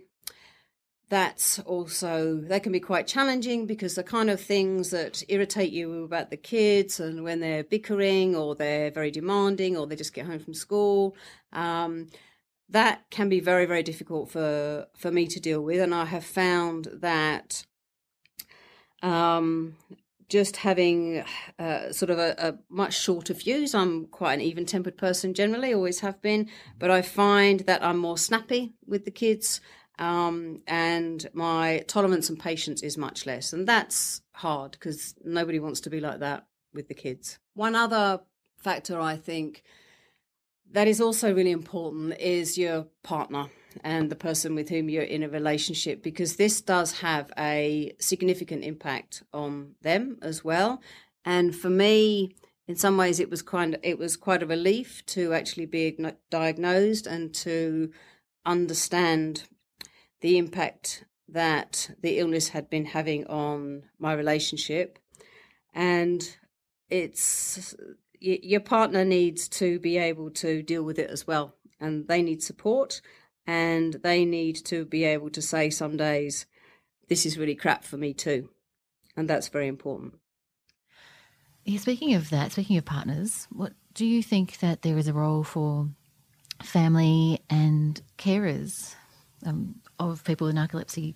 that's 1.09 1.59
also 1.59 2.41
that 2.47 2.63
can 2.63 2.71
be 2.71 2.79
quite 2.79 3.07
challenging 3.07 3.65
because 3.65 3.95
the 3.95 4.03
kind 4.03 4.29
of 4.29 4.41
things 4.41 4.89
that 4.89 5.23
irritate 5.29 5.71
you 5.71 6.03
about 6.03 6.29
the 6.29 6.37
kids 6.37 6.99
and 6.99 7.23
when 7.23 7.39
they're 7.39 7.63
bickering 7.63 8.35
or 8.35 8.55
they're 8.55 8.91
very 8.91 9.11
demanding 9.11 9.77
or 9.77 9.87
they 9.87 9.95
just 9.95 10.13
get 10.13 10.25
home 10.25 10.39
from 10.39 10.53
school 10.53 11.15
um, 11.53 12.07
that 12.69 13.09
can 13.09 13.29
be 13.29 13.39
very 13.39 13.65
very 13.65 13.83
difficult 13.83 14.29
for 14.29 14.85
for 14.97 15.09
me 15.09 15.25
to 15.27 15.39
deal 15.39 15.61
with 15.61 15.79
and 15.79 15.95
i 15.95 16.03
have 16.03 16.25
found 16.25 16.89
that 16.91 17.65
um, 19.01 19.75
just 20.29 20.57
having 20.57 21.23
uh, 21.57 21.91
sort 21.91 22.09
of 22.09 22.19
a, 22.19 22.35
a, 22.37 22.57
much 22.69 22.99
shorter 22.99 23.33
fuse. 23.33 23.73
I'm 23.73 24.07
quite 24.07 24.35
an 24.35 24.41
even 24.41 24.65
tempered 24.65 24.97
person 24.97 25.33
generally, 25.33 25.73
always 25.73 26.01
have 26.01 26.21
been, 26.21 26.49
but 26.79 26.91
I 26.91 27.01
find 27.01 27.61
that 27.61 27.83
I'm 27.83 27.97
more 27.97 28.17
snappy 28.17 28.73
with 28.85 29.05
the 29.05 29.11
kids. 29.11 29.61
Um, 29.99 30.61
and 30.67 31.27
my 31.33 31.83
tolerance 31.87 32.29
and 32.29 32.39
patience 32.39 32.83
is 32.83 32.97
much 32.97 33.25
less. 33.25 33.51
And 33.51 33.67
that's 33.67 34.21
hard 34.33 34.73
because 34.73 35.15
nobody 35.23 35.59
wants 35.59 35.79
to 35.81 35.89
be 35.89 35.99
like 35.99 36.19
that 36.19 36.45
with 36.73 36.87
the 36.87 36.93
kids. 36.93 37.39
One 37.55 37.75
other 37.75 38.21
factor 38.57 38.99
I 38.99 39.15
think 39.15 39.63
that 40.71 40.87
is 40.87 40.99
also 41.01 41.33
really 41.33 41.51
important 41.51 42.19
is 42.19 42.57
your 42.57 42.87
partner 43.01 43.49
and 43.83 44.09
the 44.09 44.15
person 44.15 44.55
with 44.55 44.69
whom 44.69 44.89
you're 44.89 45.03
in 45.03 45.23
a 45.23 45.29
relationship 45.29 46.01
because 46.03 46.35
this 46.35 46.61
does 46.61 46.99
have 46.99 47.31
a 47.37 47.93
significant 47.99 48.63
impact 48.63 49.23
on 49.33 49.75
them 49.81 50.17
as 50.21 50.43
well. 50.43 50.81
And 51.25 51.55
for 51.55 51.69
me, 51.69 52.35
in 52.67 52.75
some 52.75 52.97
ways, 52.97 53.19
it 53.19 53.29
was 53.29 53.41
kind 53.41 53.75
of, 53.75 53.79
it 53.83 53.97
was 53.97 54.17
quite 54.17 54.43
a 54.43 54.47
relief 54.47 55.05
to 55.07 55.33
actually 55.33 55.65
be 55.65 55.97
diagnosed 56.29 57.07
and 57.07 57.33
to 57.35 57.91
understand 58.45 59.43
the 60.21 60.37
impact 60.37 61.05
that 61.29 61.91
the 62.01 62.19
illness 62.19 62.49
had 62.49 62.69
been 62.69 62.85
having 62.85 63.25
on 63.27 63.83
my 63.99 64.13
relationship. 64.13 64.99
And 65.73 66.37
it's 66.89 67.75
your 68.19 68.61
partner 68.61 69.05
needs 69.05 69.47
to 69.47 69.79
be 69.79 69.97
able 69.97 70.31
to 70.31 70.63
deal 70.63 70.83
with 70.83 70.97
it 70.97 71.09
as 71.09 71.27
well, 71.27 71.53
and 71.79 72.07
they 72.07 72.21
need 72.21 72.41
support 72.41 73.01
and 73.47 73.93
they 74.03 74.25
need 74.25 74.57
to 74.65 74.85
be 74.85 75.05
able 75.05 75.29
to 75.31 75.41
say 75.41 75.69
some 75.69 75.95
days, 75.95 76.45
this 77.07 77.25
is 77.25 77.37
really 77.37 77.55
crap 77.55 77.85
for 77.85 77.97
me 77.97 78.13
too. 78.13 78.49
And 79.15 79.27
that's 79.27 79.47
very 79.47 79.67
important. 79.67 80.15
Yeah, 81.63 81.79
speaking 81.79 82.13
of 82.13 82.29
that, 82.29 82.51
speaking 82.51 82.77
of 82.77 82.85
partners, 82.85 83.47
what 83.49 83.73
do 83.93 84.05
you 84.05 84.21
think 84.21 84.59
that 84.59 84.83
there 84.83 84.97
is 84.97 85.07
a 85.07 85.13
role 85.13 85.43
for 85.43 85.89
family 86.61 87.39
and 87.49 88.01
carers 88.17 88.95
um, 89.45 89.75
of 89.97 90.23
people 90.23 90.47
with 90.47 90.55
narcolepsy 90.55 91.15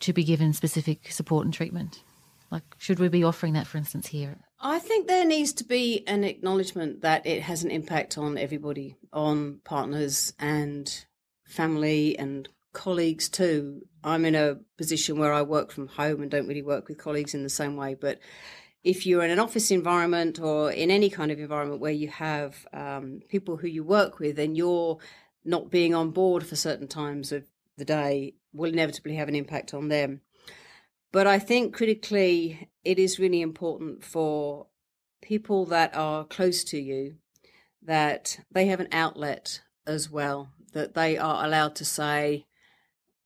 to 0.00 0.12
be 0.12 0.24
given 0.24 0.52
specific 0.52 1.12
support 1.12 1.44
and 1.44 1.52
treatment? 1.52 2.02
Like, 2.50 2.64
should 2.78 2.98
we 2.98 3.08
be 3.08 3.24
offering 3.24 3.52
that, 3.54 3.66
for 3.66 3.76
instance, 3.78 4.06
here? 4.06 4.38
I 4.60 4.78
think 4.78 5.06
there 5.06 5.24
needs 5.24 5.52
to 5.54 5.64
be 5.64 6.02
an 6.06 6.24
acknowledgement 6.24 7.02
that 7.02 7.26
it 7.26 7.42
has 7.42 7.62
an 7.62 7.70
impact 7.70 8.16
on 8.16 8.38
everybody, 8.38 8.96
on 9.12 9.60
partners 9.64 10.32
and 10.38 11.04
family 11.48 12.16
and 12.18 12.48
colleagues 12.72 13.28
too. 13.28 13.82
I'm 14.04 14.24
in 14.24 14.34
a 14.34 14.58
position 14.76 15.18
where 15.18 15.32
I 15.32 15.42
work 15.42 15.72
from 15.72 15.88
home 15.88 16.22
and 16.22 16.30
don't 16.30 16.46
really 16.46 16.62
work 16.62 16.88
with 16.88 16.98
colleagues 16.98 17.34
in 17.34 17.42
the 17.42 17.48
same 17.48 17.76
way, 17.76 17.94
but 17.94 18.20
if 18.84 19.06
you're 19.06 19.24
in 19.24 19.30
an 19.30 19.40
office 19.40 19.70
environment 19.70 20.38
or 20.38 20.70
in 20.70 20.90
any 20.90 21.10
kind 21.10 21.32
of 21.32 21.40
environment 21.40 21.80
where 21.80 21.92
you 21.92 22.08
have 22.08 22.66
um, 22.72 23.20
people 23.28 23.56
who 23.56 23.66
you 23.66 23.82
work 23.82 24.20
with 24.20 24.38
and 24.38 24.56
you're 24.56 24.98
not 25.44 25.70
being 25.70 25.94
on 25.94 26.10
board 26.10 26.46
for 26.46 26.54
certain 26.54 26.86
times 26.86 27.32
of 27.32 27.44
the 27.76 27.84
day, 27.84 28.34
will 28.52 28.72
inevitably 28.72 29.16
have 29.16 29.28
an 29.28 29.34
impact 29.34 29.74
on 29.74 29.88
them. 29.88 30.20
But 31.12 31.26
I 31.26 31.38
think 31.38 31.74
critically, 31.74 32.68
it 32.84 32.98
is 32.98 33.18
really 33.18 33.40
important 33.40 34.04
for 34.04 34.66
people 35.22 35.64
that 35.66 35.94
are 35.94 36.24
close 36.24 36.64
to 36.64 36.78
you 36.78 37.16
that 37.82 38.40
they 38.50 38.66
have 38.66 38.80
an 38.80 38.88
outlet 38.92 39.62
as 39.86 40.10
well, 40.10 40.50
that 40.72 40.94
they 40.94 41.16
are 41.16 41.44
allowed 41.44 41.74
to 41.76 41.84
say, 41.84 42.46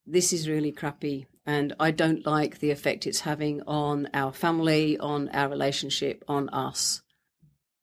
This 0.05 0.33
is 0.33 0.49
really 0.49 0.71
crappy 0.71 1.27
and 1.45 1.73
I 1.79 1.91
don't 1.91 2.25
like 2.25 2.59
the 2.59 2.71
effect 2.71 3.05
it's 3.05 3.21
having 3.21 3.61
on 3.63 4.09
our 4.13 4.31
family, 4.31 4.97
on 4.97 5.29
our 5.29 5.49
relationship, 5.49 6.23
on 6.27 6.49
us. 6.49 7.01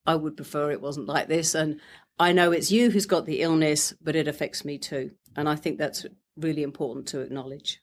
I 0.06 0.14
would 0.14 0.36
prefer 0.36 0.70
it 0.70 0.80
wasn't 0.80 1.08
like 1.08 1.28
this. 1.28 1.54
And 1.54 1.80
I 2.18 2.32
know 2.32 2.52
it's 2.52 2.72
you 2.72 2.90
who's 2.90 3.06
got 3.06 3.26
the 3.26 3.42
illness, 3.42 3.92
but 4.00 4.16
it 4.16 4.28
affects 4.28 4.64
me 4.64 4.78
too. 4.78 5.10
And 5.36 5.48
I 5.48 5.56
think 5.56 5.78
that's 5.78 6.06
really 6.36 6.62
important 6.62 7.06
to 7.08 7.20
acknowledge. 7.20 7.80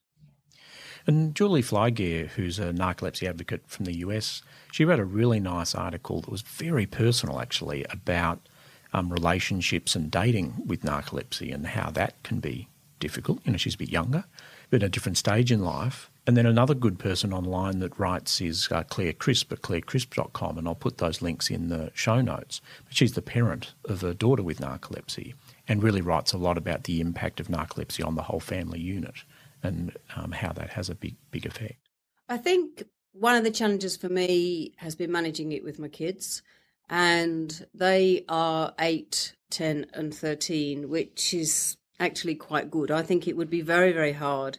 And 1.05 1.35
Julie 1.35 1.61
Flygare, 1.61 2.27
who's 2.27 2.59
a 2.59 2.73
narcolepsy 2.73 3.29
advocate 3.29 3.63
from 3.67 3.85
the 3.85 3.97
US, 3.99 4.41
she 4.71 4.83
wrote 4.83 4.99
a 4.99 5.05
really 5.05 5.39
nice 5.39 5.75
article 5.75 6.21
that 6.21 6.31
was 6.31 6.41
very 6.41 6.85
personal, 6.85 7.39
actually, 7.39 7.85
about 7.89 8.49
um, 8.93 9.11
relationships 9.11 9.95
and 9.95 10.09
dating 10.11 10.53
with 10.65 10.81
narcolepsy 10.81 11.53
and 11.53 11.67
how 11.67 11.89
that 11.91 12.21
can 12.23 12.39
be 12.39 12.67
difficult. 12.99 13.39
You 13.45 13.51
know, 13.51 13.57
she's 13.57 13.75
a 13.75 13.79
bit 13.79 13.89
younger 13.89 14.25
at 14.71 14.83
a 14.83 14.89
different 14.89 15.17
stage 15.17 15.51
in 15.51 15.63
life. 15.63 16.09
And 16.25 16.35
then 16.35 16.45
another 16.45 16.73
good 16.73 16.99
person 16.99 17.31
online 17.31 17.79
that 17.79 17.97
writes 17.97 18.41
is 18.41 18.67
uh, 18.69 18.83
Claire 18.83 19.13
Crisp 19.13 19.53
at 19.53 19.61
clairecrisp.com, 19.61 20.57
and 20.57 20.67
I'll 20.67 20.75
put 20.75 20.97
those 20.97 21.21
links 21.21 21.49
in 21.49 21.69
the 21.69 21.89
show 21.93 22.19
notes. 22.19 22.59
But 22.85 22.97
she's 22.97 23.13
the 23.13 23.21
parent 23.21 23.73
of 23.85 24.03
a 24.03 24.13
daughter 24.13 24.43
with 24.43 24.59
narcolepsy 24.59 25.35
and 25.69 25.81
really 25.81 26.01
writes 26.01 26.33
a 26.33 26.37
lot 26.37 26.57
about 26.57 26.83
the 26.83 26.99
impact 26.99 27.39
of 27.39 27.47
narcolepsy 27.47 28.05
on 28.05 28.15
the 28.15 28.23
whole 28.23 28.41
family 28.41 28.81
unit 28.81 29.23
and 29.63 29.95
um, 30.17 30.33
how 30.33 30.51
that 30.51 30.71
has 30.71 30.89
a 30.89 30.95
big, 30.95 31.15
big 31.31 31.45
effect. 31.45 31.79
I 32.27 32.37
think 32.37 32.83
one 33.13 33.35
of 33.35 33.45
the 33.45 33.51
challenges 33.51 33.95
for 33.95 34.09
me 34.09 34.73
has 34.77 34.95
been 34.95 35.11
managing 35.11 35.53
it 35.53 35.63
with 35.63 35.79
my 35.79 35.87
kids, 35.87 36.43
and 36.89 37.65
they 37.73 38.23
are 38.29 38.73
8, 38.79 39.35
10, 39.49 39.87
and 39.93 40.13
13, 40.13 40.89
which 40.89 41.33
is 41.33 41.77
actually 41.99 42.35
quite 42.35 42.71
good. 42.71 42.91
I 42.91 43.01
think 43.01 43.27
it 43.27 43.35
would 43.35 43.49
be 43.49 43.61
very, 43.61 43.91
very 43.91 44.13
hard 44.13 44.57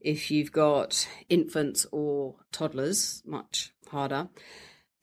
if 0.00 0.30
you've 0.30 0.52
got 0.52 1.08
infants 1.28 1.86
or 1.90 2.36
toddlers, 2.52 3.22
much 3.26 3.72
harder. 3.88 4.28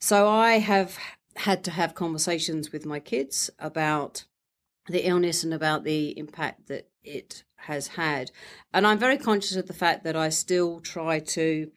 So 0.00 0.28
I 0.28 0.58
have 0.58 0.96
had 1.36 1.64
to 1.64 1.70
have 1.70 1.94
conversations 1.94 2.72
with 2.72 2.86
my 2.86 3.00
kids 3.00 3.50
about 3.58 4.24
the 4.88 5.06
illness 5.06 5.44
and 5.44 5.52
about 5.54 5.84
the 5.84 6.16
impact 6.18 6.68
that 6.68 6.88
it 7.02 7.44
has 7.56 7.88
had. 7.88 8.30
And 8.72 8.86
I'm 8.86 8.98
very 8.98 9.18
conscious 9.18 9.56
of 9.56 9.66
the 9.66 9.74
fact 9.74 10.04
that 10.04 10.16
I 10.16 10.28
still 10.28 10.80
try 10.80 11.20
to 11.20 11.70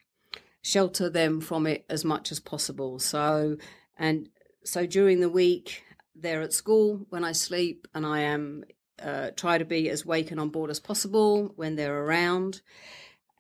shelter 0.61 1.09
them 1.09 1.41
from 1.41 1.67
it 1.67 1.85
as 1.89 2.03
much 2.03 2.31
as 2.31 2.39
possible. 2.39 2.99
So, 2.99 3.57
and 3.97 4.29
so 4.65 4.85
during 4.85 5.19
the 5.19 5.29
week, 5.29 5.83
they're 6.15 6.41
at 6.41 6.53
school 6.53 7.05
when 7.09 7.23
I 7.23 7.31
sleep, 7.31 7.87
and 7.93 8.05
I 8.05 8.21
am 8.21 8.65
uh, 9.01 9.31
try 9.35 9.57
to 9.57 9.65
be 9.65 9.89
as 9.89 10.05
wake 10.05 10.31
and 10.31 10.39
on 10.39 10.49
board 10.49 10.69
as 10.69 10.79
possible 10.79 11.51
when 11.55 11.75
they're 11.75 12.03
around. 12.03 12.61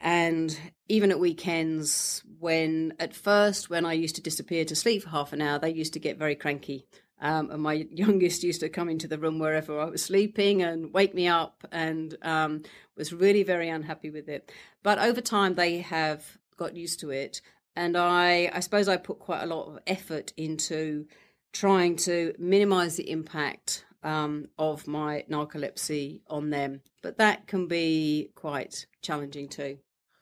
And 0.01 0.57
even 0.87 1.11
at 1.11 1.19
weekends, 1.19 2.23
when 2.39 2.93
at 2.99 3.15
first, 3.15 3.69
when 3.69 3.85
I 3.85 3.93
used 3.93 4.15
to 4.15 4.21
disappear 4.21 4.65
to 4.65 4.75
sleep 4.75 5.03
for 5.03 5.09
half 5.09 5.33
an 5.33 5.41
hour, 5.41 5.57
they 5.57 5.71
used 5.71 5.93
to 5.93 5.99
get 5.99 6.17
very 6.17 6.35
cranky. 6.35 6.85
Um, 7.21 7.49
and 7.49 7.61
my 7.61 7.73
youngest 7.91 8.43
used 8.43 8.59
to 8.59 8.69
come 8.69 8.89
into 8.89 9.07
the 9.07 9.17
room 9.17 9.39
wherever 9.39 9.79
I 9.79 9.85
was 9.85 10.03
sleeping 10.03 10.61
and 10.61 10.93
wake 10.93 11.15
me 11.15 11.27
up 11.27 11.65
and 11.71 12.15
um, 12.21 12.63
was 12.97 13.13
really 13.13 13.43
very 13.43 13.69
unhappy 13.69 14.09
with 14.09 14.29
it. 14.29 14.51
But 14.83 14.99
over 14.99 15.21
time, 15.21 15.55
they 15.55 15.79
have 15.79 16.37
got 16.57 16.75
used 16.75 16.99
to 16.99 17.11
it. 17.11 17.41
And 17.75 17.97
I, 17.97 18.49
I 18.53 18.59
suppose 18.61 18.87
I 18.87 18.97
put 18.97 19.19
quite 19.19 19.43
a 19.43 19.45
lot 19.45 19.67
of 19.67 19.79
effort 19.85 20.33
into 20.37 21.07
trying 21.51 21.95
to 21.95 22.33
minimize 22.37 22.95
the 22.95 23.09
impact 23.09 23.85
um, 24.03 24.47
of 24.57 24.87
my 24.87 25.25
narcolepsy 25.29 26.21
on 26.29 26.51
them. 26.51 26.81
But 27.01 27.17
that 27.17 27.47
can 27.47 27.67
be 27.67 28.29
quite 28.35 28.85
challenging 29.01 29.49
too. 29.49 29.79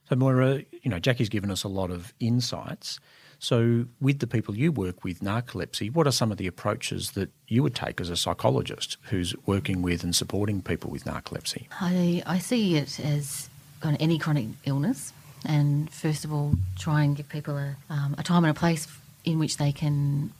So, 0.09 0.15
Moira, 0.15 0.63
you 0.81 0.91
know, 0.91 0.99
Jackie's 0.99 1.29
given 1.29 1.51
us 1.51 1.63
a 1.63 1.67
lot 1.67 1.91
of 1.91 2.13
insights. 2.19 2.99
So, 3.39 3.85
with 3.99 4.19
the 4.19 4.27
people 4.27 4.55
you 4.55 4.71
work 4.71 5.03
with 5.03 5.19
narcolepsy, 5.19 5.93
what 5.93 6.07
are 6.07 6.11
some 6.11 6.31
of 6.31 6.37
the 6.37 6.47
approaches 6.47 7.11
that 7.11 7.29
you 7.47 7.61
would 7.63 7.75
take 7.75 7.99
as 7.99 8.09
a 8.09 8.15
psychologist 8.15 8.97
who's 9.03 9.35
working 9.45 9.81
with 9.81 10.03
and 10.03 10.15
supporting 10.15 10.61
people 10.61 10.89
with 10.89 11.03
narcolepsy? 11.03 11.67
I, 11.79 12.23
I 12.25 12.39
see 12.39 12.77
it 12.77 12.99
as 12.99 13.49
kind 13.81 13.95
of 13.95 14.01
any 14.01 14.17
chronic 14.17 14.47
illness, 14.65 15.11
and 15.45 15.91
first 15.91 16.25
of 16.25 16.33
all, 16.33 16.53
try 16.77 17.03
and 17.03 17.15
give 17.15 17.29
people 17.29 17.57
a, 17.57 17.75
um, 17.89 18.15
a 18.17 18.23
time 18.23 18.43
and 18.43 18.51
a 18.55 18.59
place 18.59 18.87
in 19.25 19.39
which 19.39 19.57
they 19.57 19.71
can 19.71 20.31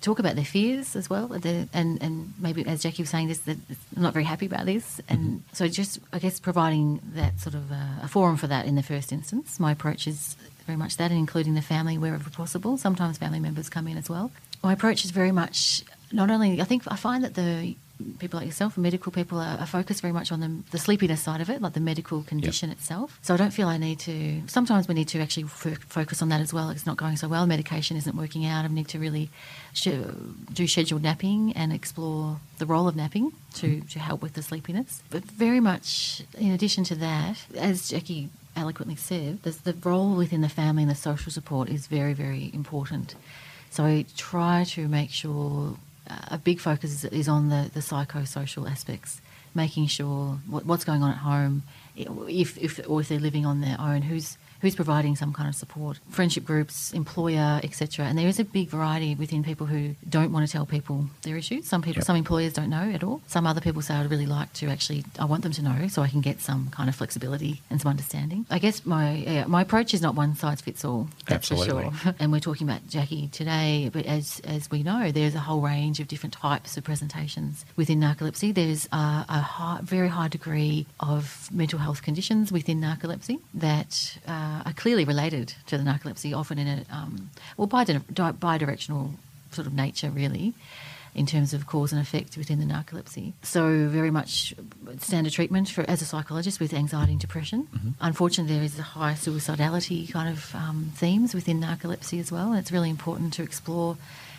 talk 0.00 0.18
about 0.18 0.34
their 0.34 0.44
fears 0.44 0.96
as 0.96 1.10
well, 1.10 1.32
and 1.32 1.68
and 2.02 2.32
maybe 2.38 2.66
as 2.66 2.82
Jackie 2.82 3.02
was 3.02 3.10
saying, 3.10 3.28
this 3.28 3.38
that 3.40 3.56
I'm 3.96 4.02
not 4.02 4.12
very 4.12 4.24
happy 4.24 4.46
about 4.46 4.66
this, 4.66 5.00
and 5.08 5.20
mm-hmm. 5.20 5.38
so 5.54 5.68
just 5.68 5.98
I 6.12 6.18
guess 6.18 6.40
providing 6.40 7.00
that 7.14 7.40
sort 7.40 7.54
of 7.54 7.70
a, 7.70 8.00
a, 8.02 8.08
forum 8.08 8.36
for 8.36 8.46
that 8.46 8.66
in 8.66 8.74
the 8.74 8.82
first 8.82 9.12
instance. 9.12 9.60
My 9.60 9.72
approach 9.72 10.06
is 10.06 10.36
very 10.66 10.78
much 10.78 10.96
that, 10.96 11.10
and 11.10 11.18
including 11.18 11.54
the 11.54 11.62
family 11.62 11.98
wherever 11.98 12.30
possible. 12.30 12.76
Sometimes 12.78 13.18
family 13.18 13.40
members 13.40 13.68
come 13.68 13.86
in 13.86 13.98
as 13.98 14.08
well. 14.08 14.32
My 14.62 14.72
approach 14.72 15.04
is 15.04 15.10
very 15.10 15.32
much 15.32 15.82
not 16.12 16.30
only 16.30 16.60
I 16.60 16.64
think 16.64 16.84
I 16.88 16.96
find 16.96 17.22
that 17.24 17.34
the 17.34 17.76
people 18.18 18.38
like 18.38 18.46
yourself, 18.46 18.76
medical 18.76 19.12
people, 19.12 19.38
are, 19.38 19.58
are 19.58 19.66
focused 19.66 20.00
very 20.00 20.12
much 20.12 20.32
on 20.32 20.40
the, 20.40 20.62
the, 20.70 20.78
sleepiness 20.78 21.22
side 21.22 21.40
of 21.40 21.48
it, 21.48 21.62
like 21.62 21.74
the 21.74 21.80
medical 21.80 22.22
condition 22.22 22.70
yep. 22.70 22.78
itself. 22.78 23.18
So 23.22 23.34
I 23.34 23.36
don't 23.36 23.52
feel 23.52 23.68
I 23.68 23.78
need 23.78 24.00
to. 24.00 24.42
Sometimes 24.46 24.88
we 24.88 24.94
need 24.94 25.08
to 25.08 25.20
actually 25.20 25.44
f- 25.44 25.78
focus 25.88 26.20
on 26.20 26.28
that 26.30 26.40
as 26.40 26.52
well. 26.52 26.70
It's 26.70 26.86
not 26.86 26.96
going 26.96 27.16
so 27.16 27.28
well. 27.28 27.46
Medication 27.46 27.96
isn't 27.96 28.16
working 28.16 28.44
out. 28.46 28.64
I 28.64 28.68
need 28.68 28.88
to 28.88 28.98
really 28.98 29.30
sh- 29.72 29.88
do 30.52 30.66
scheduled 30.66 31.02
napping 31.02 31.52
and 31.52 31.72
explore 31.72 32.38
the 32.58 32.66
role 32.66 32.88
of 32.88 32.96
napping 32.96 33.32
to, 33.54 33.66
mm. 33.66 33.90
to 33.90 33.98
help 33.98 34.22
with 34.22 34.34
the 34.34 34.42
sleepiness. 34.42 35.02
But 35.10 35.24
very 35.24 35.60
much 35.60 36.22
in 36.36 36.50
addition 36.50 36.84
to 36.84 36.94
that, 36.96 37.38
as 37.56 37.88
Jackie 37.88 38.30
eloquently 38.56 38.96
said, 38.96 39.42
the 39.42 39.74
role 39.84 40.14
within 40.14 40.40
the 40.40 40.48
family 40.48 40.82
and 40.82 40.90
the 40.90 40.96
social 40.96 41.32
support 41.32 41.68
is 41.68 41.86
very, 41.86 42.12
very 42.12 42.50
important. 42.52 43.14
So 43.70 43.84
I 43.84 44.06
try 44.16 44.64
to 44.68 44.86
make 44.86 45.10
sure 45.10 45.76
a 46.06 46.38
big 46.38 46.60
focus 46.60 47.04
is, 47.04 47.28
on 47.28 47.48
the, 47.48 47.70
the 47.72 47.80
psychosocial 47.80 48.70
aspects, 48.70 49.20
making 49.54 49.86
sure 49.86 50.38
what, 50.48 50.66
what's 50.66 50.84
going 50.84 51.02
on 51.02 51.10
at 51.10 51.18
home, 51.18 51.62
if, 51.96 52.58
if 52.58 52.80
or 52.88 53.00
if 53.00 53.08
they're 53.08 53.20
living 53.20 53.46
on 53.46 53.60
their 53.60 53.76
own, 53.80 54.02
who's 54.02 54.36
who's 54.60 54.74
providing 54.74 55.16
some 55.16 55.32
kind 55.32 55.48
of 55.48 55.54
support, 55.54 55.98
friendship 56.08 56.44
groups, 56.44 56.92
employer, 56.92 57.60
etc. 57.62 58.06
And 58.06 58.18
there 58.18 58.28
is 58.28 58.38
a 58.38 58.44
big 58.44 58.68
variety 58.68 59.14
within 59.14 59.42
people 59.42 59.66
who 59.66 59.94
don't 60.08 60.32
want 60.32 60.46
to 60.46 60.52
tell 60.52 60.66
people 60.66 61.06
their 61.22 61.36
issues. 61.36 61.66
Some 61.66 61.82
people, 61.82 62.00
yep. 62.00 62.04
some 62.04 62.16
employers 62.16 62.52
don't 62.52 62.70
know 62.70 62.90
at 62.92 63.02
all. 63.02 63.20
Some 63.26 63.46
other 63.46 63.60
people 63.60 63.82
say, 63.82 63.94
I'd 63.94 64.10
really 64.10 64.26
like 64.26 64.52
to 64.54 64.68
actually, 64.68 65.04
I 65.18 65.24
want 65.24 65.42
them 65.42 65.52
to 65.52 65.62
know 65.62 65.88
so 65.88 66.02
I 66.02 66.08
can 66.08 66.20
get 66.20 66.40
some 66.40 66.68
kind 66.70 66.88
of 66.88 66.94
flexibility 66.94 67.60
and 67.70 67.80
some 67.80 67.90
understanding. 67.90 68.46
I 68.50 68.58
guess 68.58 68.84
my 68.86 69.12
yeah, 69.14 69.44
my 69.46 69.62
approach 69.62 69.94
is 69.94 70.02
not 70.02 70.14
one 70.14 70.34
size 70.36 70.60
fits 70.60 70.84
all. 70.84 71.08
That's 71.26 71.50
Absolutely. 71.50 71.90
for 71.90 71.96
sure. 71.96 72.14
and 72.18 72.32
we're 72.32 72.40
talking 72.40 72.68
about 72.68 72.86
Jackie 72.88 73.28
today, 73.28 73.90
but 73.92 74.06
as 74.06 74.40
as 74.44 74.70
we 74.70 74.82
know, 74.82 75.10
there's 75.10 75.34
a 75.34 75.40
whole 75.40 75.60
range 75.60 76.00
of 76.00 76.08
different 76.08 76.32
types 76.32 76.76
of 76.76 76.84
presentations 76.84 77.64
within 77.76 78.00
narcolepsy. 78.00 78.54
There's 78.54 78.86
a, 78.92 79.24
a 79.28 79.40
high, 79.40 79.80
very 79.82 80.08
high 80.08 80.28
degree 80.28 80.86
of 81.00 81.48
mental 81.52 81.78
health 81.78 82.02
conditions 82.02 82.52
within 82.52 82.80
narcolepsy 82.80 83.40
that. 83.54 84.18
Uh, 84.26 84.53
uh, 84.54 84.62
are 84.68 84.72
clearly 84.72 85.04
related 85.04 85.54
to 85.66 85.78
the 85.78 85.84
narcolepsy, 85.84 86.36
often 86.36 86.58
in 86.58 86.68
a 86.68 86.84
um, 86.90 87.30
well 87.56 87.66
bi- 87.66 88.32
bi-directional 88.32 89.14
sort 89.50 89.66
of 89.66 89.72
nature, 89.74 90.10
really. 90.10 90.54
in 91.14 91.26
terms 91.26 91.54
of 91.54 91.66
cause 91.66 91.92
and 91.92 92.02
effect 92.02 92.36
within 92.36 92.58
the 92.58 92.66
narcolepsy. 92.66 93.32
So 93.42 93.86
very 93.88 94.10
much 94.10 94.52
standard 94.98 95.32
treatment 95.32 95.68
for 95.68 95.88
as 95.88 96.02
a 96.02 96.04
psychologist 96.04 96.58
with 96.58 96.74
anxiety 96.74 97.12
and 97.12 97.20
depression. 97.20 97.68
Mm-hmm. 97.72 97.90
Unfortunately, 98.00 98.54
there 98.54 98.64
is 98.64 98.78
a 98.78 98.82
high 98.82 99.12
suicidality 99.12 100.10
kind 100.10 100.28
of 100.28 100.54
um, 100.54 100.90
themes 100.96 101.34
within 101.34 101.60
narcolepsy 101.60 102.18
as 102.18 102.32
well. 102.32 102.50
And 102.50 102.58
it's 102.58 102.72
really 102.72 102.90
important 102.90 103.32
to 103.34 103.42
explore 103.42 103.96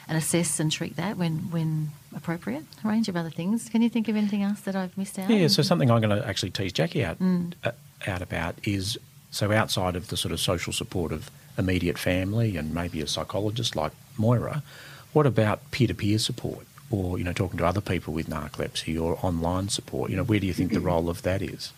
and 0.07 0.17
assess 0.17 0.59
and 0.59 0.71
treat 0.71 0.97
that 0.97 1.17
when 1.17 1.49
when 1.49 1.91
appropriate. 2.13 2.65
A 2.83 2.87
range 2.87 3.07
of 3.07 3.15
other 3.15 3.31
things. 3.31 3.69
Can 3.69 3.81
you 3.81 3.89
think 3.89 4.07
of 4.09 4.15
anything 4.15 4.43
else 4.43 4.59
that 4.61 4.75
I've 4.75 4.97
missed 4.97 5.17
out? 5.17 5.29
Yeah, 5.29 5.47
so 5.47 5.61
something 5.61 5.89
I'm 5.89 6.01
going 6.01 6.15
to 6.15 6.27
actually 6.27 6.51
tease 6.51 6.73
Jackie 6.73 7.05
out 7.05 7.17
uh, 7.21 7.71
out 8.05 8.21
about 8.21 8.55
is 8.63 8.97
so 9.35 9.51
outside 9.51 9.97
of 9.97 10.07
the 10.07 10.15
sort 10.15 10.31
of 10.31 10.39
social 10.39 10.71
support 10.71 11.11
of 11.11 11.29
immediate 11.57 11.97
family 11.97 12.55
and 12.55 12.73
maybe 12.73 13.01
a 13.01 13.07
psychologist 13.07 13.75
like 13.75 13.91
Moira, 14.17 14.63
what 15.11 15.25
about 15.25 15.71
peer-to-peer 15.71 16.19
support 16.19 16.65
or 16.89 17.17
you 17.17 17.25
know 17.25 17.33
talking 17.33 17.57
to 17.57 17.65
other 17.65 17.81
people 17.81 18.13
with 18.13 18.29
narcolepsy 18.29 18.99
or 18.99 19.19
online 19.21 19.67
support? 19.67 20.09
You 20.09 20.15
know, 20.15 20.23
where 20.23 20.39
do 20.39 20.47
you 20.47 20.53
think 20.53 20.71
the 20.71 20.79
role 20.79 21.09
of 21.09 21.21
that 21.23 21.41
is? 21.41 21.73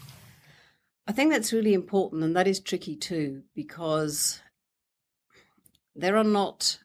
I 1.07 1.13
think 1.13 1.31
that's 1.31 1.51
really 1.51 1.73
important, 1.73 2.23
and 2.23 2.35
that 2.35 2.47
is 2.47 2.59
tricky 2.59 2.95
too, 2.95 3.41
because 3.55 4.39
there 5.95 6.15
are 6.15 6.23
not 6.23 6.77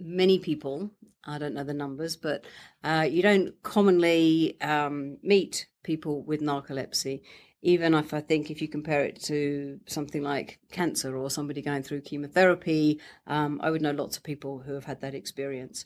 many 0.00 0.38
people. 0.38 0.90
I 1.24 1.36
don't 1.36 1.52
know 1.52 1.64
the 1.64 1.74
numbers, 1.74 2.16
but 2.16 2.46
uh, 2.82 3.06
you 3.10 3.20
don't 3.20 3.62
commonly 3.62 4.58
um, 4.62 5.18
meet 5.22 5.66
people 5.82 6.22
with 6.22 6.40
narcolepsy. 6.40 7.20
Even 7.62 7.94
if 7.94 8.14
I 8.14 8.20
think 8.20 8.50
if 8.50 8.62
you 8.62 8.68
compare 8.68 9.04
it 9.04 9.20
to 9.24 9.80
something 9.86 10.22
like 10.22 10.60
cancer 10.70 11.16
or 11.16 11.28
somebody 11.30 11.60
going 11.60 11.82
through 11.82 12.02
chemotherapy, 12.02 13.00
um, 13.26 13.60
I 13.62 13.70
would 13.70 13.82
know 13.82 13.90
lots 13.90 14.16
of 14.16 14.22
people 14.22 14.60
who 14.60 14.74
have 14.74 14.84
had 14.84 15.00
that 15.00 15.14
experience. 15.14 15.84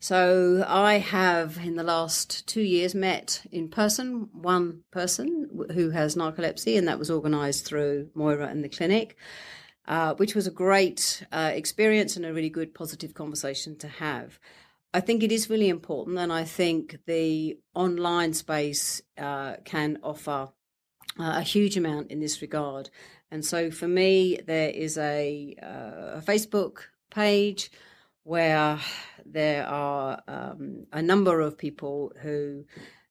So 0.00 0.64
I 0.66 0.98
have, 0.98 1.58
in 1.58 1.74
the 1.74 1.82
last 1.82 2.46
two 2.46 2.62
years, 2.62 2.94
met 2.94 3.42
in 3.50 3.68
person 3.68 4.28
one 4.32 4.84
person 4.92 5.66
who 5.74 5.90
has 5.90 6.14
narcolepsy, 6.14 6.78
and 6.78 6.86
that 6.86 7.00
was 7.00 7.10
organised 7.10 7.66
through 7.66 8.10
Moira 8.14 8.46
and 8.46 8.62
the 8.62 8.68
clinic, 8.68 9.16
uh, 9.88 10.14
which 10.14 10.36
was 10.36 10.46
a 10.46 10.52
great 10.52 11.26
uh, 11.32 11.50
experience 11.52 12.14
and 12.16 12.24
a 12.24 12.32
really 12.32 12.48
good 12.48 12.74
positive 12.74 13.12
conversation 13.12 13.76
to 13.78 13.88
have. 13.88 14.38
I 14.94 15.00
think 15.00 15.24
it 15.24 15.32
is 15.32 15.50
really 15.50 15.68
important, 15.68 16.16
and 16.18 16.32
I 16.32 16.44
think 16.44 17.00
the 17.06 17.58
online 17.74 18.34
space 18.34 19.02
uh, 19.18 19.56
can 19.64 19.98
offer 20.04 20.50
uh, 21.18 21.34
a 21.36 21.42
huge 21.42 21.76
amount 21.76 22.10
in 22.10 22.20
this 22.20 22.40
regard. 22.42 22.90
And 23.30 23.44
so 23.44 23.70
for 23.70 23.88
me, 23.88 24.38
there 24.46 24.70
is 24.70 24.96
a, 24.96 25.54
uh, 25.62 26.18
a 26.18 26.22
Facebook 26.24 26.78
page 27.10 27.70
where 28.22 28.78
there 29.24 29.66
are 29.66 30.22
um, 30.28 30.86
a 30.92 31.02
number 31.02 31.40
of 31.40 31.58
people 31.58 32.12
who 32.22 32.64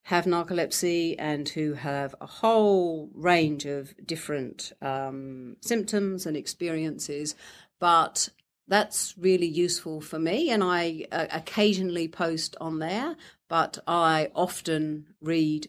have 0.03 0.25
narcolepsy 0.25 1.15
and 1.19 1.49
who 1.49 1.73
have 1.73 2.15
a 2.21 2.25
whole 2.25 3.09
range 3.13 3.65
of 3.65 3.93
different 4.05 4.71
um, 4.81 5.57
symptoms 5.61 6.25
and 6.25 6.37
experiences. 6.37 7.35
But 7.79 8.29
that's 8.67 9.15
really 9.17 9.47
useful 9.47 10.01
for 10.01 10.19
me, 10.19 10.49
and 10.49 10.63
I 10.63 11.05
uh, 11.11 11.27
occasionally 11.31 12.07
post 12.07 12.55
on 12.59 12.79
there, 12.79 13.15
but 13.47 13.77
I 13.87 14.29
often 14.35 15.07
read 15.21 15.67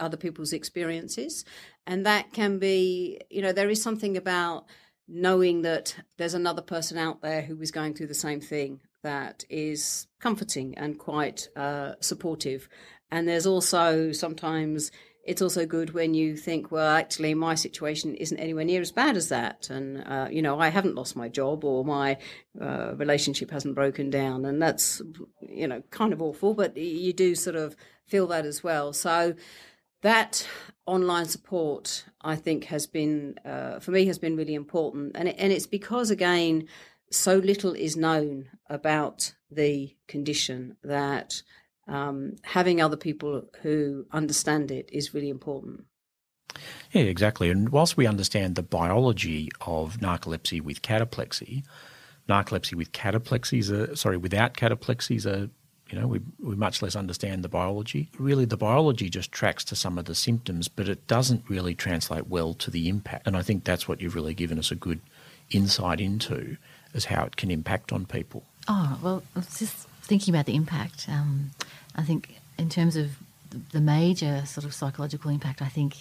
other 0.00 0.16
people's 0.16 0.52
experiences. 0.52 1.44
And 1.86 2.06
that 2.06 2.32
can 2.32 2.58
be, 2.58 3.20
you 3.30 3.42
know, 3.42 3.52
there 3.52 3.70
is 3.70 3.82
something 3.82 4.16
about 4.16 4.66
knowing 5.06 5.62
that 5.62 5.94
there's 6.16 6.34
another 6.34 6.62
person 6.62 6.96
out 6.96 7.20
there 7.20 7.42
who 7.42 7.60
is 7.60 7.70
going 7.70 7.94
through 7.94 8.06
the 8.06 8.14
same 8.14 8.40
thing 8.40 8.80
that 9.02 9.44
is 9.50 10.06
comforting 10.18 10.76
and 10.78 10.98
quite 10.98 11.48
uh, 11.56 11.92
supportive. 12.00 12.68
And 13.10 13.28
there's 13.28 13.46
also 13.46 14.12
sometimes 14.12 14.90
it's 15.24 15.40
also 15.40 15.64
good 15.64 15.94
when 15.94 16.12
you 16.12 16.36
think, 16.36 16.70
well, 16.70 16.94
actually, 16.94 17.34
my 17.34 17.54
situation 17.54 18.14
isn't 18.14 18.36
anywhere 18.38 18.64
near 18.64 18.80
as 18.80 18.92
bad 18.92 19.16
as 19.16 19.30
that. 19.30 19.70
And, 19.70 20.04
uh, 20.06 20.28
you 20.30 20.42
know, 20.42 20.60
I 20.60 20.68
haven't 20.68 20.94
lost 20.94 21.16
my 21.16 21.28
job 21.28 21.64
or 21.64 21.84
my 21.84 22.18
uh, 22.60 22.94
relationship 22.96 23.50
hasn't 23.50 23.74
broken 23.74 24.10
down. 24.10 24.44
And 24.44 24.60
that's, 24.60 25.00
you 25.40 25.66
know, 25.66 25.82
kind 25.90 26.12
of 26.12 26.20
awful, 26.20 26.52
but 26.54 26.76
you 26.76 27.12
do 27.12 27.34
sort 27.34 27.56
of 27.56 27.74
feel 28.06 28.26
that 28.28 28.44
as 28.44 28.62
well. 28.62 28.92
So, 28.92 29.34
that 30.04 30.46
online 30.86 31.24
support, 31.24 32.04
I 32.20 32.36
think, 32.36 32.64
has 32.64 32.86
been 32.86 33.36
uh, 33.44 33.80
for 33.80 33.90
me 33.90 34.06
has 34.06 34.18
been 34.18 34.36
really 34.36 34.54
important, 34.54 35.12
and 35.16 35.28
it, 35.28 35.36
and 35.38 35.50
it's 35.50 35.66
because 35.66 36.10
again, 36.10 36.68
so 37.10 37.36
little 37.36 37.72
is 37.72 37.96
known 37.96 38.50
about 38.68 39.34
the 39.50 39.96
condition 40.06 40.76
that 40.84 41.42
um, 41.88 42.36
having 42.42 42.82
other 42.82 42.98
people 42.98 43.48
who 43.62 44.04
understand 44.12 44.70
it 44.70 44.90
is 44.92 45.14
really 45.14 45.30
important. 45.30 45.84
Yeah, 46.92 47.02
exactly. 47.02 47.50
And 47.50 47.70
whilst 47.70 47.96
we 47.96 48.06
understand 48.06 48.56
the 48.56 48.62
biology 48.62 49.48
of 49.62 49.98
narcolepsy 49.98 50.60
with 50.60 50.82
cataplexy, 50.82 51.64
narcolepsy 52.28 52.74
with 52.74 52.92
cataplexy 52.92 53.58
is 53.58 53.70
a 53.70 53.96
sorry 53.96 54.18
without 54.18 54.54
cataplexy 54.54 55.16
is 55.16 55.24
a 55.24 55.48
you 55.90 55.98
know, 55.98 56.06
we, 56.06 56.20
we 56.40 56.56
much 56.56 56.82
less 56.82 56.96
understand 56.96 57.42
the 57.44 57.48
biology. 57.48 58.08
Really, 58.18 58.44
the 58.44 58.56
biology 58.56 59.08
just 59.10 59.30
tracks 59.32 59.64
to 59.64 59.76
some 59.76 59.98
of 59.98 60.06
the 60.06 60.14
symptoms, 60.14 60.68
but 60.68 60.88
it 60.88 61.06
doesn't 61.06 61.44
really 61.48 61.74
translate 61.74 62.26
well 62.26 62.54
to 62.54 62.70
the 62.70 62.88
impact. 62.88 63.26
And 63.26 63.36
I 63.36 63.42
think 63.42 63.64
that's 63.64 63.86
what 63.86 64.00
you've 64.00 64.14
really 64.14 64.34
given 64.34 64.58
us 64.58 64.70
a 64.70 64.74
good 64.74 65.00
insight 65.50 66.00
into, 66.00 66.56
is 66.94 67.06
how 67.06 67.24
it 67.24 67.36
can 67.36 67.50
impact 67.50 67.92
on 67.92 68.06
people. 68.06 68.44
Oh, 68.66 68.98
well, 69.02 69.22
just 69.56 69.86
thinking 70.02 70.34
about 70.34 70.46
the 70.46 70.54
impact. 70.54 71.06
Um, 71.08 71.50
I 71.94 72.02
think 72.02 72.36
in 72.58 72.68
terms 72.68 72.96
of 72.96 73.16
the 73.72 73.80
major 73.80 74.42
sort 74.46 74.64
of 74.64 74.74
psychological 74.74 75.30
impact, 75.30 75.60
I 75.60 75.68
think, 75.68 75.96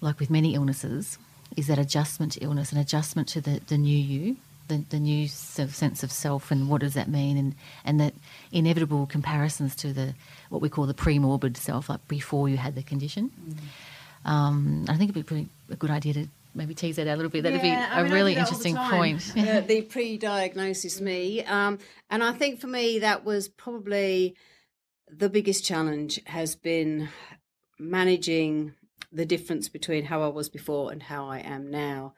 like 0.00 0.20
with 0.20 0.30
many 0.30 0.54
illnesses, 0.54 1.18
is 1.56 1.66
that 1.66 1.78
adjustment 1.78 2.32
to 2.32 2.40
illness, 2.40 2.72
an 2.72 2.78
adjustment 2.78 3.28
to 3.28 3.40
the, 3.40 3.60
the 3.66 3.76
new 3.76 3.96
you, 3.96 4.36
the, 4.68 4.84
the 4.90 4.98
new 4.98 5.28
sort 5.28 5.68
of 5.68 5.74
sense 5.74 6.02
of 6.02 6.12
self 6.12 6.50
and 6.50 6.68
what 6.68 6.80
does 6.80 6.94
that 6.94 7.08
mean 7.08 7.36
and, 7.36 7.54
and 7.84 8.00
that 8.00 8.14
inevitable 8.50 9.06
comparisons 9.06 9.74
to 9.76 9.92
the 9.92 10.14
what 10.48 10.60
we 10.60 10.68
call 10.68 10.86
the 10.86 10.94
pre-morbid 10.94 11.56
self, 11.56 11.88
like 11.88 12.06
before 12.08 12.48
you 12.48 12.56
had 12.56 12.74
the 12.74 12.82
condition. 12.82 13.30
Mm. 13.30 14.30
Um, 14.30 14.84
I 14.88 14.96
think 14.96 15.10
it'd 15.10 15.14
be 15.14 15.22
pretty, 15.22 15.48
a 15.70 15.76
good 15.76 15.90
idea 15.90 16.14
to 16.14 16.28
maybe 16.54 16.74
tease 16.74 16.96
that 16.96 17.06
out 17.06 17.14
a 17.14 17.16
little 17.16 17.30
bit. 17.30 17.42
That'd 17.42 17.62
yeah, 17.62 17.94
be 17.94 18.00
a 18.00 18.04
mean, 18.04 18.12
really 18.12 18.34
interesting 18.34 18.76
point. 18.76 19.32
uh, 19.36 19.60
the 19.60 19.82
pre-diagnosis 19.82 21.00
me, 21.00 21.44
um, 21.44 21.78
and 22.10 22.22
I 22.22 22.32
think 22.32 22.60
for 22.60 22.66
me 22.66 23.00
that 23.00 23.24
was 23.24 23.48
probably 23.48 24.36
the 25.08 25.28
biggest 25.28 25.64
challenge 25.64 26.20
has 26.26 26.54
been 26.54 27.08
managing 27.78 28.74
the 29.12 29.26
difference 29.26 29.68
between 29.68 30.06
how 30.06 30.22
I 30.22 30.28
was 30.28 30.48
before 30.48 30.90
and 30.90 31.02
how 31.02 31.28
I 31.28 31.38
am 31.38 31.70
now. 31.70 32.14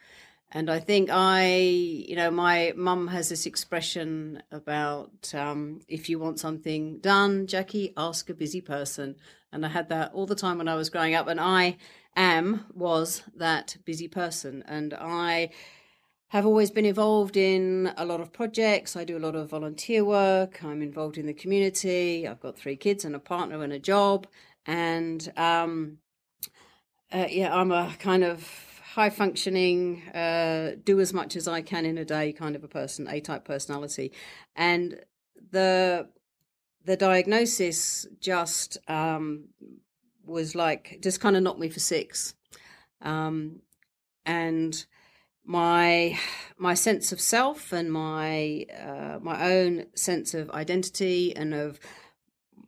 And 0.57 0.71
I 0.71 0.79
think 0.79 1.11
I, 1.11 1.57
you 1.57 2.15
know, 2.15 2.31
my 2.31 2.73
mum 2.77 3.09
has 3.09 3.29
this 3.29 3.45
expression 3.45 4.41
about 4.53 5.35
um, 5.35 5.81
if 5.89 6.09
you 6.09 6.21
want 6.21 6.39
something 6.39 7.01
done, 7.01 7.49
Jackie, 7.49 7.93
ask 7.97 8.31
a 8.31 8.35
busy 8.35 8.61
person. 8.61 9.17
And 9.53 9.67
I 9.67 9.69
had 9.69 9.89
that 9.89 10.15
all 10.15 10.27
the 10.27 10.37
time 10.37 10.59
when 10.59 10.69
I 10.69 10.77
was 10.77 10.91
growing 10.91 11.17
up. 11.17 11.27
And 11.27 11.41
I 11.41 11.77
am, 12.15 12.67
was 12.73 13.25
that 13.35 13.77
busy 13.85 14.07
person. 14.07 14.63
And 14.69 14.95
I 14.95 15.51
have 16.29 16.47
always 16.47 16.71
been 16.71 16.85
involved 16.85 17.37
in 17.37 17.93
a 17.97 18.05
lot 18.05 18.21
of 18.21 18.33
projects. 18.33 18.95
I 18.95 19.03
do 19.03 19.19
a 19.19 19.27
lot 19.27 19.35
of 19.35 19.51
volunteer 19.51 20.05
work. 20.05 20.63
I'm 20.63 20.83
involved 20.83 21.19
in 21.19 21.27
the 21.27 21.35
community. 21.35 22.29
I've 22.29 22.41
got 22.41 22.57
three 22.57 22.77
kids 22.77 23.05
and 23.05 23.17
a 23.17 23.21
partner 23.21 23.65
and 23.65 23.73
a 23.73 23.81
job. 23.81 24.29
And 24.67 25.33
um, 25.37 25.99
uh, 27.13 27.27
yeah, 27.29 27.53
I'm 27.53 27.73
a 27.73 27.93
kind 27.99 28.23
of 28.23 28.74
high 28.95 29.11
functioning, 29.11 30.03
uh, 30.15 30.77
do 30.85 31.01
as 31.01 31.13
much 31.13 31.35
as 31.35 31.49
I 31.49 31.63
can 31.63 31.85
in 31.85 31.99
a 31.99 32.05
day 32.05 32.33
kind 32.33 32.55
of 32.55 32.63
a 32.63 32.69
person, 32.69 33.09
A 33.09 33.21
type 33.21 33.45
personality. 33.45 34.13
And 34.55 35.01
the 35.51 36.09
the 36.85 36.97
diagnosis 36.97 38.07
just 38.21 38.79
um, 38.87 39.49
was 40.25 40.55
like 40.55 40.99
just 41.03 41.21
kind 41.21 41.37
of 41.37 41.43
knocked 41.43 41.59
me 41.59 41.71
for 41.71 41.81
six. 41.81 42.35
Um, 43.03 43.63
and 44.25 44.87
my 45.45 46.17
my 46.57 46.75
sense 46.75 47.11
of 47.11 47.21
self 47.21 47.73
and 47.73 47.93
my 47.93 48.65
uh, 48.81 49.19
my 49.21 49.53
own 49.55 49.87
sense 49.97 50.35
of 50.35 50.53
identity 50.53 51.35
and 51.35 51.53
of 51.53 51.81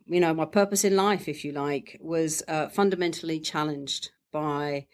you 0.05 0.19
know 0.19 0.33
my 0.33 0.45
purpose 0.45 0.83
in 0.83 0.97
life, 0.97 1.29
if 1.29 1.45
you 1.45 1.53
like, 1.53 1.97
was 2.01 2.43
uh, 2.49 2.67
fundamentally 2.67 3.39
challenged 3.39 4.11
by 4.33 4.87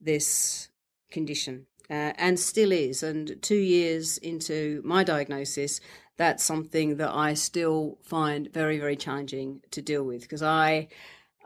this 0.00 0.69
condition 1.10 1.66
uh, 1.88 2.12
and 2.16 2.38
still 2.38 2.72
is. 2.72 3.02
And 3.02 3.36
two 3.42 3.56
years 3.56 4.18
into 4.18 4.80
my 4.84 5.04
diagnosis, 5.04 5.80
that's 6.16 6.44
something 6.44 6.96
that 6.98 7.10
I 7.14 7.34
still 7.34 7.98
find 8.02 8.52
very, 8.52 8.78
very 8.78 8.96
challenging 8.96 9.62
to 9.70 9.82
deal 9.82 10.04
with 10.04 10.22
because 10.22 10.42
I, 10.42 10.88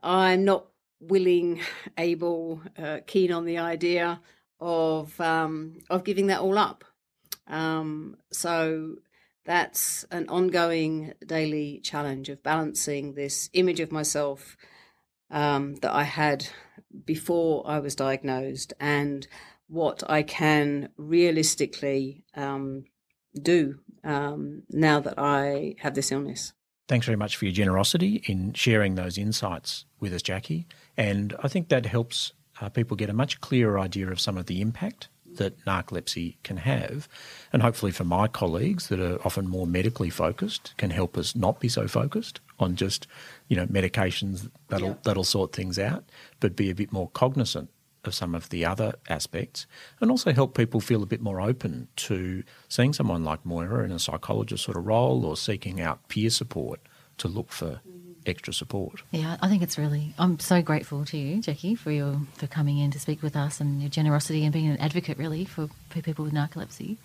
I'm 0.02 0.44
not 0.44 0.66
willing, 1.00 1.60
able, 1.98 2.60
uh, 2.78 2.98
keen 3.06 3.32
on 3.32 3.44
the 3.44 3.58
idea 3.58 4.20
of 4.60 5.20
um, 5.20 5.80
of 5.90 6.04
giving 6.04 6.28
that 6.28 6.40
all 6.40 6.58
up. 6.58 6.84
Um, 7.46 8.16
so 8.32 8.96
that's 9.44 10.04
an 10.10 10.28
ongoing 10.28 11.12
daily 11.26 11.80
challenge 11.80 12.28
of 12.28 12.42
balancing 12.42 13.14
this 13.14 13.50
image 13.52 13.80
of 13.80 13.92
myself 13.92 14.56
um, 15.30 15.74
that 15.76 15.92
I 15.92 16.04
had 16.04 16.46
before 17.04 17.62
I 17.66 17.78
was 17.78 17.94
diagnosed 17.94 18.72
and 18.80 19.26
what 19.68 20.02
I 20.08 20.22
can 20.22 20.90
realistically 20.96 22.24
um, 22.34 22.84
do 23.40 23.80
um, 24.02 24.62
now 24.70 25.00
that 25.00 25.14
I 25.18 25.76
have 25.80 25.94
this 25.94 26.12
illness. 26.12 26.52
Thanks 26.86 27.06
very 27.06 27.16
much 27.16 27.36
for 27.36 27.46
your 27.46 27.54
generosity 27.54 28.22
in 28.26 28.52
sharing 28.52 28.94
those 28.94 29.16
insights 29.16 29.86
with 30.00 30.12
us, 30.12 30.22
Jackie. 30.22 30.66
And 30.96 31.34
I 31.42 31.48
think 31.48 31.68
that 31.70 31.86
helps 31.86 32.32
uh, 32.60 32.68
people 32.68 32.96
get 32.96 33.08
a 33.08 33.14
much 33.14 33.40
clearer 33.40 33.78
idea 33.78 34.10
of 34.10 34.20
some 34.20 34.36
of 34.36 34.46
the 34.46 34.60
impact 34.60 35.08
that 35.36 35.64
narcolepsy 35.64 36.36
can 36.42 36.58
have. 36.58 37.08
And 37.52 37.62
hopefully, 37.62 37.90
for 37.90 38.04
my 38.04 38.28
colleagues 38.28 38.88
that 38.88 39.00
are 39.00 39.18
often 39.24 39.48
more 39.48 39.66
medically 39.66 40.10
focused, 40.10 40.74
can 40.76 40.90
help 40.90 41.16
us 41.16 41.34
not 41.34 41.58
be 41.58 41.68
so 41.68 41.88
focused 41.88 42.40
on 42.58 42.76
just, 42.76 43.06
you 43.48 43.56
know, 43.56 43.66
medications 43.66 44.48
that'll 44.68 44.88
yeah. 44.88 44.94
that'll 45.04 45.24
sort 45.24 45.52
things 45.52 45.78
out, 45.78 46.04
but 46.38 46.54
be 46.54 46.70
a 46.70 46.74
bit 46.74 46.92
more 46.92 47.08
cognizant 47.10 47.70
of 48.06 48.14
some 48.14 48.34
of 48.34 48.48
the 48.50 48.64
other 48.64 48.94
aspects, 49.08 49.66
and 50.00 50.10
also 50.10 50.32
help 50.32 50.56
people 50.56 50.80
feel 50.80 51.02
a 51.02 51.06
bit 51.06 51.20
more 51.20 51.40
open 51.40 51.88
to 51.96 52.42
seeing 52.68 52.92
someone 52.92 53.24
like 53.24 53.44
Moira 53.44 53.84
in 53.84 53.92
a 53.92 53.98
psychologist 53.98 54.64
sort 54.64 54.76
of 54.76 54.86
role 54.86 55.24
or 55.24 55.36
seeking 55.36 55.80
out 55.80 56.08
peer 56.08 56.30
support 56.30 56.80
to 57.18 57.28
look 57.28 57.52
for 57.52 57.66
mm-hmm. 57.66 58.12
extra 58.26 58.52
support. 58.52 59.02
Yeah, 59.10 59.36
I 59.40 59.48
think 59.48 59.62
it's 59.62 59.78
really. 59.78 60.14
I'm 60.18 60.38
so 60.38 60.62
grateful 60.62 61.04
to 61.06 61.16
you, 61.16 61.40
Jackie, 61.40 61.74
for 61.74 61.90
your 61.90 62.20
for 62.34 62.46
coming 62.46 62.78
in 62.78 62.90
to 62.92 63.00
speak 63.00 63.22
with 63.22 63.36
us 63.36 63.60
and 63.60 63.80
your 63.80 63.90
generosity 63.90 64.44
and 64.44 64.52
being 64.52 64.68
an 64.68 64.78
advocate 64.78 65.18
really 65.18 65.44
for, 65.44 65.68
for 65.90 66.00
people 66.00 66.24
with 66.24 66.34
narcolepsy. 66.34 66.96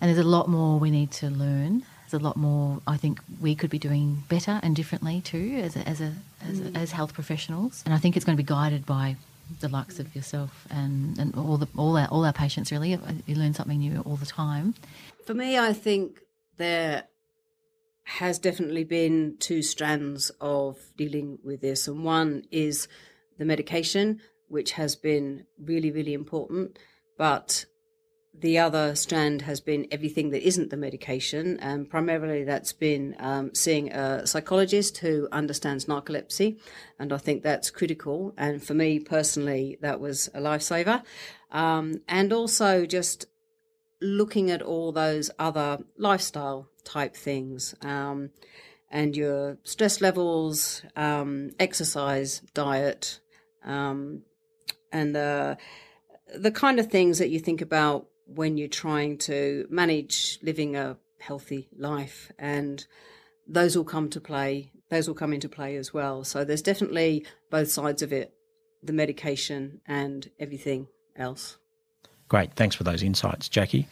And 0.00 0.08
there's 0.08 0.24
a 0.24 0.28
lot 0.28 0.48
more 0.48 0.78
we 0.78 0.90
need 0.90 1.12
to 1.12 1.30
learn. 1.30 1.84
There's 2.10 2.20
a 2.20 2.24
lot 2.24 2.36
more 2.36 2.82
I 2.86 2.96
think 2.96 3.20
we 3.40 3.54
could 3.54 3.70
be 3.70 3.78
doing 3.78 4.24
better 4.28 4.60
and 4.62 4.76
differently 4.76 5.20
too 5.20 5.60
as 5.62 5.76
a, 5.76 5.88
as 5.88 6.00
a, 6.00 6.12
as, 6.46 6.60
a, 6.60 6.62
mm. 6.64 6.76
as 6.76 6.92
health 6.92 7.14
professionals. 7.14 7.82
And 7.86 7.94
I 7.94 7.98
think 7.98 8.16
it's 8.16 8.24
going 8.24 8.36
to 8.36 8.42
be 8.42 8.46
guided 8.46 8.84
by 8.84 9.16
the 9.60 9.68
likes 9.68 9.98
of 9.98 10.14
yourself 10.14 10.66
and, 10.70 11.18
and 11.18 11.34
all 11.36 11.56
the 11.56 11.68
all 11.76 11.96
our 11.96 12.08
all 12.08 12.24
our 12.24 12.32
patients 12.32 12.72
really. 12.72 12.98
You 13.26 13.34
learn 13.34 13.54
something 13.54 13.78
new 13.78 14.00
all 14.00 14.16
the 14.16 14.26
time. 14.26 14.74
For 15.26 15.34
me, 15.34 15.58
I 15.58 15.72
think 15.72 16.20
there 16.56 17.04
has 18.04 18.38
definitely 18.38 18.84
been 18.84 19.36
two 19.38 19.62
strands 19.62 20.30
of 20.40 20.78
dealing 20.96 21.38
with 21.44 21.60
this, 21.60 21.86
and 21.86 22.04
one 22.04 22.44
is 22.50 22.88
the 23.38 23.44
medication, 23.44 24.20
which 24.48 24.72
has 24.72 24.96
been 24.96 25.46
really 25.58 25.90
really 25.90 26.14
important, 26.14 26.78
but 27.16 27.66
the 28.34 28.58
other 28.58 28.94
strand 28.94 29.42
has 29.42 29.60
been 29.60 29.86
everything 29.90 30.30
that 30.30 30.46
isn't 30.46 30.70
the 30.70 30.76
medication, 30.76 31.58
and 31.60 31.88
primarily 31.88 32.44
that's 32.44 32.72
been 32.72 33.14
um, 33.18 33.54
seeing 33.54 33.92
a 33.92 34.26
psychologist 34.26 34.98
who 34.98 35.28
understands 35.30 35.84
narcolepsy, 35.84 36.58
and 36.98 37.12
I 37.12 37.18
think 37.18 37.42
that's 37.42 37.70
critical. 37.70 38.32
And 38.36 38.62
for 38.62 38.74
me 38.74 38.98
personally, 38.98 39.78
that 39.82 40.00
was 40.00 40.28
a 40.34 40.40
lifesaver. 40.40 41.02
Um, 41.50 42.00
and 42.08 42.32
also 42.32 42.86
just 42.86 43.26
looking 44.00 44.50
at 44.50 44.62
all 44.62 44.92
those 44.92 45.30
other 45.38 45.78
lifestyle 45.96 46.68
type 46.84 47.14
things. 47.14 47.74
Um, 47.82 48.30
and 48.90 49.16
your 49.16 49.58
stress 49.64 50.00
levels, 50.00 50.82
um, 50.96 51.50
exercise, 51.58 52.40
diet, 52.54 53.20
um, 53.64 54.22
and 54.92 55.14
the 55.14 55.56
the 56.34 56.50
kind 56.50 56.78
of 56.78 56.90
things 56.90 57.18
that 57.18 57.28
you 57.28 57.38
think 57.38 57.60
about 57.60 58.06
when 58.26 58.56
you're 58.56 58.68
trying 58.68 59.18
to 59.18 59.66
manage 59.70 60.38
living 60.42 60.76
a 60.76 60.96
healthy 61.20 61.68
life 61.76 62.32
and 62.38 62.86
those 63.46 63.76
will 63.76 63.84
come 63.84 64.08
to 64.10 64.20
play 64.20 64.70
those 64.92 65.08
will 65.08 65.14
come 65.14 65.32
into 65.32 65.48
play 65.48 65.76
as 65.76 65.94
well. 65.94 66.22
So 66.22 66.44
there's 66.44 66.60
definitely 66.60 67.24
both 67.50 67.70
sides 67.70 68.02
of 68.02 68.12
it 68.12 68.34
the 68.82 68.92
medication 68.92 69.80
and 69.86 70.28
everything 70.38 70.86
else. 71.16 71.56
Great. 72.28 72.52
Thanks 72.54 72.76
for 72.76 72.84
those 72.84 73.02
insights 73.02 73.48
jackie 73.48 73.88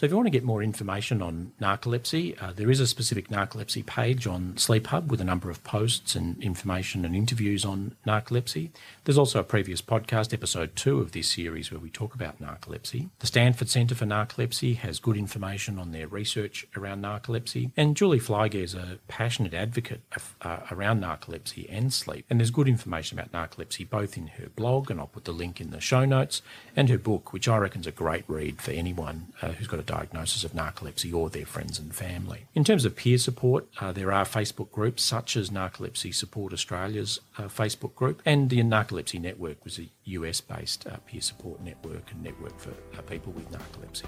so, 0.00 0.06
if 0.06 0.12
you 0.12 0.16
want 0.16 0.28
to 0.28 0.30
get 0.30 0.44
more 0.44 0.62
information 0.62 1.20
on 1.20 1.52
narcolepsy, 1.60 2.34
uh, 2.42 2.54
there 2.56 2.70
is 2.70 2.80
a 2.80 2.86
specific 2.86 3.28
narcolepsy 3.28 3.84
page 3.84 4.26
on 4.26 4.56
Sleep 4.56 4.86
Hub 4.86 5.10
with 5.10 5.20
a 5.20 5.24
number 5.24 5.50
of 5.50 5.62
posts 5.62 6.14
and 6.14 6.42
information 6.42 7.04
and 7.04 7.14
interviews 7.14 7.66
on 7.66 7.96
narcolepsy. 8.06 8.70
There's 9.04 9.18
also 9.18 9.40
a 9.40 9.44
previous 9.44 9.82
podcast, 9.82 10.32
episode 10.32 10.74
two 10.74 11.00
of 11.00 11.12
this 11.12 11.28
series, 11.28 11.70
where 11.70 11.78
we 11.78 11.90
talk 11.90 12.14
about 12.14 12.40
narcolepsy. 12.40 13.10
The 13.18 13.26
Stanford 13.26 13.68
Centre 13.68 13.94
for 13.94 14.06
Narcolepsy 14.06 14.76
has 14.76 15.00
good 15.00 15.18
information 15.18 15.78
on 15.78 15.92
their 15.92 16.08
research 16.08 16.66
around 16.74 17.02
narcolepsy. 17.02 17.72
And 17.76 17.94
Julie 17.94 18.20
Flygare 18.20 18.62
is 18.62 18.72
a 18.72 19.00
passionate 19.06 19.52
advocate 19.52 20.00
of, 20.16 20.34
uh, 20.40 20.60
around 20.70 21.02
narcolepsy 21.02 21.66
and 21.68 21.92
sleep. 21.92 22.24
And 22.30 22.40
there's 22.40 22.50
good 22.50 22.68
information 22.68 23.18
about 23.18 23.32
narcolepsy 23.32 23.86
both 23.90 24.16
in 24.16 24.28
her 24.28 24.48
blog, 24.48 24.90
and 24.90 24.98
I'll 24.98 25.08
put 25.08 25.26
the 25.26 25.32
link 25.32 25.60
in 25.60 25.72
the 25.72 25.80
show 25.82 26.06
notes, 26.06 26.40
and 26.74 26.88
her 26.88 26.96
book, 26.96 27.34
which 27.34 27.48
I 27.48 27.58
reckon 27.58 27.82
is 27.82 27.86
a 27.86 27.92
great 27.92 28.24
read 28.28 28.62
for 28.62 28.70
anyone 28.70 29.34
uh, 29.42 29.48
who's 29.48 29.66
got 29.66 29.78
a 29.78 29.89
diagnosis 29.90 30.44
of 30.44 30.52
narcolepsy 30.52 31.12
or 31.12 31.28
their 31.28 31.44
friends 31.44 31.78
and 31.80 31.92
family. 31.92 32.46
In 32.54 32.62
terms 32.62 32.84
of 32.84 32.94
peer 32.94 33.18
support, 33.18 33.66
uh, 33.80 33.90
there 33.90 34.12
are 34.12 34.24
Facebook 34.24 34.70
groups 34.70 35.02
such 35.02 35.36
as 35.36 35.50
Narcolepsy 35.50 36.14
Support 36.14 36.52
Australia's 36.52 37.20
uh, 37.38 37.42
Facebook 37.42 37.94
group, 37.96 38.22
and 38.24 38.50
the 38.50 38.58
Narcolepsy 38.62 39.20
Network 39.20 39.64
was 39.64 39.78
a 39.78 39.88
US 40.04 40.40
based 40.40 40.86
uh, 40.86 40.96
peer 41.06 41.20
support 41.20 41.60
network 41.60 42.12
and 42.12 42.22
network 42.22 42.56
for 42.58 42.70
uh, 42.70 43.02
people 43.02 43.32
with 43.32 43.50
narcolepsy. 43.50 44.06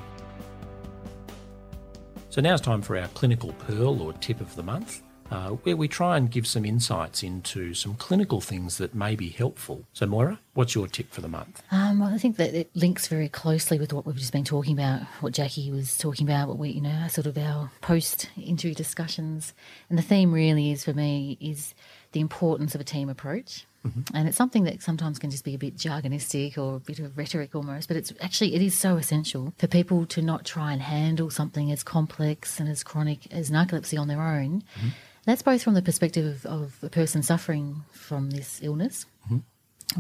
So 2.31 2.41
now 2.41 2.55
it's 2.55 2.63
time 2.63 2.83
for 2.83 2.97
our 2.97 3.09
clinical 3.09 3.53
pearl 3.53 4.01
or 4.01 4.13
tip 4.15 4.41
of 4.41 4.55
the 4.55 4.63
month 4.63 5.03
uh, 5.33 5.49
where 5.49 5.77
we 5.77 5.89
try 5.89 6.19
and 6.19 6.31
give 6.31 6.47
some 6.47 6.67
insights 6.67 7.23
into 7.23 7.73
some 7.73 7.95
clinical 7.95 8.43
things 8.43 8.77
that 8.77 8.95
may 8.95 9.17
be 9.17 9.31
helpful. 9.31 9.85
So, 9.95 10.05
Moira, 10.05 10.39
what's 10.53 10.75
your 10.75 10.87
tip 10.87 11.11
for 11.11 11.23
the 11.23 11.29
month? 11.29 11.63
Um, 11.71 12.03
I 12.03 12.19
think 12.19 12.37
that 12.37 12.55
it 12.55 12.71
links 12.75 13.09
very 13.09 13.31
closely 13.31 13.79
with 13.79 13.95
what 13.95 14.05
we've 14.05 14.17
just 14.17 14.33
been 14.33 14.45
talking 14.45 14.79
about, 14.79 15.01
what 15.21 15.33
Jackie 15.33 15.71
was 15.71 15.97
talking 15.97 16.29
about, 16.29 16.49
what 16.49 16.59
we, 16.59 16.71
you 16.71 16.83
know, 16.83 17.07
sort 17.09 17.27
of 17.27 17.39
our 17.39 17.71
post-injury 17.81 18.75
discussions. 18.75 19.55
And 19.89 19.97
the 19.97 20.03
theme 20.03 20.33
really 20.33 20.71
is 20.71 20.85
for 20.85 20.93
me 20.93 21.39
is 21.41 21.75
the 22.13 22.21
importance 22.21 22.75
of 22.75 22.83
a 22.83 22.85
team 22.85 23.09
approach. 23.09 23.65
Mm-hmm. 23.87 24.15
And 24.15 24.29
it's 24.29 24.37
something 24.37 24.65
that 24.65 24.83
sometimes 24.83 25.19
can 25.19 25.31
just 25.31 25.45
be 25.45 25.55
a 25.55 25.59
bit 25.59 25.77
jargonistic 25.77 26.59
or 26.59 26.77
a 26.77 26.79
bit 26.79 27.01
of 27.01 27.17
rhetoric 27.17 27.55
almost, 27.55 27.89
but 27.89 27.97
it's 27.97 28.13
actually 28.21 28.55
it 28.55 28.61
is 28.61 28.79
so 28.79 28.97
essential 28.97 29.55
for 29.59 29.67
people 29.67 30.05
to 30.07 30.21
not 30.21 30.45
try 30.45 30.73
and 30.73 30.83
handle 30.83 31.31
something 31.31 31.73
as 31.73 31.83
complex 31.83 32.61
and 32.61 32.69
as 32.69 32.85
chronic 32.85 33.33
as 33.33 33.51
narcolepsy 33.51 33.99
on 33.99 34.09
their 34.09 34.23
own. 34.23 34.63
Mm-hmm 34.77 34.89
that's 35.25 35.43
both 35.43 35.63
from 35.63 35.75
the 35.75 35.83
perspective 35.83 36.27
of, 36.27 36.47
of 36.47 36.79
a 36.83 36.89
person 36.89 37.23
suffering 37.23 37.85
from 37.93 38.31
this 38.31 38.61
illness. 38.63 39.07
Mm-hmm. 39.27 39.39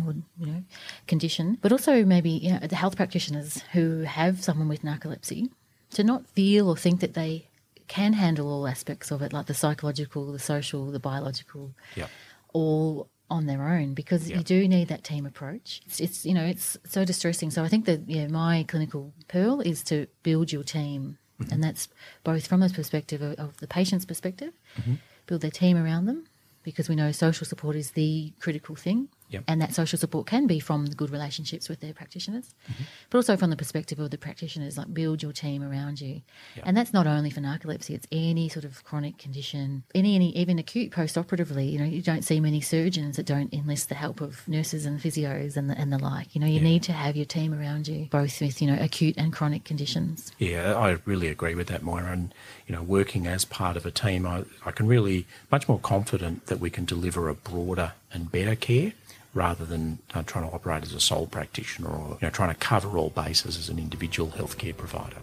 Or, 0.08 0.14
you 0.38 0.46
know, 0.46 0.62
condition, 1.06 1.58
but 1.60 1.70
also 1.70 2.02
maybe 2.06 2.30
you 2.30 2.52
know, 2.52 2.60
the 2.60 2.76
health 2.76 2.96
practitioners 2.96 3.62
who 3.72 4.00
have 4.00 4.42
someone 4.42 4.66
with 4.66 4.80
narcolepsy 4.80 5.50
to 5.90 6.02
not 6.02 6.26
feel 6.28 6.70
or 6.70 6.78
think 6.78 7.00
that 7.00 7.12
they 7.12 7.48
can 7.88 8.14
handle 8.14 8.50
all 8.50 8.66
aspects 8.66 9.10
of 9.10 9.20
it, 9.20 9.34
like 9.34 9.46
the 9.46 9.54
psychological, 9.54 10.32
the 10.32 10.38
social, 10.38 10.90
the 10.90 10.98
biological, 10.98 11.74
yep. 11.94 12.08
all 12.54 13.08
on 13.28 13.44
their 13.44 13.68
own 13.68 13.92
because 13.92 14.30
yep. 14.30 14.38
you 14.38 14.44
do 14.44 14.66
need 14.66 14.88
that 14.88 15.04
team 15.04 15.26
approach. 15.26 15.82
It's, 15.84 16.00
it's, 16.00 16.24
you 16.24 16.32
know 16.32 16.44
it's 16.44 16.78
so 16.86 17.04
distressing. 17.04 17.50
So 17.50 17.62
I 17.62 17.68
think 17.68 17.84
that 17.84 18.08
yeah, 18.08 18.28
my 18.28 18.64
clinical 18.66 19.12
pearl 19.28 19.60
is 19.60 19.82
to 19.84 20.06
build 20.22 20.52
your 20.52 20.62
team, 20.62 21.18
mm-hmm. 21.38 21.52
and 21.52 21.62
that's 21.62 21.88
both 22.24 22.46
from 22.46 22.60
the 22.60 22.70
perspective 22.70 23.20
of, 23.20 23.34
of 23.34 23.58
the 23.58 23.66
patient's 23.66 24.06
perspective, 24.06 24.54
mm-hmm 24.80 24.94
build 25.26 25.40
their 25.40 25.50
team 25.50 25.76
around 25.76 26.06
them 26.06 26.24
because 26.62 26.88
we 26.88 26.94
know 26.94 27.12
social 27.12 27.46
support 27.46 27.76
is 27.76 27.92
the 27.92 28.32
critical 28.40 28.74
thing. 28.76 29.08
Yep. 29.32 29.44
And 29.48 29.60
that 29.60 29.74
social 29.74 29.98
support 29.98 30.26
can 30.26 30.46
be 30.46 30.60
from 30.60 30.86
the 30.86 30.94
good 30.94 31.10
relationships 31.10 31.68
with 31.68 31.80
their 31.80 31.94
practitioners, 31.94 32.54
mm-hmm. 32.70 32.84
but 33.10 33.18
also 33.18 33.36
from 33.36 33.50
the 33.50 33.56
perspective 33.56 33.98
of 33.98 34.10
the 34.10 34.18
practitioners, 34.18 34.76
like 34.76 34.92
build 34.92 35.22
your 35.22 35.32
team 35.32 35.62
around 35.62 36.00
you. 36.00 36.22
Yep. 36.56 36.64
And 36.66 36.76
that's 36.76 36.92
not 36.92 37.06
only 37.06 37.30
for 37.30 37.40
narcolepsy, 37.40 37.90
it's 37.90 38.06
any 38.12 38.48
sort 38.48 38.64
of 38.64 38.84
chronic 38.84 39.18
condition, 39.18 39.84
any, 39.94 40.14
any 40.14 40.36
even 40.36 40.58
acute 40.58 40.92
post 40.92 41.16
operatively. 41.16 41.66
You 41.66 41.78
know, 41.78 41.84
you 41.84 42.02
don't 42.02 42.22
see 42.22 42.40
many 42.40 42.60
surgeons 42.60 43.16
that 43.16 43.26
don't 43.26 43.52
enlist 43.52 43.88
the 43.88 43.94
help 43.94 44.20
of 44.20 44.46
nurses 44.46 44.86
and 44.86 45.00
physios 45.00 45.56
and 45.56 45.70
the, 45.70 45.78
and 45.78 45.92
the 45.92 45.98
like. 45.98 46.34
You 46.34 46.40
know, 46.40 46.46
you 46.46 46.60
yeah. 46.60 46.62
need 46.62 46.82
to 46.84 46.92
have 46.92 47.16
your 47.16 47.26
team 47.26 47.54
around 47.54 47.88
you, 47.88 48.08
both 48.10 48.40
with, 48.40 48.60
you 48.60 48.68
know, 48.68 48.78
acute 48.80 49.14
and 49.16 49.32
chronic 49.32 49.64
conditions. 49.64 50.32
Yeah, 50.38 50.76
I 50.76 50.98
really 51.04 51.28
agree 51.28 51.54
with 51.54 51.68
that, 51.68 51.82
Moira. 51.82 52.12
And, 52.12 52.34
you 52.66 52.74
know, 52.74 52.82
working 52.82 53.26
as 53.26 53.44
part 53.44 53.76
of 53.76 53.86
a 53.86 53.90
team, 53.90 54.26
I, 54.26 54.44
I 54.66 54.72
can 54.72 54.86
really 54.86 55.26
much 55.50 55.68
more 55.68 55.78
confident 55.78 56.46
that 56.46 56.60
we 56.60 56.70
can 56.70 56.84
deliver 56.84 57.28
a 57.28 57.34
broader 57.34 57.92
and 58.12 58.30
better 58.30 58.54
care 58.54 58.92
rather 59.34 59.64
than 59.64 59.98
uh, 60.14 60.22
trying 60.24 60.48
to 60.48 60.54
operate 60.54 60.82
as 60.82 60.92
a 60.92 61.00
sole 61.00 61.26
practitioner 61.26 61.88
or 61.88 62.10
you 62.20 62.26
know, 62.26 62.30
trying 62.30 62.50
to 62.50 62.58
cover 62.58 62.98
all 62.98 63.10
bases 63.10 63.56
as 63.56 63.68
an 63.68 63.78
individual 63.78 64.30
healthcare 64.30 64.76
provider. 64.76 65.16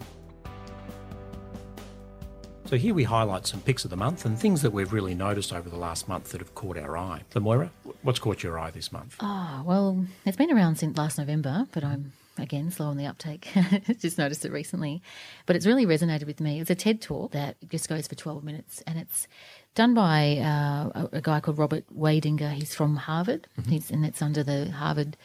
So 2.65 2.77
here 2.77 2.93
we 2.93 3.03
highlight 3.03 3.47
some 3.47 3.61
picks 3.61 3.83
of 3.83 3.89
the 3.89 3.97
month 3.97 4.25
and 4.25 4.37
things 4.37 4.61
that 4.61 4.71
we've 4.71 4.93
really 4.93 5.15
noticed 5.15 5.51
over 5.51 5.69
the 5.69 5.75
last 5.75 6.07
month 6.07 6.29
that 6.31 6.39
have 6.39 6.53
caught 6.53 6.77
our 6.77 6.95
eye. 6.95 7.23
So 7.33 7.39
Moira, 7.39 7.71
what's 8.03 8.19
caught 8.19 8.43
your 8.43 8.59
eye 8.59 8.69
this 8.69 8.91
month? 8.91 9.15
Ah, 9.21 9.61
oh, 9.61 9.63
well, 9.63 10.05
it's 10.23 10.37
been 10.37 10.51
around 10.51 10.75
since 10.75 10.95
last 10.95 11.17
November, 11.17 11.65
but 11.71 11.83
I'm 11.83 12.11
again, 12.37 12.71
slow 12.71 12.87
on 12.87 12.97
the 12.97 13.05
uptake. 13.05 13.47
just 13.99 14.17
noticed 14.17 14.45
it 14.45 14.51
recently. 14.51 15.01
But 15.45 15.55
it's 15.55 15.65
really 15.65 15.85
resonated 15.85 16.25
with 16.25 16.39
me. 16.39 16.59
It's 16.59 16.69
a 16.69 16.75
TED 16.75 17.01
talk 17.01 17.31
that 17.31 17.57
just 17.67 17.89
goes 17.89 18.07
for 18.07 18.15
12 18.15 18.43
minutes 18.43 18.83
and 18.87 18.97
it's 18.97 19.27
done 19.75 19.93
by 19.93 20.37
uh, 20.37 21.01
a, 21.01 21.09
a, 21.13 21.21
guy 21.21 21.39
called 21.39 21.57
Robert 21.57 21.85
Waldinger. 21.95 22.51
He's 22.51 22.75
from 22.75 22.95
Harvard, 22.95 23.47
mm-hmm. 23.59 23.71
He's, 23.71 23.91
and 23.91 24.05
it's 24.05 24.21
under 24.21 24.43
the 24.43 24.71
Harvard 24.71 25.17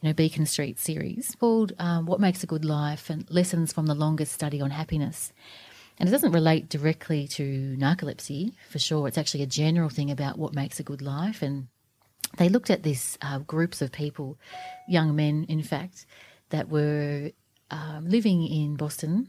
you 0.00 0.08
know, 0.08 0.12
Beacon 0.12 0.46
Street 0.46 0.78
series 0.78 1.34
called 1.38 1.72
um, 1.78 2.06
What 2.06 2.20
Makes 2.20 2.42
a 2.42 2.46
Good 2.46 2.64
Life 2.64 3.10
and 3.10 3.28
Lessons 3.30 3.72
from 3.72 3.86
the 3.86 3.94
Longest 3.94 4.32
Study 4.32 4.60
on 4.60 4.70
Happiness. 4.70 5.32
And 5.98 6.08
it 6.08 6.12
doesn't 6.12 6.32
relate 6.32 6.68
directly 6.68 7.26
to 7.28 7.76
narcolepsy 7.76 8.52
for 8.68 8.78
sure. 8.78 9.08
It's 9.08 9.18
actually 9.18 9.42
a 9.42 9.48
general 9.48 9.88
thing 9.88 10.10
about 10.10 10.38
what 10.38 10.54
makes 10.54 10.78
a 10.78 10.84
good 10.84 11.02
life. 11.02 11.42
And 11.42 11.66
they 12.36 12.48
looked 12.48 12.70
at 12.70 12.84
these 12.84 13.18
uh, 13.20 13.40
groups 13.40 13.82
of 13.82 13.90
people, 13.90 14.38
young 14.86 15.16
men, 15.16 15.44
in 15.48 15.62
fact, 15.62 16.06
that 16.50 16.68
were 16.68 17.32
um, 17.70 18.08
living 18.08 18.46
in 18.46 18.76
Boston 18.76 19.28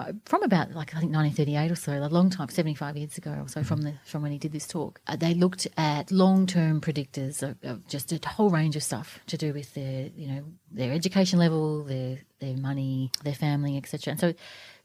Uh, 0.00 0.12
from 0.24 0.42
about 0.42 0.72
like 0.72 0.94
I 0.94 1.00
think 1.00 1.12
1938 1.12 1.70
or 1.70 1.76
so, 1.76 1.92
a 1.92 2.08
long 2.08 2.30
time, 2.30 2.48
75 2.48 2.96
years 2.96 3.18
ago 3.18 3.32
or 3.32 3.48
so 3.48 3.60
mm-hmm. 3.60 3.68
from 3.68 3.82
the 3.82 3.94
from 4.06 4.22
when 4.22 4.32
he 4.32 4.38
did 4.38 4.52
this 4.52 4.66
talk. 4.66 4.98
Uh, 5.06 5.16
they 5.16 5.34
looked 5.34 5.66
at 5.76 6.10
long-term 6.10 6.80
predictors 6.80 7.42
of, 7.42 7.56
of, 7.62 7.86
just 7.86 8.10
a 8.10 8.28
whole 8.28 8.48
range 8.48 8.76
of 8.76 8.82
stuff 8.82 9.18
to 9.26 9.36
do 9.36 9.52
with 9.52 9.74
their 9.74 10.08
you 10.16 10.26
know 10.26 10.44
their 10.70 10.92
education 10.92 11.38
level, 11.38 11.84
their 11.84 12.18
their 12.38 12.56
money, 12.56 13.10
their 13.24 13.34
family, 13.34 13.76
etc. 13.76 14.12
And 14.12 14.20
so, 14.20 14.32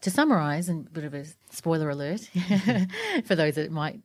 to 0.01 0.11
summarise, 0.11 0.67
and 0.67 0.87
a 0.87 0.89
bit 0.89 1.05
of 1.05 1.13
a 1.13 1.23
spoiler 1.49 1.89
alert 1.89 2.29
mm-hmm. 2.35 3.19
for 3.25 3.35
those 3.35 3.55
that 3.55 3.71
might 3.71 4.01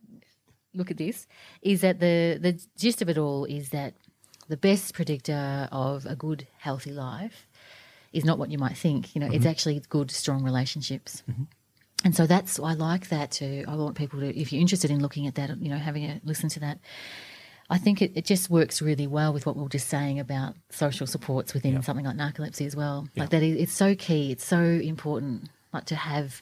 look 0.73 0.91
at 0.91 0.97
this, 0.97 1.27
is 1.61 1.81
that 1.81 1.99
the 1.99 2.39
the 2.39 2.57
gist 2.77 3.01
of 3.01 3.09
it 3.09 3.17
all 3.17 3.43
is 3.43 3.69
that 3.69 3.95
the 4.47 4.57
best 4.57 4.93
predictor 4.93 5.67
of 5.73 6.05
a 6.05 6.15
good 6.15 6.47
healthy 6.57 6.91
life 6.91 7.47
is 8.13 8.25
not 8.25 8.37
what 8.37 8.51
you 8.51 8.57
might 8.57 8.77
think. 8.77 9.15
You 9.15 9.21
know, 9.21 9.27
mm-hmm. 9.27 9.35
it's 9.35 9.45
actually 9.45 9.81
good, 9.89 10.11
strong 10.11 10.43
relationships. 10.43 11.23
Mm-hmm. 11.29 11.43
And 12.03 12.15
so 12.15 12.25
that's 12.25 12.59
I 12.59 12.73
like 12.73 13.09
that 13.09 13.31
too. 13.31 13.63
I 13.67 13.75
want 13.75 13.95
people 13.95 14.19
to, 14.21 14.39
if 14.39 14.51
you're 14.51 14.61
interested 14.61 14.89
in 14.89 15.01
looking 15.01 15.27
at 15.27 15.35
that, 15.35 15.61
you 15.61 15.69
know, 15.69 15.77
having 15.77 16.05
a 16.05 16.19
listen 16.23 16.49
to 16.49 16.59
that. 16.61 16.79
I 17.69 17.77
think 17.77 18.01
it, 18.01 18.11
it 18.15 18.25
just 18.25 18.49
works 18.49 18.81
really 18.81 19.07
well 19.07 19.31
with 19.31 19.45
what 19.45 19.55
we 19.55 19.63
were 19.63 19.69
just 19.69 19.87
saying 19.87 20.19
about 20.19 20.55
social 20.71 21.07
supports 21.07 21.53
within 21.53 21.75
yeah. 21.75 21.81
something 21.81 22.05
like 22.05 22.17
narcolepsy 22.17 22.65
as 22.65 22.75
well. 22.75 23.07
Yeah. 23.13 23.23
Like 23.23 23.29
that, 23.29 23.43
it's 23.43 23.71
so 23.71 23.95
key. 23.95 24.31
It's 24.31 24.43
so 24.43 24.61
important, 24.61 25.49
like 25.71 25.85
to 25.85 25.95
have 25.95 26.41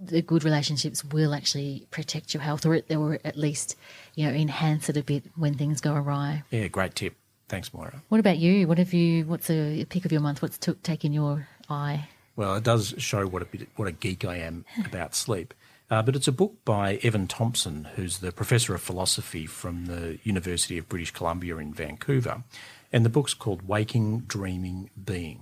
the 0.00 0.22
good 0.22 0.44
relationships 0.44 1.04
will 1.04 1.34
actually 1.34 1.86
protect 1.90 2.32
your 2.32 2.42
health, 2.42 2.64
or, 2.64 2.80
or 2.88 3.18
at 3.22 3.36
least, 3.36 3.76
you 4.14 4.26
know, 4.26 4.32
enhance 4.32 4.88
it 4.88 4.96
a 4.96 5.02
bit 5.02 5.24
when 5.36 5.54
things 5.54 5.82
go 5.82 5.94
awry. 5.94 6.44
Yeah, 6.50 6.68
great 6.68 6.94
tip. 6.94 7.16
Thanks, 7.52 7.74
Moira. 7.74 8.02
What 8.08 8.18
about 8.18 8.38
you? 8.38 8.66
What 8.66 8.78
have 8.78 8.94
you? 8.94 9.26
What's 9.26 9.50
a 9.50 9.84
pick 9.84 10.06
of 10.06 10.10
your 10.10 10.22
month? 10.22 10.40
What's 10.40 10.56
took, 10.56 10.82
taken 10.82 11.12
your 11.12 11.48
eye? 11.68 12.08
Well, 12.34 12.54
it 12.54 12.64
does 12.64 12.94
show 12.96 13.26
what 13.26 13.42
a 13.42 13.44
bit, 13.44 13.68
what 13.76 13.86
a 13.86 13.92
geek 13.92 14.24
I 14.24 14.36
am 14.36 14.64
about 14.86 15.14
sleep. 15.14 15.52
Uh, 15.90 16.00
but 16.00 16.16
it's 16.16 16.26
a 16.26 16.32
book 16.32 16.54
by 16.64 16.94
Evan 17.02 17.26
Thompson, 17.26 17.88
who's 17.94 18.20
the 18.20 18.32
professor 18.32 18.74
of 18.74 18.80
philosophy 18.80 19.44
from 19.44 19.84
the 19.84 20.18
University 20.22 20.78
of 20.78 20.88
British 20.88 21.10
Columbia 21.10 21.58
in 21.58 21.74
Vancouver, 21.74 22.42
and 22.90 23.04
the 23.04 23.10
book's 23.10 23.34
called 23.34 23.68
Waking, 23.68 24.20
Dreaming, 24.20 24.88
Being. 25.04 25.40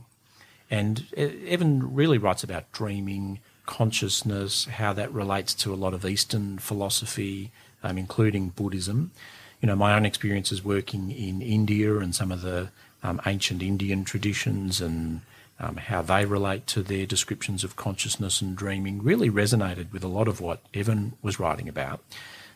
And 0.69 1.07
Evan 1.17 1.95
really 1.95 2.19
writes 2.19 2.43
about 2.43 2.73
dreaming, 2.73 3.39
consciousness, 3.67 4.65
how 4.65 4.93
that 4.95 5.13
relates 5.13 5.55
to 5.55 5.73
a 5.73 5.77
lot 5.77 5.95
of 5.95 6.05
Eastern 6.05 6.59
philosophy, 6.59 7.53
um, 7.85 7.97
including 7.97 8.49
Buddhism 8.49 9.13
you 9.61 9.67
know, 9.67 9.77
my 9.77 9.95
own 9.95 10.07
experiences 10.07 10.65
working 10.65 11.11
in 11.11 11.43
India 11.43 11.99
and 11.99 12.15
some 12.15 12.33
of 12.33 12.43
the 12.43 12.71
um, 13.03 13.21
ancient 13.27 13.63
Indian 13.63 14.05
traditions 14.05 14.81
and 14.81 15.21
um, 15.59 15.77
how 15.77 16.01
they 16.01 16.25
relate 16.25 16.67
to 16.69 16.83
their 16.83 17.07
descriptions 17.07 17.63
of 17.63 17.77
consciousness 17.77 18.41
and 18.41 18.57
dreaming 18.57 19.03
really 19.03 19.31
resonated 19.31 19.93
with 19.93 20.03
a 20.03 20.09
lot 20.09 20.29
of 20.29 20.41
what 20.41 20.63
Evan 20.73 21.13
was 21.23 21.39
writing 21.39 21.69
about. 21.69 22.01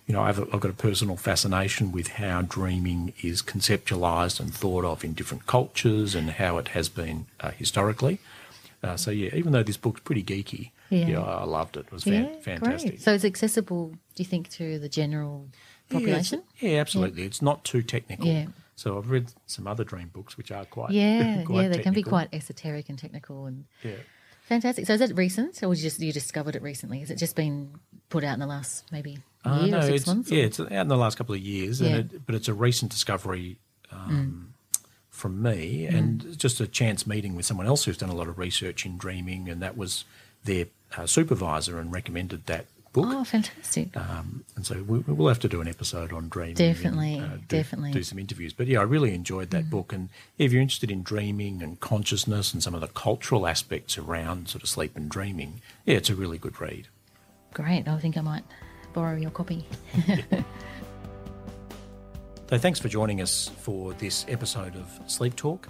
You 0.07 0.15
know, 0.15 0.23
I've, 0.23 0.39
I've 0.39 0.61
got 0.61 0.71
a 0.71 0.75
personal 0.75 1.17
fascination 1.17 1.93
with 1.93 2.09
how 2.09 2.43
dreaming 2.43 3.15
is 3.23 3.43
conceptualized 3.43 4.41
and 4.41 4.53
thought 4.53 4.85
of 4.85 5.05
in 5.05 5.13
different 5.15 5.47
cultures 5.47 6.15
and 6.15 6.31
how 6.31 6.59
it 6.59 6.69
has 6.69 6.89
been 6.89 7.27
uh, 7.41 7.51
historically. 7.53 8.19
Uh, 8.83 8.97
so 8.97 9.11
yeah, 9.11 9.31
even 9.35 9.53
though 9.53 9.63
this 9.63 9.79
book's 9.79 10.01
pretty 10.01 10.23
geeky, 10.23 10.71
yeah, 10.91 11.07
yeah 11.07 11.21
I 11.21 11.45
loved 11.45 11.77
it. 11.77 11.87
It 11.87 11.93
was 11.93 12.07
yeah, 12.07 12.29
fantastic. 12.41 12.91
Great. 12.93 13.03
So 13.03 13.15
it's 13.15 13.25
accessible, 13.25 13.95
do 14.15 14.23
you 14.23 14.27
think, 14.27 14.51
to 14.51 14.79
the 14.79 14.91
general 14.91 15.49
population? 16.01 16.43
Yeah, 16.59 16.71
yeah 16.71 16.81
absolutely. 16.81 17.23
Yeah. 17.23 17.27
It's 17.29 17.43
not 17.43 17.65
too 17.65 17.83
technical. 17.83 18.27
Yeah. 18.27 18.47
So 18.77 18.99
I've 18.99 19.11
read 19.11 19.33
some 19.47 19.67
other 19.67 19.85
dream 19.85 20.11
books 20.13 20.37
which 20.37 20.51
are 20.51 20.65
quite 20.65 20.91
yeah 20.93 21.43
quite 21.45 21.63
yeah 21.63 21.69
they 21.69 21.77
technical. 21.77 21.83
can 21.83 21.93
be 21.95 22.03
quite 22.03 22.29
esoteric 22.33 22.89
and 22.89 22.99
technical 22.99 23.47
and 23.47 23.65
yeah. 23.83 23.97
Fantastic. 24.45 24.87
So 24.87 24.93
is 24.93 25.01
that 25.01 25.15
recent, 25.15 25.63
or 25.63 25.75
just 25.75 25.99
you 26.01 26.13
discovered 26.13 26.55
it 26.55 26.61
recently? 26.61 27.01
Has 27.01 27.11
it 27.11 27.17
just 27.17 27.35
been 27.35 27.71
put 28.11 28.25
out 28.25 28.35
in 28.35 28.41
the 28.41 28.47
last 28.47 28.85
maybe 28.93 29.19
uh, 29.43 29.65
no, 29.67 29.79
or 29.79 29.83
six 29.83 29.95
it's, 29.97 30.07
months? 30.07 30.31
Yeah, 30.31 30.45
it's 30.45 30.61
out 30.61 30.71
in 30.71 30.89
the 30.89 30.99
last 30.99 31.17
couple 31.17 31.35
of 31.35 31.41
years, 31.41 31.81
yeah. 31.81 31.97
it, 31.97 32.27
but 32.27 32.35
it's 32.35 32.47
a 32.47 32.53
recent 32.53 32.91
discovery 32.91 33.57
um, 33.91 34.53
mm. 34.77 34.83
from 35.09 35.43
me, 35.43 35.89
mm. 35.91 35.97
and 35.97 36.39
just 36.39 36.61
a 36.61 36.67
chance 36.67 37.07
meeting 37.07 37.35
with 37.35 37.47
someone 37.47 37.67
else 37.67 37.85
who's 37.85 37.97
done 37.97 38.11
a 38.11 38.15
lot 38.15 38.29
of 38.29 38.39
research 38.39 38.85
in 38.85 38.99
dreaming, 38.99 39.49
and 39.49 39.63
that 39.63 39.79
was 39.79 40.05
their 40.45 40.67
uh, 40.99 41.07
supervisor 41.07 41.79
and 41.79 41.91
recommended 41.91 42.45
that 42.45 42.67
book. 42.95 43.07
Oh, 43.09 43.25
fantastic! 43.25 43.95
Um, 43.95 44.45
and 44.57 44.65
so 44.65 44.83
we, 44.83 45.01
will 45.01 45.29
have 45.29 45.41
to 45.41 45.49
do 45.49 45.61
an 45.61 45.69
episode 45.69 46.15
on 46.15 46.31
dreaming. 46.31 46.55
Definitely, 46.55 47.19
and, 47.19 47.33
uh, 47.33 47.37
do, 47.37 47.57
definitely 47.59 47.93
do 47.93 48.03
some 48.03 48.19
interviews. 48.19 48.55
But 48.55 48.69
yeah, 48.69 48.81
I 48.81 48.85
really 48.85 49.13
enjoyed 49.13 49.51
that 49.51 49.65
mm. 49.65 49.71
book. 49.71 49.93
And 49.93 50.09
if 50.39 50.51
you're 50.53 50.63
interested 50.63 50.91
in 50.91 51.03
dreaming 51.03 51.63
and 51.63 51.79
consciousness 51.79 52.55
and 52.55 52.63
some 52.63 52.75
of 52.75 52.81
the 52.81 52.89
cultural 52.89 53.47
aspects 53.47 53.99
around 53.99 54.49
sort 54.49 54.63
of 54.63 54.71
sleep 54.71 54.97
and 54.97 55.11
dreaming, 55.11 55.61
yeah, 55.85 55.97
it's 55.97 56.09
a 56.09 56.15
really 56.15 56.39
good 56.39 56.59
read. 56.59 56.89
Great. 57.53 57.87
I 57.87 57.99
think 57.99 58.17
I 58.17 58.23
might 58.23 58.45
borrow 58.95 59.17
your 59.17 59.31
copy. 59.31 59.67
so 62.49 62.57
thanks 62.59 62.81
for 62.81 62.89
joining 62.89 63.21
us 63.21 63.51
for 63.59 63.93
this 63.95 64.25
episode 64.29 64.77
of 64.77 64.99
Sleep 65.07 65.37
Talk. 65.37 65.69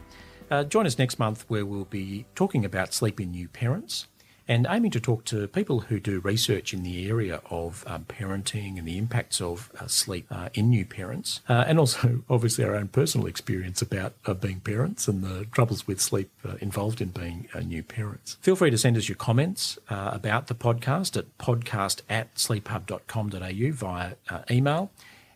Uh, 0.50 0.62
join 0.62 0.86
us 0.86 0.98
next 0.98 1.18
month 1.18 1.46
where 1.48 1.64
we'll 1.64 1.86
be 1.86 2.26
talking 2.34 2.64
about 2.64 2.92
sleep 2.92 3.18
in 3.18 3.30
new 3.30 3.48
parents 3.48 4.06
and 4.46 4.66
aiming 4.68 4.90
to 4.92 5.00
talk 5.00 5.24
to 5.26 5.46
people 5.48 5.80
who 5.80 5.98
do 5.98 6.20
research 6.20 6.74
in 6.74 6.82
the 6.82 7.08
area 7.08 7.40
of 7.50 7.84
um, 7.86 8.04
parenting 8.04 8.78
and 8.78 8.86
the 8.86 8.98
impacts 8.98 9.40
of 9.40 9.70
uh, 9.80 9.86
sleep 9.86 10.26
uh, 10.30 10.48
in 10.54 10.70
new 10.70 10.84
parents, 10.84 11.40
uh, 11.48 11.64
and 11.66 11.78
also 11.78 12.22
obviously 12.30 12.64
our 12.64 12.74
own 12.74 12.88
personal 12.88 13.26
experience 13.26 13.80
about 13.80 14.14
uh, 14.26 14.34
being 14.34 14.60
parents 14.60 15.08
and 15.08 15.22
the 15.22 15.46
troubles 15.46 15.86
with 15.86 16.00
sleep 16.00 16.30
uh, 16.44 16.54
involved 16.60 17.00
in 17.00 17.08
being 17.08 17.48
uh, 17.54 17.60
new 17.60 17.82
parents. 17.82 18.36
Feel 18.40 18.56
free 18.56 18.70
to 18.70 18.78
send 18.78 18.96
us 18.96 19.08
your 19.08 19.16
comments 19.16 19.78
about 19.88 20.48
the 20.48 20.54
podcast 20.54 21.16
at 21.16 21.38
podcast 21.38 22.02
at 22.08 22.34
sleephub.com.au 22.34 23.72
via 23.72 24.14
email. 24.50 24.90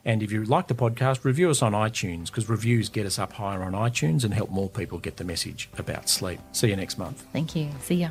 And 0.05 0.23
if 0.23 0.33
you 0.33 0.45
like 0.45 0.69
the 0.69 0.75
podcast, 0.75 1.25
review 1.25 1.51
us 1.51 1.61
on 1.61 1.73
iTunes 1.73 2.27
because 2.27 2.49
reviews 2.49 2.89
get 2.89 3.05
us 3.05 3.19
up 3.19 3.35
higher 3.35 3.63
on 3.63 3.73
iTunes 3.73 4.25
and 4.25 4.33
help 4.33 4.51
more 4.51 4.71
people 4.71 4.99
get 4.99 5.17
the 5.17 5.25
message 5.25 5.69
about 5.77 6.09
sleep. 6.09 6.41
See 6.53 6.69
you 6.69 6.77
next 6.77 6.99
month. 6.99 7.27
Thank 7.33 7.55
you. 7.55 7.71
See 7.83 7.97
ya. 7.97 8.11